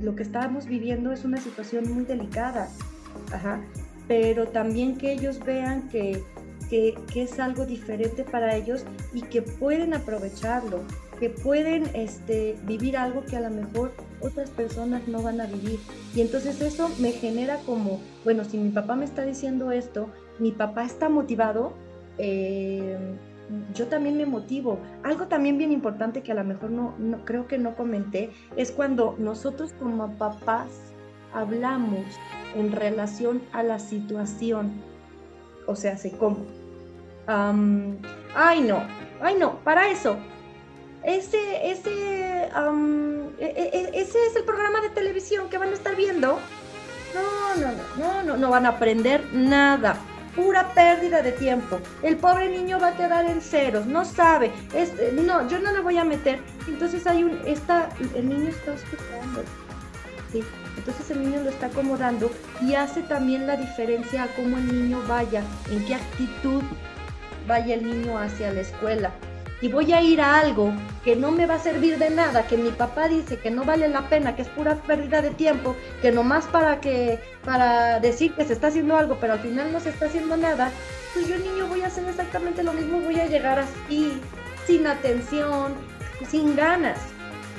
lo 0.00 0.14
que 0.14 0.22
estábamos 0.22 0.66
viviendo 0.66 1.12
es 1.12 1.24
una 1.24 1.38
situación 1.38 1.92
muy 1.92 2.04
delicada, 2.04 2.68
ajá, 3.32 3.60
pero 4.12 4.46
también 4.46 4.98
que 4.98 5.10
ellos 5.10 5.40
vean 5.42 5.88
que, 5.88 6.22
que, 6.68 6.94
que 7.10 7.22
es 7.22 7.40
algo 7.40 7.64
diferente 7.64 8.24
para 8.24 8.54
ellos 8.54 8.84
y 9.14 9.22
que 9.22 9.40
pueden 9.40 9.94
aprovecharlo, 9.94 10.80
que 11.18 11.30
pueden 11.30 11.84
este, 11.94 12.58
vivir 12.66 12.98
algo 12.98 13.24
que 13.24 13.36
a 13.36 13.40
lo 13.40 13.48
mejor 13.48 13.94
otras 14.20 14.50
personas 14.50 15.08
no 15.08 15.22
van 15.22 15.40
a 15.40 15.46
vivir. 15.46 15.80
Y 16.14 16.20
entonces 16.20 16.60
eso 16.60 16.90
me 16.98 17.12
genera 17.12 17.56
como, 17.64 18.02
bueno, 18.22 18.44
si 18.44 18.58
mi 18.58 18.68
papá 18.68 18.96
me 18.96 19.06
está 19.06 19.24
diciendo 19.24 19.72
esto, 19.72 20.10
mi 20.38 20.52
papá 20.52 20.84
está 20.84 21.08
motivado, 21.08 21.72
eh, 22.18 22.98
yo 23.74 23.86
también 23.86 24.18
me 24.18 24.26
motivo. 24.26 24.78
Algo 25.04 25.26
también 25.26 25.56
bien 25.56 25.72
importante 25.72 26.22
que 26.22 26.32
a 26.32 26.34
lo 26.34 26.44
mejor 26.44 26.70
no, 26.70 26.94
no 26.98 27.24
creo 27.24 27.46
que 27.46 27.56
no 27.56 27.76
comenté 27.76 28.28
es 28.56 28.72
cuando 28.72 29.16
nosotros 29.18 29.72
como 29.78 30.18
papás 30.18 30.68
hablamos 31.32 32.04
en 32.54 32.72
relación 32.72 33.42
a 33.52 33.62
la 33.62 33.78
situación. 33.78 34.82
O 35.66 35.76
sea, 35.76 35.96
se 35.96 36.10
como, 36.12 36.38
ay 37.26 38.60
no, 38.62 38.82
ay 39.20 39.36
no, 39.38 39.58
para 39.60 39.88
eso, 39.90 40.16
ese, 41.04 41.70
ese, 41.70 42.44
e, 43.38 43.90
ese 43.94 44.26
es 44.26 44.36
el 44.36 44.44
programa 44.44 44.80
de 44.80 44.90
televisión 44.90 45.48
que 45.48 45.58
van 45.58 45.70
a 45.70 45.72
estar 45.72 45.96
viendo. 45.96 46.38
No, 47.14 47.56
no, 47.56 47.72
no, 47.72 47.82
no, 47.96 48.22
no, 48.22 48.36
no 48.36 48.50
van 48.50 48.66
a 48.66 48.70
aprender 48.70 49.26
nada. 49.32 49.96
Pura 50.36 50.72
pérdida 50.72 51.20
de 51.20 51.32
tiempo. 51.32 51.78
El 52.02 52.16
pobre 52.16 52.48
niño 52.48 52.78
va 52.80 52.88
a 52.88 52.96
quedar 52.96 53.26
en 53.26 53.42
ceros, 53.42 53.84
no 53.86 54.04
sabe. 54.04 54.50
Este, 54.74 55.12
no, 55.12 55.46
yo 55.48 55.58
no 55.58 55.72
le 55.72 55.80
voy 55.80 55.98
a 55.98 56.04
meter. 56.04 56.40
Entonces 56.66 57.06
hay 57.06 57.24
un, 57.24 57.38
está, 57.46 57.90
el 58.14 58.28
niño 58.28 58.48
está 58.48 58.74
escuchando. 58.74 59.42
¿sí? 60.32 60.42
Entonces 60.82 61.12
el 61.12 61.22
niño 61.22 61.42
lo 61.44 61.50
está 61.50 61.66
acomodando 61.66 62.28
y 62.60 62.74
hace 62.74 63.02
también 63.02 63.46
la 63.46 63.56
diferencia 63.56 64.24
a 64.24 64.26
cómo 64.34 64.58
el 64.58 64.66
niño 64.66 65.00
vaya, 65.06 65.44
en 65.70 65.84
qué 65.84 65.94
actitud 65.94 66.62
vaya 67.46 67.74
el 67.74 67.86
niño 67.86 68.18
hacia 68.18 68.52
la 68.52 68.62
escuela 68.62 69.12
y 69.62 69.68
voy 69.68 69.92
a 69.92 70.02
ir 70.02 70.20
a 70.20 70.40
algo 70.40 70.74
que 71.04 71.14
no 71.14 71.30
me 71.30 71.46
va 71.46 71.54
a 71.54 71.58
servir 71.60 71.96
de 71.96 72.10
nada, 72.10 72.48
que 72.48 72.56
mi 72.56 72.70
papá 72.70 73.06
dice 73.06 73.38
que 73.38 73.50
no 73.50 73.64
vale 73.64 73.88
la 73.88 74.08
pena, 74.08 74.34
que 74.34 74.42
es 74.42 74.48
pura 74.48 74.74
pérdida 74.74 75.22
de 75.22 75.30
tiempo, 75.30 75.76
que 76.02 76.10
nomás 76.10 76.46
para 76.46 76.80
que 76.80 77.20
para 77.44 78.00
decir 78.00 78.34
que 78.34 78.44
se 78.44 78.54
está 78.54 78.66
haciendo 78.66 78.96
algo, 78.96 79.18
pero 79.20 79.34
al 79.34 79.38
final 79.38 79.72
no 79.72 79.78
se 79.78 79.90
está 79.90 80.06
haciendo 80.06 80.36
nada, 80.36 80.72
pues 81.14 81.28
yo 81.28 81.38
niño 81.38 81.68
voy 81.68 81.82
a 81.82 81.86
hacer 81.86 82.04
exactamente 82.08 82.64
lo 82.64 82.72
mismo, 82.72 83.00
voy 83.00 83.20
a 83.20 83.26
llegar 83.26 83.60
así, 83.60 84.20
sin 84.66 84.86
atención, 84.88 85.74
sin 86.28 86.56
ganas. 86.56 86.98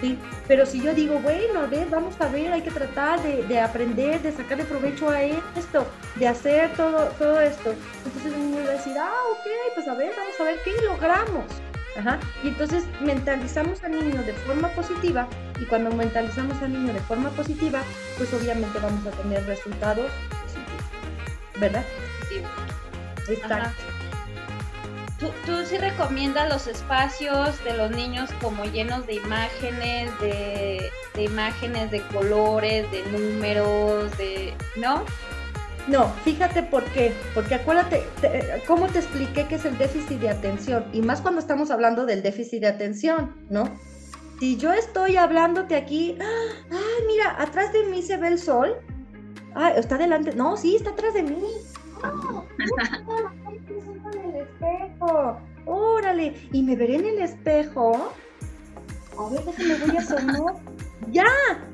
¿Sí? 0.03 0.19
Pero 0.47 0.65
si 0.65 0.81
yo 0.81 0.93
digo, 0.93 1.19
bueno, 1.19 1.61
a 1.61 1.67
ver, 1.67 1.87
vamos 1.89 2.19
a 2.19 2.27
ver, 2.27 2.51
hay 2.51 2.61
que 2.61 2.71
tratar 2.71 3.21
de, 3.23 3.43
de 3.43 3.59
aprender, 3.59 4.21
de 4.21 4.33
sacarle 4.33 4.65
provecho 4.65 5.09
a 5.09 5.21
esto, 5.23 5.87
de 6.15 6.27
hacer 6.27 6.73
todo, 6.73 7.05
todo 7.17 7.39
esto. 7.39 7.73
Entonces 8.05 8.33
el 8.33 8.39
niño 8.39 8.63
va 8.65 8.69
a 8.69 8.73
decir, 8.73 8.93
ah, 8.99 9.21
ok, 9.31 9.47
pues 9.75 9.87
a 9.87 9.93
ver, 9.95 10.13
vamos 10.17 10.39
a 10.39 10.43
ver 10.43 10.57
qué 10.65 10.71
logramos. 10.85 11.45
Y 12.43 12.47
entonces 12.47 12.83
mentalizamos 13.01 13.83
al 13.83 13.91
niño 13.91 14.23
de 14.23 14.33
forma 14.33 14.67
positiva 14.69 15.27
y 15.59 15.65
cuando 15.65 15.91
mentalizamos 15.91 16.59
al 16.61 16.73
niño 16.73 16.91
de 16.91 16.99
forma 17.01 17.29
positiva, 17.29 17.83
pues 18.17 18.33
obviamente 18.33 18.79
vamos 18.79 19.05
a 19.05 19.11
tener 19.11 19.45
resultados 19.45 20.11
positivos, 20.41 21.59
¿verdad? 21.59 21.85
Sí. 22.29 22.41
Exacto. 23.31 23.69
¿Tú, 25.24 25.30
¿Tú, 25.45 25.65
sí 25.65 25.78
recomiendas 25.78 26.51
los 26.51 26.67
espacios 26.67 27.63
de 27.63 27.78
los 27.78 27.91
niños 27.91 28.30
como 28.41 28.65
llenos 28.65 29.07
de 29.07 29.13
imágenes, 29.13 30.11
de, 30.19 30.91
imágenes, 31.17 31.91
de 31.91 32.01
colores, 32.07 32.91
de 32.91 33.03
números, 33.05 34.17
de... 34.17 34.53
¿no? 34.76 35.05
No, 35.88 36.09
fíjate 36.26 36.63
por 36.63 36.84
qué. 36.91 37.13
Porque 37.34 37.55
acuérdate, 37.55 38.03
¿cómo 38.67 38.88
te 38.88 38.99
expliqué 38.99 39.47
qué 39.47 39.55
es 39.55 39.63
el 39.63 39.78
déficit 39.78 40.19
de 40.19 40.30
atención? 40.30 40.86
Y 40.91 41.01
más 41.01 41.21
cuando 41.21 41.39
estamos 41.39 41.71
hablando 41.71 42.05
del 42.05 42.21
déficit 42.21 42.59
de 42.59 42.67
atención, 42.67 43.34
¿no? 43.49 43.63
Si 44.41 44.57
yo 44.57 44.74
estoy 44.74 45.15
hablándote 45.15 45.78
aquí, 45.78 46.17
¡ay, 46.19 47.05
mira, 47.07 47.41
atrás 47.41 47.71
de 47.71 47.86
mí 47.86 48.01
se 48.01 48.17
ve 48.17 48.28
el 48.28 48.39
sol! 48.39 48.76
¡Ay, 49.55 49.76
está 49.78 49.97
delante! 49.97 50.36
No, 50.36 50.57
sí, 50.57 50.76
está 50.76 50.89
atrás 50.89 51.13
de 51.13 51.24
mí. 51.24 51.45
¡Oh, 52.03 52.43
espejo! 54.64 55.38
¡Órale! 55.66 56.34
¿Y 56.51 56.64
me 56.64 56.76
veré 56.76 56.95
en 56.95 57.05
el 57.05 57.20
espejo? 57.20 58.14
A 59.18 59.30
ver, 59.30 59.41
me 59.57 59.86
voy 59.86 59.97
a 59.97 59.99
asomar. 59.99 60.55
Ya, 61.11 61.26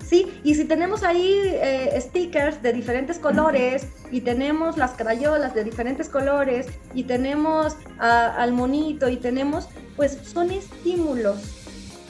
sí, 0.04 0.40
y 0.44 0.56
si 0.56 0.66
tenemos 0.66 1.04
ahí 1.04 1.42
eh, 1.46 1.98
stickers 2.02 2.62
de 2.62 2.74
diferentes 2.74 3.20
colores 3.20 3.88
y 4.12 4.22
tenemos 4.22 4.76
las 4.78 4.92
crayolas 4.92 5.54
de 5.54 5.64
diferentes 5.64 6.10
colores 6.10 6.68
y 6.94 7.04
tenemos 7.04 7.78
al 8.00 8.52
monito 8.54 9.08
y 9.08 9.18
tenemos, 9.18 9.70
pues 9.96 10.18
son 10.24 10.52
estímulos 10.52 11.38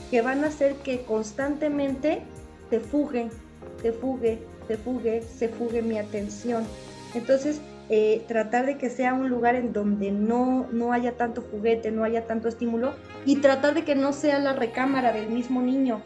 que 0.09 0.21
van 0.21 0.43
a 0.43 0.47
hacer 0.47 0.75
que 0.77 1.03
constantemente 1.03 2.23
te 2.69 2.79
fugue, 2.79 3.29
te 3.81 3.91
fugue, 3.91 4.39
te 4.67 4.77
fugue, 4.77 5.21
se 5.21 5.49
fugue 5.49 5.81
mi 5.81 5.99
atención. 5.99 6.65
Entonces, 7.13 7.59
eh, 7.89 8.23
tratar 8.27 8.65
de 8.65 8.77
que 8.77 8.89
sea 8.89 9.13
un 9.13 9.29
lugar 9.29 9.55
en 9.55 9.73
donde 9.73 10.11
no, 10.11 10.67
no 10.71 10.93
haya 10.93 11.17
tanto 11.17 11.41
juguete, 11.41 11.91
no 11.91 12.03
haya 12.03 12.27
tanto 12.27 12.47
estímulo 12.47 12.93
y 13.25 13.37
tratar 13.37 13.73
de 13.73 13.83
que 13.83 13.95
no 13.95 14.13
sea 14.13 14.39
la 14.39 14.53
recámara 14.53 15.11
del 15.11 15.29
mismo 15.29 15.61
niño. 15.61 16.01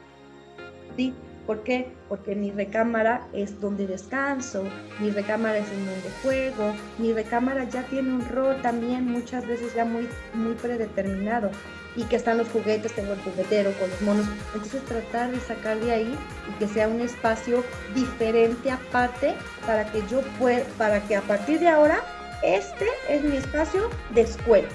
¿sí? 0.96 1.14
¿Por 1.46 1.64
qué? 1.64 1.92
Porque 2.08 2.36
mi 2.36 2.52
recámara 2.52 3.28
es 3.34 3.60
donde 3.60 3.86
descanso, 3.86 4.64
mi 5.02 5.10
recámara 5.10 5.58
es 5.58 5.70
en 5.72 5.86
donde 5.86 6.10
juego, 6.22 6.74
mi 6.98 7.12
recámara 7.12 7.66
ya 7.66 7.84
tiene 7.84 8.14
un 8.14 8.30
rol 8.30 8.62
también 8.62 9.12
muchas 9.12 9.46
veces 9.46 9.76
ya 9.76 9.84
muy, 9.84 10.08
muy 10.34 10.54
predeterminado 10.54 11.52
y 11.96 12.04
que 12.06 12.16
están 12.16 12.38
los 12.38 12.48
juguetes, 12.50 12.94
tengo 12.94 13.14
el 13.14 13.20
juguetero 13.22 13.72
con 13.74 13.90
los 13.90 14.02
monos. 14.02 14.26
Entonces 14.54 14.84
tratar 14.86 15.32
de 15.32 15.40
sacar 15.40 15.80
de 15.80 15.92
ahí 15.92 16.18
y 16.50 16.60
que 16.60 16.68
sea 16.68 16.88
un 16.88 17.02
espacio 17.02 17.64
diferente 17.94 18.72
aparte 18.72 19.36
para 19.66 19.86
que 19.92 20.04
yo 20.10 20.22
pueda, 20.40 20.64
para 20.78 21.02
que 21.02 21.16
a 21.16 21.22
partir 21.22 21.60
de 21.60 21.68
ahora 21.68 22.02
este 22.44 22.88
es 23.10 23.24
mi 23.24 23.38
espacio 23.38 23.90
de 24.14 24.22
escuela. 24.22 24.68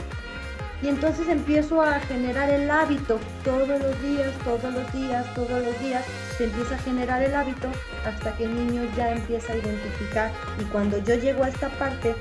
Y 0.81 0.89
entonces 0.89 1.29
empiezo 1.29 1.83
a 1.83 1.99
generar 2.01 2.51
el 2.51 2.71
hábito 2.71 3.19
todos 3.43 3.69
los 3.69 4.01
días, 4.01 4.33
todos 4.45 4.73
los 4.73 4.93
días, 4.93 5.27
todos 5.35 5.65
los 5.65 5.81
días. 5.81 6.05
Se 6.37 6.45
empieza 6.45 6.77
a 6.77 6.79
generar 6.79 7.21
el 7.21 7.35
hábito 7.35 7.69
hasta 8.07 8.37
que 8.37 8.45
el 8.45 8.55
niño 8.55 8.89
ya 8.97 9.11
empieza 9.11 9.55
a 9.55 9.57
identificar. 9.57 10.31
Y 10.61 10.65
cuando 10.67 10.99
yo 10.99 11.17
llego 11.17 11.43
a 11.43 11.49
esta 11.49 11.69
parte, 11.71 12.15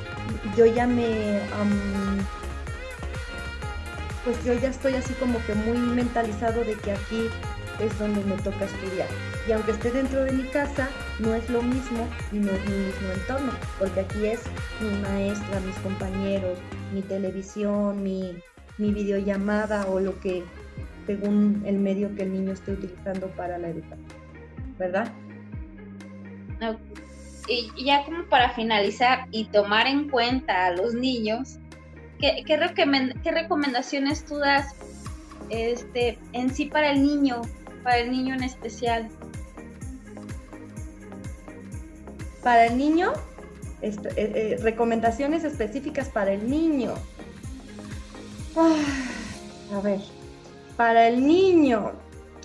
yo 0.56 0.66
ya 0.66 0.88
me 0.88 1.40
pues 4.28 4.44
yo 4.44 4.54
ya 4.56 4.68
estoy 4.68 4.94
así 4.96 5.14
como 5.14 5.40
que 5.46 5.56
muy 5.56 5.78
mentalizado 5.78 6.62
de 6.66 6.76
que 6.76 6.92
aquí 6.92 7.30
es 7.80 7.98
donde 7.98 8.22
me 8.26 8.36
toca 8.36 8.66
estudiar. 8.66 9.08
Y 9.48 9.54
aunque 9.54 9.72
esté 9.72 9.90
dentro 9.90 10.26
de 10.26 10.34
mi 10.34 10.44
casa, 10.50 10.90
no 11.20 11.34
es 11.34 11.50
lo 11.50 11.62
mismo 11.62 12.06
y 12.34 12.40
no 12.40 12.52
es 12.52 12.70
mi 12.70 12.76
mismo 12.76 13.10
entorno, 13.14 13.54
porque 13.80 14.02
aquí 14.02 14.26
es 14.26 14.42
mi 14.82 14.90
maestra, 15.00 15.62
mis 15.62 15.78
compañeros, 15.78 16.60
mi 16.94 17.04
televisión, 17.04 18.04
mi, 18.04 18.36
mi 18.78 18.92
videollamada 18.92 19.88
o 19.88 20.02
lo 20.02 20.20
que, 20.20 20.44
según 21.06 21.64
el 21.66 21.78
medio 21.78 22.14
que 22.14 22.24
el 22.24 22.34
niño 22.34 22.52
esté 22.52 22.74
utilizando 22.74 23.28
para 23.28 23.58
la 23.58 23.70
educación. 23.70 24.10
¿Verdad? 24.78 25.10
Y 27.48 27.86
ya 27.86 28.04
como 28.04 28.26
para 28.26 28.50
finalizar 28.50 29.30
y 29.32 29.46
tomar 29.46 29.88
en 29.88 30.10
cuenta 30.10 30.66
a 30.66 30.72
los 30.72 30.94
niños, 30.94 31.60
¿qué, 32.20 32.44
qué, 32.46 33.32
recomendaciones 33.32 34.26
tú 34.26 34.38
das 34.38 34.74
este, 35.50 36.18
en 36.34 36.54
sí 36.54 36.66
para 36.66 36.92
el 36.92 37.02
niño, 37.02 37.42
para 37.84 38.00
el 38.00 38.12
niño 38.12 38.36
en 38.36 38.44
especial? 38.44 39.10
Para 42.44 42.68
el 42.68 42.78
niño, 42.78 43.14
eh, 43.82 43.96
eh, 44.16 44.60
recomendaciones 44.62 45.44
específicas 45.44 46.10
para 46.10 46.32
el 46.34 46.50
niño. 46.50 46.94
a 49.74 49.82
ver, 49.82 50.02
para 50.76 51.08
el 51.08 51.26
niño. 51.26 51.92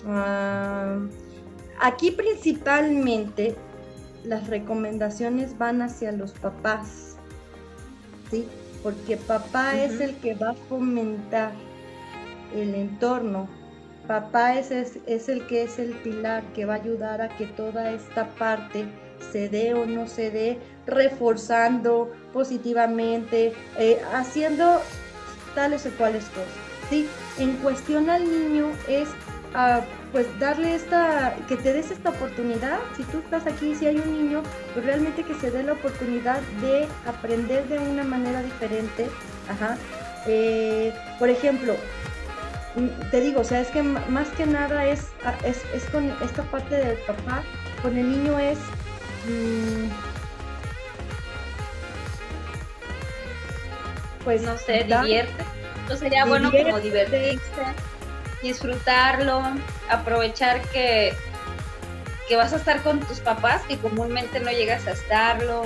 Ah, 0.05 0.99
aquí 1.79 2.11
principalmente 2.11 3.55
las 4.23 4.47
recomendaciones 4.47 5.57
van 5.57 5.81
hacia 5.81 6.11
los 6.11 6.31
papás. 6.33 7.15
¿sí? 8.29 8.47
Porque 8.83 9.15
papá 9.17 9.81
es 9.81 9.99
el 10.01 10.15
que 10.17 10.35
va 10.35 10.51
a 10.51 10.53
fomentar 10.53 11.53
el 12.53 12.75
entorno. 12.75 13.47
Papá 14.07 14.59
es, 14.59 14.69
es, 14.71 15.29
el 15.29 15.47
que 15.47 15.63
es 15.63 15.79
el 15.79 15.93
pilar 15.93 16.43
que 16.53 16.65
va 16.65 16.73
a 16.73 16.77
ayudar 16.77 17.21
a 17.21 17.29
que 17.29 17.47
toda 17.47 17.91
esta 17.91 18.27
parte 18.31 18.85
se 19.31 19.47
dé 19.47 19.73
o 19.73 19.85
no 19.85 20.07
se 20.07 20.29
dé, 20.29 20.59
reforzando 20.85 22.11
positivamente, 22.33 23.53
eh, 23.77 24.01
haciendo 24.13 24.81
tales 25.55 25.85
o 25.85 25.91
cuales 25.91 26.25
cosas. 26.25 26.49
¿sí? 26.89 27.07
En 27.39 27.53
cuestión 27.57 28.09
al 28.09 28.25
niño 28.25 28.71
es 28.89 29.07
pues 30.11 30.27
darle 30.39 30.75
esta, 30.75 31.35
que 31.47 31.57
te 31.57 31.73
des 31.73 31.91
esta 31.91 32.09
oportunidad, 32.09 32.79
si 32.95 33.03
tú 33.03 33.19
estás 33.19 33.45
aquí, 33.47 33.75
si 33.75 33.87
hay 33.87 33.97
un 33.97 34.11
niño, 34.11 34.43
pues 34.73 34.85
realmente 34.85 35.23
que 35.23 35.33
se 35.35 35.51
dé 35.51 35.63
la 35.63 35.73
oportunidad 35.73 36.39
de 36.61 36.87
aprender 37.05 37.67
de 37.67 37.79
una 37.79 38.03
manera 38.03 38.41
diferente, 38.41 39.07
ajá. 39.49 39.77
Eh, 40.27 40.93
por 41.19 41.29
ejemplo, 41.29 41.75
mm, 42.75 43.09
te 43.11 43.21
digo, 43.21 43.41
o 43.41 43.43
sea, 43.43 43.61
es 43.61 43.69
que 43.69 43.83
más 43.83 44.27
que 44.29 44.45
nada 44.45 44.85
es, 44.85 45.07
es, 45.43 45.83
con 45.91 46.11
esta 46.23 46.43
parte 46.43 46.75
del 46.75 46.97
papá, 46.99 47.43
con 47.81 47.97
el 47.97 48.09
niño 48.09 48.39
es... 48.39 48.57
Mm, 49.27 49.89
pues 54.23 54.41
no 54.41 54.57
sé, 54.57 54.85
divierte. 54.85 55.43
Entonces 55.81 55.99
sería 55.99 56.25
bueno 56.25 56.49
como 56.49 56.79
divertirse 56.79 57.63
disfrutarlo, 58.43 59.41
aprovechar 59.89 60.61
que, 60.69 61.13
que 62.27 62.35
vas 62.35 62.53
a 62.53 62.57
estar 62.57 62.83
con 62.83 62.99
tus 62.99 63.19
papás, 63.19 63.63
que 63.67 63.77
comúnmente 63.77 64.39
no 64.39 64.51
llegas 64.51 64.85
a 64.85 64.91
estarlo. 64.91 65.63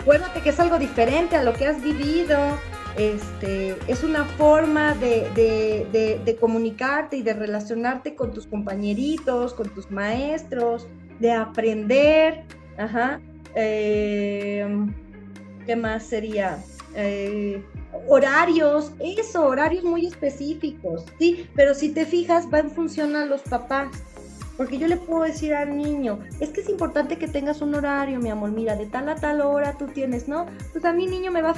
Acuérdate 0.00 0.40
que 0.40 0.50
es 0.50 0.60
algo 0.60 0.78
diferente 0.78 1.36
a 1.36 1.42
lo 1.42 1.52
que 1.52 1.66
has 1.66 1.82
vivido. 1.82 2.38
Este, 2.96 3.76
es 3.86 4.02
una 4.02 4.24
forma 4.24 4.94
de, 4.94 5.30
de, 6.24 6.36
comunicarte 6.36 7.16
y 7.16 7.22
de 7.22 7.34
relacionarte 7.34 8.14
con 8.14 8.32
tus 8.32 8.46
compañeritos, 8.46 9.54
con 9.54 9.68
tus 9.70 9.90
maestros, 9.90 10.86
de 11.18 11.32
aprender. 11.32 12.44
Ajá. 12.78 13.20
Eh, 13.54 14.66
¿Qué 15.66 15.76
más 15.76 16.04
sería? 16.04 16.58
Eh, 16.94 17.62
horarios, 18.08 18.92
eso, 19.00 19.46
horarios 19.46 19.84
muy 19.84 20.06
específicos, 20.06 21.04
¿sí? 21.18 21.46
Pero 21.54 21.74
si 21.74 21.90
te 21.90 22.04
fijas, 22.04 22.46
va 22.52 22.60
en 22.60 22.70
función 22.70 23.16
a 23.16 23.26
los 23.26 23.42
papás. 23.42 23.88
Porque 24.56 24.76
yo 24.76 24.88
le 24.88 24.96
puedo 24.96 25.22
decir 25.22 25.54
al 25.54 25.76
niño, 25.76 26.20
es 26.38 26.50
que 26.50 26.60
es 26.60 26.68
importante 26.68 27.16
que 27.16 27.28
tengas 27.28 27.62
un 27.62 27.74
horario, 27.74 28.18
mi 28.18 28.28
amor, 28.28 28.50
mira, 28.50 28.76
de 28.76 28.84
tal 28.86 29.08
a 29.08 29.14
tal 29.14 29.40
hora 29.40 29.78
tú 29.78 29.86
tienes, 29.86 30.28
¿no? 30.28 30.46
Pues 30.72 30.84
a 30.84 30.92
mi 30.92 31.06
niño 31.06 31.30
me 31.30 31.40
va... 31.40 31.54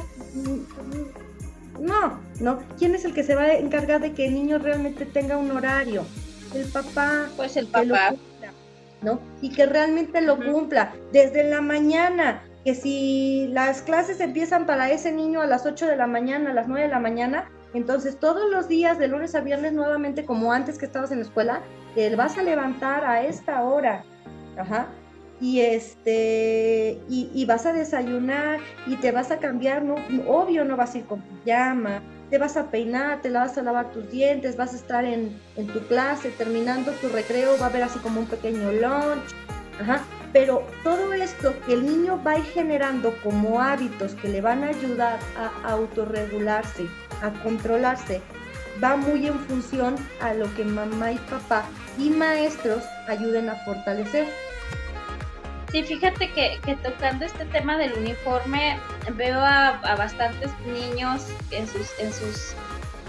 No, 1.80 2.20
no. 2.41 2.61
¿Quién 2.78 2.95
es 2.95 3.05
el 3.05 3.12
que 3.12 3.24
se 3.24 3.35
va 3.35 3.43
a 3.43 3.55
encargar 3.55 4.01
de 4.01 4.12
que 4.12 4.26
el 4.26 4.35
niño 4.35 4.59
realmente 4.59 5.05
tenga 5.05 5.37
un 5.37 5.51
horario? 5.51 6.05
El 6.55 6.66
papá. 6.66 7.28
Pues 7.37 7.57
el 7.57 7.66
papá. 7.66 8.14
¿no? 9.03 9.20
Y 9.41 9.51
que 9.51 9.66
realmente 9.66 10.20
lo 10.20 10.37
cumpla 10.37 10.95
desde 11.12 11.43
la 11.43 11.61
mañana 11.61 12.43
que 12.65 12.75
si 12.75 13.49
las 13.49 13.83
clases 13.83 14.21
empiezan 14.21 14.67
para 14.67 14.91
ese 14.91 15.13
niño 15.13 15.41
a 15.41 15.47
las 15.47 15.67
8 15.67 15.87
de 15.87 15.97
la 15.97 16.07
mañana, 16.07 16.51
a 16.51 16.55
las 16.55 16.69
9 16.69 16.87
de 16.87 16.93
la 16.93 17.01
mañana, 17.01 17.51
entonces 17.75 18.19
todos 18.19 18.51
los 18.51 18.69
días 18.69 18.99
de 18.99 19.09
lunes 19.09 19.35
a 19.35 19.41
viernes 19.41 19.73
nuevamente 19.73 20.25
como 20.25 20.53
antes 20.53 20.79
que 20.79 20.87
estabas 20.87 21.11
en 21.11 21.19
la 21.19 21.25
escuela, 21.25 21.61
te 21.95 22.15
vas 22.15 22.39
a 22.39 22.43
levantar 22.43 23.05
a 23.05 23.23
esta 23.25 23.63
hora. 23.63 24.05
Ajá. 24.57 24.87
Y 25.41 25.61
este 25.61 27.01
y, 27.09 27.45
vas 27.47 27.67
a 27.67 27.73
desayunar 27.73 28.61
y 28.87 28.95
te 28.97 29.11
vas 29.11 29.33
a 29.33 29.39
cambiar, 29.39 29.83
no, 29.83 29.97
obvio 30.29 30.65
no 30.65 30.77
vas 30.77 30.95
a 30.95 30.99
ir 30.99 31.05
con 31.07 31.21
pijama, 31.21 32.01
te 32.31 32.39
vas 32.39 32.57
a 32.57 32.71
peinar, 32.71 33.23
te 33.23 33.31
vas 33.31 33.59
a 33.59 33.63
lavar 33.63 33.91
tus 33.91 34.09
dientes, 34.09 34.57
vas 34.57 34.73
a 34.73 34.77
estar 34.77 35.05
en, 35.05 35.37
en 35.57 35.67
tu 35.67 35.81
clase, 35.89 36.31
terminando 36.31 36.93
tu 36.93 37.09
recreo, 37.09 37.59
va 37.59 37.67
a 37.67 37.69
haber 37.71 37.83
así 37.83 37.99
como 37.99 38.21
un 38.21 38.27
pequeño 38.27 38.71
lunch. 38.71 39.35
Ajá. 39.81 40.05
Pero 40.33 40.66
todo 40.83 41.12
esto 41.12 41.55
que 41.66 41.74
el 41.74 41.85
niño 41.85 42.22
va 42.22 42.33
a 42.33 42.43
generando 42.43 43.14
como 43.22 43.61
hábitos 43.61 44.14
que 44.14 44.28
le 44.28 44.41
van 44.41 44.64
a 44.64 44.68
ayudar 44.68 45.18
a 45.37 45.70
autorregularse, 45.70 46.87
a 47.20 47.30
controlarse, 47.43 48.22
va 48.83 48.97
muy 48.97 49.26
en 49.26 49.39
función 49.41 49.97
a 50.20 50.33
lo 50.35 50.53
que 50.55 50.64
mamá 50.64 51.12
y 51.12 51.18
papá 51.18 51.64
y 51.99 52.11
maestros 52.11 52.83
ayuden 53.09 53.51
a 53.51 53.57
fortalecer. 53.64 54.26
Sí, 55.70 55.83
fíjate 55.83 56.30
que, 56.33 56.76
tocando 56.83 57.24
este 57.24 57.47
tema 57.47 57.78
del 57.78 57.95
uniforme, 57.95 58.78
veo 59.14 59.41
a, 59.41 59.80
bastantes 59.97 60.51
niños 60.66 61.26
en 61.51 61.66
sus, 61.66 61.99
en 61.99 62.12
sus 62.12 62.55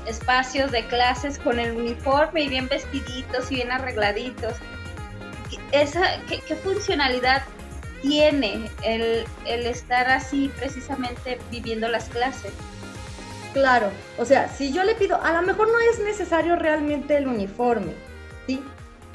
espacios 0.06 0.72
de 0.72 0.86
clases 0.88 1.40
con 1.40 1.60
el 1.60 1.76
uniforme 1.76 2.44
y 2.44 2.48
bien 2.48 2.70
vestiditos 2.70 3.52
y 3.52 3.56
bien 3.56 3.72
arregladitos. 3.72 4.54
Esa, 5.74 6.22
¿qué, 6.28 6.56
funcionalidad 6.56 7.42
tiene 8.02 8.70
el, 8.84 9.26
el 9.46 9.66
estar 9.66 10.08
así 10.08 10.52
precisamente 10.56 11.40
viviendo 11.52 11.88
las 11.90 12.10
clases? 12.10 12.54
Claro, 13.54 13.90
o 14.18 14.24
sea, 14.26 14.50
si 14.50 14.72
yo 14.72 14.84
le 14.84 14.96
pido, 14.96 15.22
a 15.22 15.34
lo 15.34 15.42
mejor 15.42 15.68
no 15.68 15.80
es 15.80 16.00
necesario 16.00 16.56
realmente 16.56 17.18
el 17.18 17.28
uniforme, 17.28 17.94
¿sí? 18.48 18.62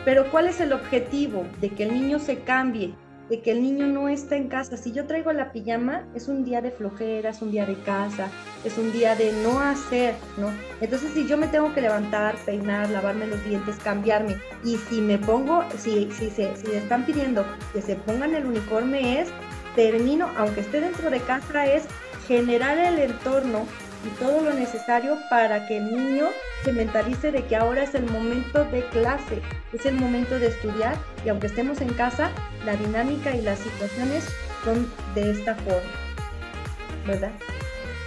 Pero 0.05 0.31
¿cuál 0.31 0.49
es 0.49 0.61
el 0.61 0.73
objetivo? 0.73 1.47
De 1.61 1.71
que 1.71 1.85
el 1.85 1.95
niño 1.95 2.19
se 2.19 2.41
cambie, 2.41 2.93
de 3.29 3.41
que 3.41 3.53
el 3.53 3.63
niño 3.63 3.87
no 3.87 4.09
está 4.09 4.37
en 4.37 4.49
casa. 4.49 4.77
Si 4.77 4.93
yo 4.93 5.07
traigo 5.07 5.33
la 5.33 5.53
pijama, 5.53 6.07
es 6.15 6.29
un 6.29 6.45
día 6.45 6.61
de 6.61 6.71
flojera, 6.71 7.31
es 7.31 7.43
un 7.43 7.51
día 7.51 7.67
de 7.67 7.75
casa, 7.83 8.29
es 8.65 8.79
un 8.79 8.93
día 8.93 9.15
de 9.15 9.33
no 9.43 9.61
hacer, 9.61 10.15
¿no? 10.37 10.51
Entonces, 10.81 11.13
si 11.13 11.27
yo 11.27 11.37
me 11.37 11.49
tengo 11.49 11.73
que 11.75 11.81
levantar, 11.81 12.37
peinar, 12.45 12.89
lavarme 12.91 13.27
los 13.27 13.45
dientes, 13.45 13.77
cambiarme, 13.83 14.37
y 14.65 14.77
si 14.77 15.01
me 15.01 15.19
pongo, 15.19 15.65
si, 15.79 16.11
si, 16.13 16.31
se, 16.31 16.57
si 16.57 16.73
están 16.73 17.05
pidiendo 17.05 17.45
que 17.73 17.83
se 17.83 17.97
pongan 17.97 18.35
el 18.35 18.47
uniforme, 18.47 19.21
es, 19.21 19.29
termino, 19.75 20.29
aunque 20.37 20.61
esté 20.61 20.81
dentro 20.81 21.11
de 21.11 21.21
casa, 21.21 21.67
es 21.67 21.85
generar 22.27 22.79
el 22.79 22.99
entorno 22.99 23.67
y 24.05 24.09
todo 24.19 24.41
lo 24.43 24.53
necesario 24.53 25.19
para 25.31 25.67
que 25.67 25.79
el 25.79 25.95
niño 25.95 26.27
se 26.65 26.73
mentalice 26.73 27.33
de 27.33 27.45
que 27.45 27.57
ahora 27.57 27.83
es 27.83 27.95
el 27.95 28.05
momento 28.07 28.65
de 28.67 28.85
clase, 28.89 29.41
es 29.73 29.87
el 29.87 29.97
momento 29.97 30.39
de 30.39 30.49
estudiar 30.49 30.97
y 31.25 31.29
aunque 31.29 31.49
estemos 31.49 31.81
en 31.81 31.93
casa, 31.95 32.31
la 32.65 32.77
dinámica 32.77 33.35
y 33.35 33.43
las 33.43 33.59
situaciones 33.59 34.25
son 34.65 34.91
de 35.15 35.31
esta 35.31 35.55
forma, 35.55 35.91
¿verdad? 37.07 37.33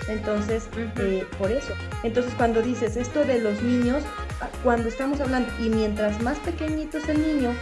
Entonces, 0.08 0.68
eh, 0.76 1.26
por 1.38 1.52
eso. 1.52 1.74
Entonces, 2.04 2.34
cuando 2.36 2.62
dices 2.62 2.98
esto 2.98 3.24
de 3.24 3.40
los 3.40 3.62
niños, 3.62 4.04
ah, 4.42 4.50
cuando 4.64 4.90
estamos 4.90 5.22
hablando, 5.22 5.50
y 5.60 5.70
mientras 5.70 6.22
más 6.22 6.40
pequeñito 6.40 6.98
es 6.98 7.08
el 7.08 7.22
niño, 7.22 7.54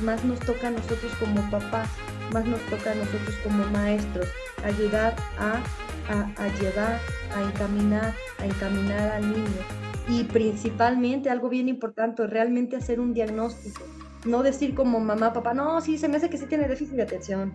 más 0.00 0.24
nos 0.24 0.40
toca 0.40 0.68
a 0.68 0.70
nosotros 0.70 1.12
como 1.20 1.48
papás, 1.50 1.88
más 2.32 2.44
nos 2.46 2.60
toca 2.62 2.92
a 2.92 2.94
nosotros 2.94 3.34
como 3.42 3.64
maestros, 3.66 4.28
ayudar 4.64 5.14
a, 5.38 5.60
a 6.08 6.48
llevar 6.60 7.00
a 7.34 7.42
encaminar, 7.42 8.14
a 8.38 8.46
encaminar 8.46 9.10
al 9.12 9.32
niño. 9.32 9.62
Y 10.08 10.24
principalmente 10.24 11.30
algo 11.30 11.48
bien 11.48 11.68
importante, 11.68 12.26
realmente 12.26 12.76
hacer 12.76 13.00
un 13.00 13.14
diagnóstico. 13.14 13.82
No 14.24 14.42
decir 14.42 14.74
como 14.74 15.00
mamá, 15.00 15.32
papá, 15.32 15.54
no, 15.54 15.80
sí, 15.80 15.98
se 15.98 16.08
me 16.08 16.16
hace 16.16 16.30
que 16.30 16.38
sí 16.38 16.46
tiene 16.46 16.68
déficit 16.68 16.96
de 16.96 17.02
atención. 17.02 17.54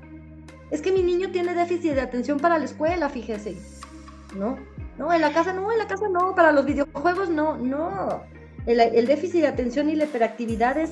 Es 0.71 0.81
que 0.81 0.91
mi 0.91 1.01
niño 1.01 1.31
tiene 1.31 1.53
déficit 1.53 1.93
de 1.93 2.01
atención 2.01 2.39
para 2.39 2.57
la 2.57 2.65
escuela, 2.65 3.09
fíjese. 3.09 3.57
No, 4.35 4.57
no, 4.97 5.11
en 5.11 5.21
la 5.21 5.33
casa 5.33 5.53
no, 5.53 5.71
en 5.71 5.79
la 5.79 5.87
casa 5.87 6.07
no, 6.09 6.35
para 6.35 6.51
los 6.51 6.65
videojuegos 6.65 7.29
no, 7.29 7.57
no. 7.57 8.21
El, 8.69 9.07
déficit 9.07 9.41
de 9.41 9.47
atención 9.47 9.89
y 9.89 9.95
la 9.95 10.03
hiperactividad 10.03 10.77
es, 10.77 10.91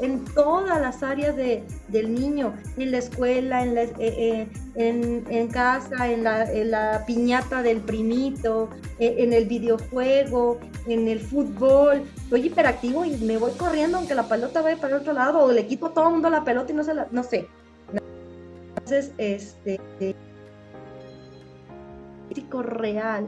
en 0.00 0.24
todas 0.24 0.80
las 0.80 1.02
áreas 1.02 1.36
de, 1.36 1.62
del 1.88 2.14
niño, 2.14 2.54
en 2.78 2.92
la 2.92 2.98
escuela, 2.98 3.62
en, 3.62 3.76
eh, 3.76 3.92
eh, 3.98 4.48
en, 4.74 5.48
casa, 5.48 6.10
en 6.10 6.24
la, 6.24 7.04
piñata 7.06 7.62
del 7.62 7.82
primito, 7.82 8.70
eh, 8.98 9.16
en, 9.18 9.34
el 9.34 9.44
videojuego, 9.44 10.58
en 10.86 11.06
el 11.08 11.20
fútbol. 11.20 12.04
Soy 12.30 12.46
hiperactivo 12.46 13.04
y 13.04 13.18
me 13.18 13.36
voy 13.36 13.52
corriendo 13.52 13.98
aunque 13.98 14.14
la 14.14 14.26
pelota 14.26 14.62
vaya 14.62 14.76
para 14.76 14.96
el 14.96 15.02
otro 15.02 15.12
lado 15.12 15.40
o 15.44 15.52
le 15.52 15.66
quito 15.66 15.86
a 15.86 15.92
todo 15.92 16.06
el 16.06 16.12
mundo 16.12 16.30
la 16.30 16.42
pelota 16.42 16.72
y 16.72 16.74
no 16.74 16.84
se 16.84 16.94
la, 16.94 17.06
no 17.10 17.22
sé. 17.22 17.46
Entonces, 18.76 19.12
este 19.18 19.78
real 22.62 23.26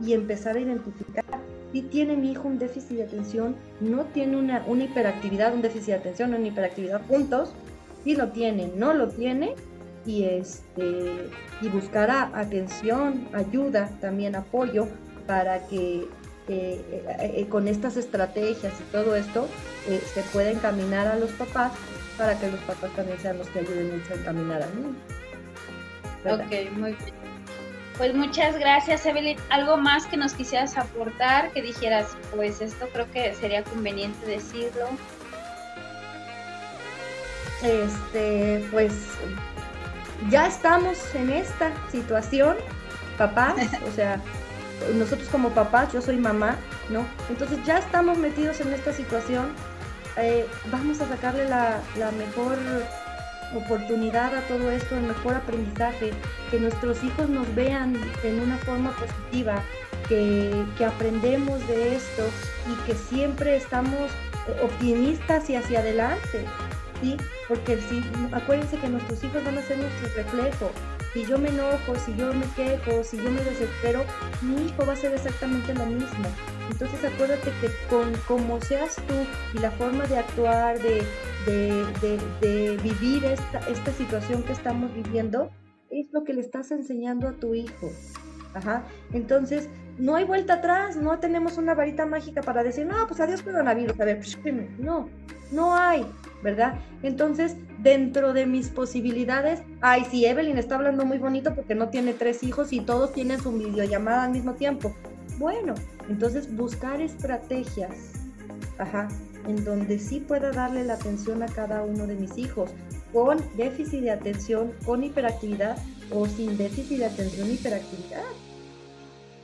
y 0.00 0.14
empezar 0.14 0.56
a 0.56 0.60
identificar 0.60 1.24
si 1.72 1.82
tiene 1.82 2.16
mi 2.16 2.32
hijo 2.32 2.48
un 2.48 2.58
déficit 2.58 2.98
de 2.98 3.04
atención, 3.04 3.56
no 3.80 4.04
tiene 4.06 4.36
una, 4.36 4.62
una 4.66 4.84
hiperactividad, 4.84 5.54
un 5.54 5.62
déficit 5.62 5.88
de 5.88 5.94
atención, 5.94 6.34
una 6.34 6.46
hiperactividad 6.46 7.00
juntos, 7.08 7.52
si 8.04 8.14
lo 8.14 8.28
tiene, 8.28 8.70
no 8.76 8.92
lo 8.92 9.08
tiene, 9.08 9.54
y, 10.04 10.24
este, 10.24 11.28
y 11.60 11.68
buscará 11.68 12.30
atención, 12.34 13.28
ayuda, 13.32 13.90
también 14.00 14.34
apoyo 14.36 14.88
para 15.26 15.66
que 15.68 16.08
eh, 16.48 17.04
eh, 17.20 17.46
con 17.48 17.68
estas 17.68 17.96
estrategias 17.96 18.74
y 18.80 18.92
todo 18.92 19.14
esto 19.14 19.46
eh, 19.88 20.02
se 20.12 20.22
pueda 20.24 20.50
encaminar 20.50 21.06
a 21.06 21.16
los 21.16 21.30
papás 21.32 21.72
para 22.18 22.38
que 22.38 22.50
los 22.50 22.60
papás 22.60 22.90
también 22.96 23.18
sean 23.20 23.38
los 23.38 23.48
que 23.48 23.60
ayuden 23.60 24.02
a 24.10 24.14
encaminar 24.14 24.62
al 24.62 24.76
niño. 24.76 24.94
Ok, 26.24 26.76
muy 26.76 26.90
bien. 26.90 27.21
Pues 28.02 28.16
muchas 28.16 28.58
gracias, 28.58 29.06
Evelyn. 29.06 29.38
¿Algo 29.48 29.76
más 29.76 30.06
que 30.06 30.16
nos 30.16 30.32
quisieras 30.32 30.76
aportar? 30.76 31.52
Que 31.52 31.62
dijeras, 31.62 32.08
pues 32.34 32.60
esto 32.60 32.88
creo 32.92 33.08
que 33.12 33.32
sería 33.36 33.62
conveniente 33.62 34.26
decirlo. 34.26 34.88
Este, 37.62 38.66
pues 38.72 38.92
ya 40.30 40.48
estamos 40.48 40.98
en 41.14 41.30
esta 41.30 41.70
situación, 41.92 42.56
papás, 43.18 43.54
o 43.88 43.92
sea, 43.94 44.20
nosotros 44.96 45.28
como 45.28 45.50
papás, 45.50 45.92
yo 45.92 46.02
soy 46.02 46.16
mamá, 46.16 46.56
¿no? 46.88 47.06
Entonces 47.28 47.64
ya 47.64 47.78
estamos 47.78 48.18
metidos 48.18 48.60
en 48.60 48.72
esta 48.72 48.92
situación. 48.92 49.54
Eh, 50.16 50.44
vamos 50.72 51.00
a 51.00 51.06
sacarle 51.06 51.48
la, 51.48 51.80
la 51.96 52.10
mejor 52.10 52.58
oportunidad 53.54 54.34
a 54.34 54.40
todo 54.42 54.70
esto, 54.70 54.96
el 54.96 55.04
mejor 55.04 55.34
aprendizaje, 55.34 56.12
que 56.50 56.58
nuestros 56.58 57.02
hijos 57.02 57.28
nos 57.28 57.52
vean 57.54 57.96
en 58.24 58.40
una 58.40 58.56
forma 58.58 58.90
positiva, 58.96 59.62
que, 60.08 60.64
que 60.76 60.84
aprendemos 60.84 61.66
de 61.68 61.96
esto 61.96 62.24
y 62.70 62.86
que 62.86 62.94
siempre 62.94 63.56
estamos 63.56 64.10
optimistas 64.62 65.48
y 65.50 65.56
hacia 65.56 65.80
adelante, 65.80 66.44
¿sí? 67.00 67.16
Porque 67.48 67.78
si, 67.88 68.02
acuérdense 68.32 68.76
que 68.78 68.88
nuestros 68.88 69.22
hijos 69.24 69.44
van 69.44 69.58
a 69.58 69.62
ser 69.62 69.78
nuestro 69.78 70.08
reflejo. 70.16 70.70
Si 71.12 71.26
yo 71.26 71.38
me 71.38 71.50
enojo, 71.50 71.94
si 72.04 72.16
yo 72.16 72.32
me 72.32 72.46
quejo, 72.56 73.04
si 73.04 73.18
yo 73.18 73.30
me 73.30 73.44
desespero, 73.44 74.02
mi 74.40 74.66
hijo 74.66 74.86
va 74.86 74.94
a 74.94 74.96
ser 74.96 75.12
exactamente 75.12 75.74
lo 75.74 75.84
mismo. 75.84 76.24
Entonces 76.70 77.04
acuérdate 77.04 77.52
que 77.60 77.68
con 77.90 78.12
como 78.26 78.60
seas 78.62 78.96
tú 78.96 79.14
y 79.54 79.58
la 79.58 79.70
forma 79.72 80.06
de 80.06 80.18
actuar, 80.18 80.78
de, 80.78 81.04
de, 81.46 82.78
vivir 82.82 83.24
esta, 83.24 83.58
esta 83.68 83.92
situación 83.92 84.42
que 84.42 84.52
estamos 84.52 84.92
viviendo, 84.94 85.50
es 85.90 86.10
lo 86.12 86.24
que 86.24 86.32
le 86.32 86.40
estás 86.40 86.70
enseñando 86.70 87.28
a 87.28 87.32
tu 87.32 87.54
hijo. 87.54 87.90
Ajá. 88.54 88.84
Entonces, 89.12 89.68
no 89.98 90.16
hay 90.16 90.24
vuelta 90.24 90.54
atrás, 90.54 90.96
no 90.96 91.18
tenemos 91.18 91.58
una 91.58 91.74
varita 91.74 92.06
mágica 92.06 92.40
para 92.40 92.62
decir, 92.62 92.86
no, 92.86 93.06
pues 93.06 93.20
adiós 93.20 93.42
coronavirus, 93.42 94.00
a 94.00 94.04
ver, 94.04 94.20
no, 94.78 95.08
no 95.50 95.76
hay, 95.76 96.06
¿verdad? 96.42 96.74
Entonces, 97.02 97.56
dentro 97.78 98.32
de 98.32 98.46
mis 98.46 98.68
posibilidades, 98.68 99.60
ay, 99.80 100.04
sí, 100.10 100.26
Evelyn 100.26 100.58
está 100.58 100.74
hablando 100.74 101.04
muy 101.04 101.18
bonito 101.18 101.54
porque 101.54 101.74
no 101.74 101.88
tiene 101.88 102.14
tres 102.14 102.42
hijos 102.42 102.72
y 102.72 102.80
todos 102.80 103.12
tienen 103.12 103.40
su 103.40 103.52
videollamada 103.52 104.24
al 104.24 104.32
mismo 104.32 104.54
tiempo. 104.54 104.94
Bueno, 105.38 105.74
entonces 106.08 106.54
buscar 106.54 107.00
estrategias, 107.00 108.12
ajá, 108.78 109.08
en 109.46 109.64
donde 109.64 109.98
sí 109.98 110.20
pueda 110.20 110.52
darle 110.52 110.84
la 110.84 110.94
atención 110.94 111.42
a 111.42 111.46
cada 111.46 111.82
uno 111.82 112.06
de 112.06 112.14
mis 112.14 112.36
hijos, 112.38 112.70
con 113.12 113.38
déficit 113.56 114.00
de 114.00 114.10
atención, 114.10 114.72
con 114.84 115.04
hiperactividad 115.04 115.76
o 116.10 116.26
sin 116.26 116.56
déficit 116.56 116.98
de 116.98 117.06
atención 117.06 117.50
hiperactividad. 117.50 118.22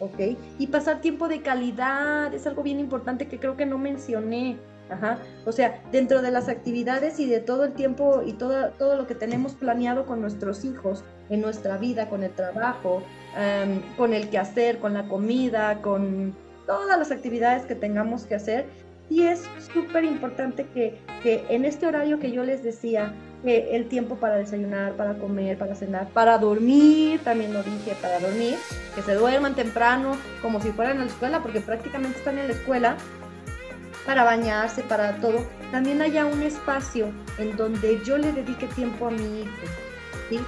¿Ok? 0.00 0.38
Y 0.58 0.68
pasar 0.68 1.00
tiempo 1.00 1.28
de 1.28 1.42
calidad 1.42 2.32
es 2.32 2.46
algo 2.46 2.62
bien 2.62 2.78
importante 2.78 3.26
que 3.26 3.38
creo 3.38 3.56
que 3.56 3.66
no 3.66 3.78
mencioné. 3.78 4.56
O 5.44 5.52
sea, 5.52 5.82
dentro 5.92 6.22
de 6.22 6.30
las 6.30 6.48
actividades 6.48 7.18
y 7.20 7.26
de 7.28 7.40
todo 7.40 7.64
el 7.64 7.72
tiempo 7.72 8.22
y 8.24 8.32
todo, 8.32 8.70
todo 8.70 8.96
lo 8.96 9.06
que 9.06 9.14
tenemos 9.14 9.54
planeado 9.54 10.06
con 10.06 10.20
nuestros 10.20 10.64
hijos 10.64 11.04
en 11.28 11.40
nuestra 11.40 11.78
vida, 11.78 12.08
con 12.08 12.22
el 12.22 12.30
trabajo, 12.30 13.02
em, 13.36 13.82
con 13.96 14.14
el 14.14 14.28
quehacer, 14.30 14.78
con 14.78 14.94
la 14.94 15.08
comida, 15.08 15.80
con 15.82 16.34
todas 16.66 16.98
las 16.98 17.10
actividades 17.10 17.64
que 17.64 17.74
tengamos 17.74 18.24
que 18.24 18.34
hacer, 18.34 18.66
y 19.10 19.22
es 19.22 19.42
súper 19.72 20.04
importante 20.04 20.66
que, 20.74 20.98
que, 21.22 21.44
en 21.48 21.64
este 21.64 21.86
horario 21.86 22.18
que 22.18 22.30
yo 22.30 22.44
les 22.44 22.62
decía, 22.62 23.14
el 23.44 23.88
tiempo 23.88 24.16
para 24.16 24.36
desayunar, 24.36 24.94
para 24.94 25.14
comer, 25.14 25.56
para 25.56 25.74
cenar, 25.74 26.08
para 26.08 26.38
dormir, 26.38 27.20
también 27.22 27.54
lo 27.54 27.62
dije, 27.62 27.94
para 28.02 28.18
dormir, 28.18 28.56
que 28.94 29.02
se 29.02 29.14
duerman 29.14 29.54
temprano, 29.54 30.16
como 30.42 30.60
si 30.60 30.70
fueran 30.70 30.98
a 30.98 31.04
la 31.04 31.06
escuela, 31.06 31.40
porque 31.42 31.60
prácticamente 31.60 32.18
están 32.18 32.38
en 32.38 32.48
la 32.48 32.54
escuela, 32.54 32.96
para 34.08 34.24
bañarse, 34.24 34.82
para 34.84 35.16
todo, 35.16 35.46
también 35.70 36.00
haya 36.00 36.24
un 36.24 36.42
espacio 36.42 37.12
en 37.36 37.54
donde 37.58 38.02
yo 38.06 38.16
le 38.16 38.32
dedique 38.32 38.66
tiempo 38.68 39.08
a 39.08 39.10
mi 39.10 39.42
hijo, 39.42 39.66
¿sí? 40.30 40.40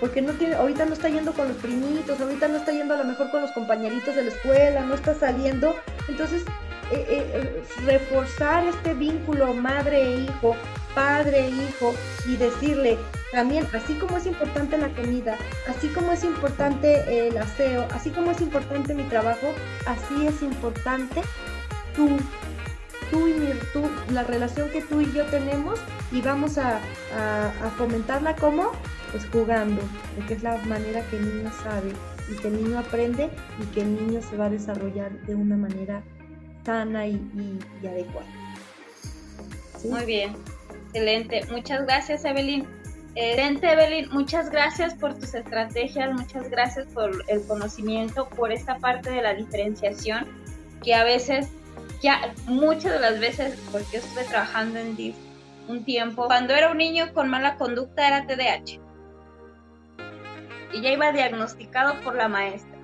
Porque 0.00 0.22
no 0.22 0.32
tiene, 0.32 0.54
ahorita 0.54 0.86
no 0.86 0.94
está 0.94 1.10
yendo 1.10 1.34
con 1.34 1.48
los 1.48 1.58
primitos, 1.58 2.18
ahorita 2.18 2.48
no 2.48 2.56
está 2.56 2.72
yendo 2.72 2.94
a 2.94 2.96
lo 2.96 3.04
mejor 3.04 3.30
con 3.30 3.42
los 3.42 3.52
compañeritos 3.52 4.16
de 4.16 4.22
la 4.22 4.30
escuela, 4.30 4.80
no 4.80 4.94
está 4.94 5.12
saliendo, 5.12 5.74
entonces 6.08 6.42
eh, 6.90 7.04
eh, 7.06 7.62
reforzar 7.84 8.66
este 8.66 8.94
vínculo 8.94 9.52
madre-hijo, 9.52 10.56
padre-hijo 10.94 11.94
y 12.26 12.36
decirle, 12.36 12.96
también, 13.30 13.66
así 13.74 13.92
como 13.96 14.16
es 14.16 14.24
importante 14.24 14.78
la 14.78 14.88
comida, 14.88 15.36
así 15.68 15.88
como 15.88 16.12
es 16.12 16.24
importante 16.24 17.28
el 17.28 17.36
aseo, 17.36 17.86
así 17.92 18.08
como 18.08 18.30
es 18.30 18.40
importante 18.40 18.94
mi 18.94 19.02
trabajo, 19.02 19.52
así 19.84 20.26
es 20.26 20.40
importante 20.40 21.20
tú, 21.94 22.16
tú 23.10 23.28
y 23.28 23.34
mi, 23.34 23.48
tú, 23.72 23.82
la 24.12 24.22
relación 24.22 24.70
que 24.70 24.82
tú 24.82 25.00
y 25.00 25.12
yo 25.12 25.24
tenemos 25.26 25.80
y 26.12 26.20
vamos 26.20 26.58
a, 26.58 26.78
a, 27.16 27.70
fomentarla 27.76 28.36
como 28.36 28.72
pues 29.10 29.26
jugando, 29.32 29.82
porque 30.14 30.34
es 30.34 30.42
la 30.42 30.56
manera 30.58 31.02
que 31.08 31.16
el 31.16 31.36
niño 31.36 31.50
sabe 31.64 31.92
y 32.30 32.36
que 32.36 32.48
el 32.48 32.62
niño 32.62 32.78
aprende 32.78 33.28
y 33.60 33.64
que 33.74 33.82
el 33.82 33.94
niño 33.94 34.22
se 34.22 34.36
va 34.36 34.46
a 34.46 34.50
desarrollar 34.50 35.10
de 35.26 35.34
una 35.34 35.56
manera 35.56 36.02
sana 36.64 37.06
y, 37.06 37.20
y, 37.82 37.86
adecuada. 37.86 38.28
Muy 39.84 40.04
bien, 40.04 40.36
excelente. 40.86 41.44
Muchas 41.50 41.84
gracias, 41.86 42.24
Evelyn. 42.24 42.66
Excelente, 43.16 43.72
Evelyn. 43.72 44.08
Muchas 44.12 44.50
gracias 44.50 44.94
por 44.94 45.18
tus 45.18 45.34
estrategias, 45.34 46.12
muchas 46.12 46.48
gracias 46.48 46.86
por 46.92 47.24
el 47.26 47.42
conocimiento, 47.46 48.28
por 48.28 48.52
esta 48.52 48.78
parte 48.78 49.10
de 49.10 49.22
la 49.22 49.34
diferenciación 49.34 50.28
que 50.82 50.94
a 50.94 51.04
veces, 51.04 51.48
ya 52.00 52.34
muchas 52.46 52.92
de 52.92 53.00
las 53.00 53.20
veces, 53.20 53.58
porque 53.70 53.86
yo 53.92 53.98
estuve 53.98 54.24
trabajando 54.24 54.78
en 54.78 54.96
DIF 54.96 55.16
un 55.68 55.84
tiempo, 55.84 56.26
cuando 56.26 56.54
era 56.54 56.70
un 56.70 56.78
niño 56.78 57.12
con 57.14 57.28
mala 57.28 57.56
conducta 57.56 58.06
era 58.06 58.26
TDAH. 58.26 58.80
Y 60.72 60.82
ya 60.82 60.90
iba 60.90 61.12
diagnosticado 61.12 62.00
por 62.00 62.14
la 62.14 62.28
maestra. 62.28 62.78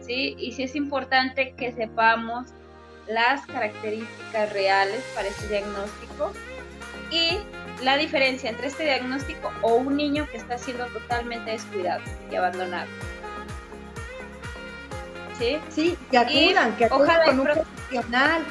¿Sí? 0.00 0.36
Y 0.38 0.52
sí 0.52 0.62
es 0.62 0.74
importante 0.74 1.54
que 1.54 1.72
sepamos 1.72 2.50
las 3.08 3.44
características 3.46 4.52
reales 4.52 5.02
para 5.14 5.28
ese 5.28 5.48
diagnóstico 5.48 6.32
y 7.10 7.38
la 7.82 7.96
diferencia 7.96 8.50
entre 8.50 8.66
este 8.66 8.84
diagnóstico 8.84 9.50
o 9.62 9.76
un 9.76 9.96
niño 9.96 10.26
que 10.30 10.36
está 10.36 10.58
siendo 10.58 10.86
totalmente 10.86 11.50
descuidado 11.50 12.02
y 12.30 12.36
abandonado. 12.36 12.88
¿Sí? 15.38 15.58
Sí, 15.68 15.96
que 16.10 16.18
acudan, 16.18 16.76
que 16.76 16.84
acudan 16.86 17.24
con 17.24 17.40
un 17.40 17.46
profesional, 17.46 18.42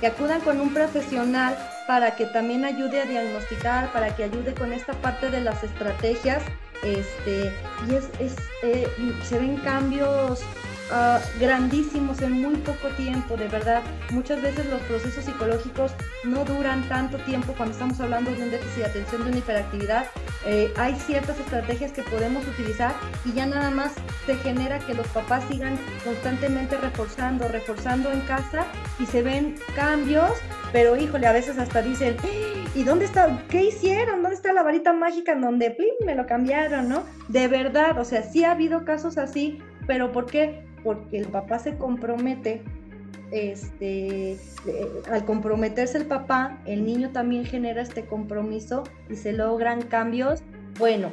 que 0.00 0.06
acudan 0.06 0.40
con 0.40 0.60
un 0.60 0.72
profesional 0.72 1.56
para 1.86 2.16
que 2.16 2.26
también 2.26 2.64
ayude 2.64 3.00
a 3.00 3.04
diagnosticar, 3.04 3.92
para 3.92 4.14
que 4.14 4.24
ayude 4.24 4.54
con 4.54 4.72
esta 4.72 4.92
parte 4.94 5.30
de 5.30 5.40
las 5.40 5.62
estrategias, 5.62 6.42
este, 6.82 7.52
y 7.88 7.94
es, 7.94 8.08
es 8.20 8.36
eh, 8.62 8.86
se 9.24 9.38
ven 9.38 9.56
cambios 9.58 10.42
Ah, 10.90 11.20
grandísimos 11.40 12.22
en 12.22 12.40
muy 12.40 12.56
poco 12.58 12.88
tiempo, 12.96 13.36
de 13.36 13.48
verdad. 13.48 13.82
Muchas 14.10 14.40
veces 14.40 14.66
los 14.66 14.80
procesos 14.82 15.24
psicológicos 15.24 15.92
no 16.22 16.44
duran 16.44 16.88
tanto 16.88 17.18
tiempo 17.18 17.54
cuando 17.56 17.72
estamos 17.72 17.98
hablando 18.00 18.30
de 18.30 18.44
un 18.44 18.50
déficit 18.52 18.78
de 18.78 18.84
atención, 18.84 19.24
de 19.24 19.30
una 19.30 19.38
hiperactividad. 19.38 20.06
Eh, 20.44 20.72
hay 20.76 20.94
ciertas 20.94 21.40
estrategias 21.40 21.90
que 21.90 22.02
podemos 22.02 22.46
utilizar 22.46 22.94
y 23.24 23.32
ya 23.32 23.46
nada 23.46 23.70
más 23.70 23.94
se 24.26 24.36
genera 24.36 24.78
que 24.78 24.94
los 24.94 25.08
papás 25.08 25.42
sigan 25.50 25.76
constantemente 26.04 26.76
reforzando, 26.76 27.48
reforzando 27.48 28.12
en 28.12 28.20
casa 28.20 28.64
y 29.00 29.06
se 29.06 29.22
ven 29.22 29.56
cambios, 29.74 30.30
pero 30.72 30.96
híjole, 30.96 31.26
a 31.26 31.32
veces 31.32 31.58
hasta 31.58 31.82
dicen, 31.82 32.16
¿y 32.76 32.84
dónde 32.84 33.06
está? 33.06 33.42
¿Qué 33.48 33.64
hicieron? 33.64 34.22
¿Dónde 34.22 34.36
está 34.36 34.52
la 34.52 34.62
varita 34.62 34.92
mágica 34.92 35.32
en 35.32 35.40
donde 35.40 35.76
me 36.04 36.14
lo 36.14 36.26
cambiaron, 36.26 36.88
no? 36.88 37.02
De 37.26 37.48
verdad, 37.48 37.98
o 37.98 38.04
sea, 38.04 38.22
sí 38.22 38.44
ha 38.44 38.52
habido 38.52 38.84
casos 38.84 39.18
así, 39.18 39.58
pero 39.88 40.12
¿por 40.12 40.26
qué? 40.26 40.65
Porque 40.86 41.18
el 41.18 41.26
papá 41.26 41.58
se 41.58 41.76
compromete, 41.76 42.62
este, 43.32 44.34
eh, 44.34 44.38
al 45.10 45.24
comprometerse 45.24 45.98
el 45.98 46.06
papá, 46.06 46.62
el 46.64 46.86
niño 46.86 47.10
también 47.10 47.44
genera 47.44 47.82
este 47.82 48.04
compromiso 48.04 48.84
y 49.10 49.16
se 49.16 49.32
logran 49.32 49.82
cambios, 49.82 50.42
bueno, 50.78 51.10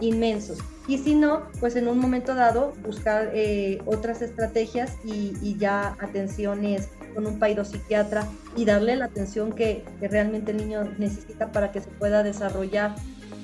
inmensos. 0.00 0.58
Y 0.86 0.98
si 0.98 1.16
no, 1.16 1.48
pues 1.58 1.74
en 1.74 1.88
un 1.88 1.98
momento 1.98 2.36
dado 2.36 2.72
buscar 2.84 3.32
eh, 3.34 3.82
otras 3.84 4.22
estrategias 4.22 4.96
y, 5.04 5.56
ya 5.58 5.96
atenciones 5.98 6.88
con 7.12 7.26
un 7.26 7.40
psiquiatra 7.64 8.28
y 8.56 8.64
darle 8.64 8.94
la 8.94 9.06
atención 9.06 9.52
que, 9.52 9.82
que 9.98 10.06
realmente 10.06 10.52
el 10.52 10.58
niño 10.58 10.84
necesita 10.98 11.50
para 11.50 11.72
que 11.72 11.80
se 11.80 11.90
pueda 11.90 12.22
desarrollar 12.22 12.94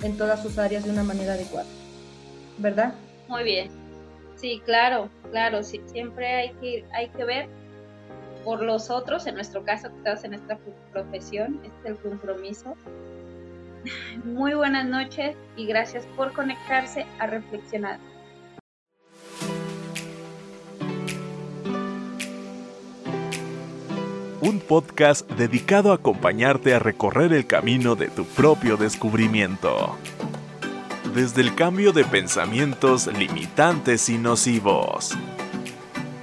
en 0.05 0.17
todas 0.17 0.41
sus 0.43 0.59
áreas 0.59 0.85
de 0.85 0.91
una 0.91 1.03
manera 1.03 1.33
adecuada. 1.33 1.67
¿Verdad? 2.59 2.95
Muy 3.29 3.43
bien. 3.43 3.82
Sí, 4.43 4.61
claro, 4.65 5.09
claro, 5.31 5.63
sí, 5.63 5.81
siempre 5.87 6.27
hay 6.27 6.51
que, 6.55 6.85
hay 6.93 7.11
que 7.11 7.25
ver 7.25 7.49
por 8.45 8.61
los 8.61 8.91
otros, 8.91 9.29
en 9.29 9.37
nuestro 9.37 9.63
caso 9.63 9.89
que 9.89 9.97
estás 9.99 10.25
en 10.25 10.35
esta 10.35 10.59
profesión, 10.91 11.61
este 11.63 11.79
es 11.85 11.87
el 11.91 11.97
compromiso. 11.99 12.75
Muy 14.25 14.55
buenas 14.55 14.85
noches 14.85 15.37
y 15.57 15.67
gracias 15.67 16.05
por 16.17 16.33
conectarse 16.33 17.07
a 17.21 17.29
reflexionar. 17.29 18.01
Un 24.41 24.59
podcast 24.59 25.31
dedicado 25.31 25.93
a 25.93 25.95
acompañarte 25.95 26.75
a 26.75 26.81
recorrer 26.81 27.33
el 27.33 27.47
camino 27.47 27.95
de 27.95 28.09
tu 28.09 28.25
propio 28.25 28.77
descubrimiento 28.77 29.97
desde 31.13 31.43
el 31.43 31.55
cambio 31.55 31.93
de 31.93 32.05
pensamientos 32.05 33.07
limitantes 33.07 34.09
y 34.09 34.19
nocivos. 34.19 35.17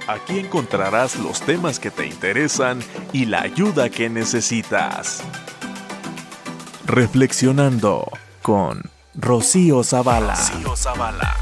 Aquí 0.06 0.40
encontrarás 0.40 1.16
los 1.16 1.40
temas 1.40 1.78
que 1.78 1.90
te 1.90 2.06
interesan 2.06 2.80
y 3.12 3.26
la 3.26 3.42
ayuda 3.42 3.90
que 3.90 4.10
necesitas. 4.10 5.22
Reflexionando 6.84 8.10
con 8.42 8.82
Rocío 9.14 9.84
Zavala. 9.84 10.34
Rocío 10.34 10.76
Zavala. 10.76 11.36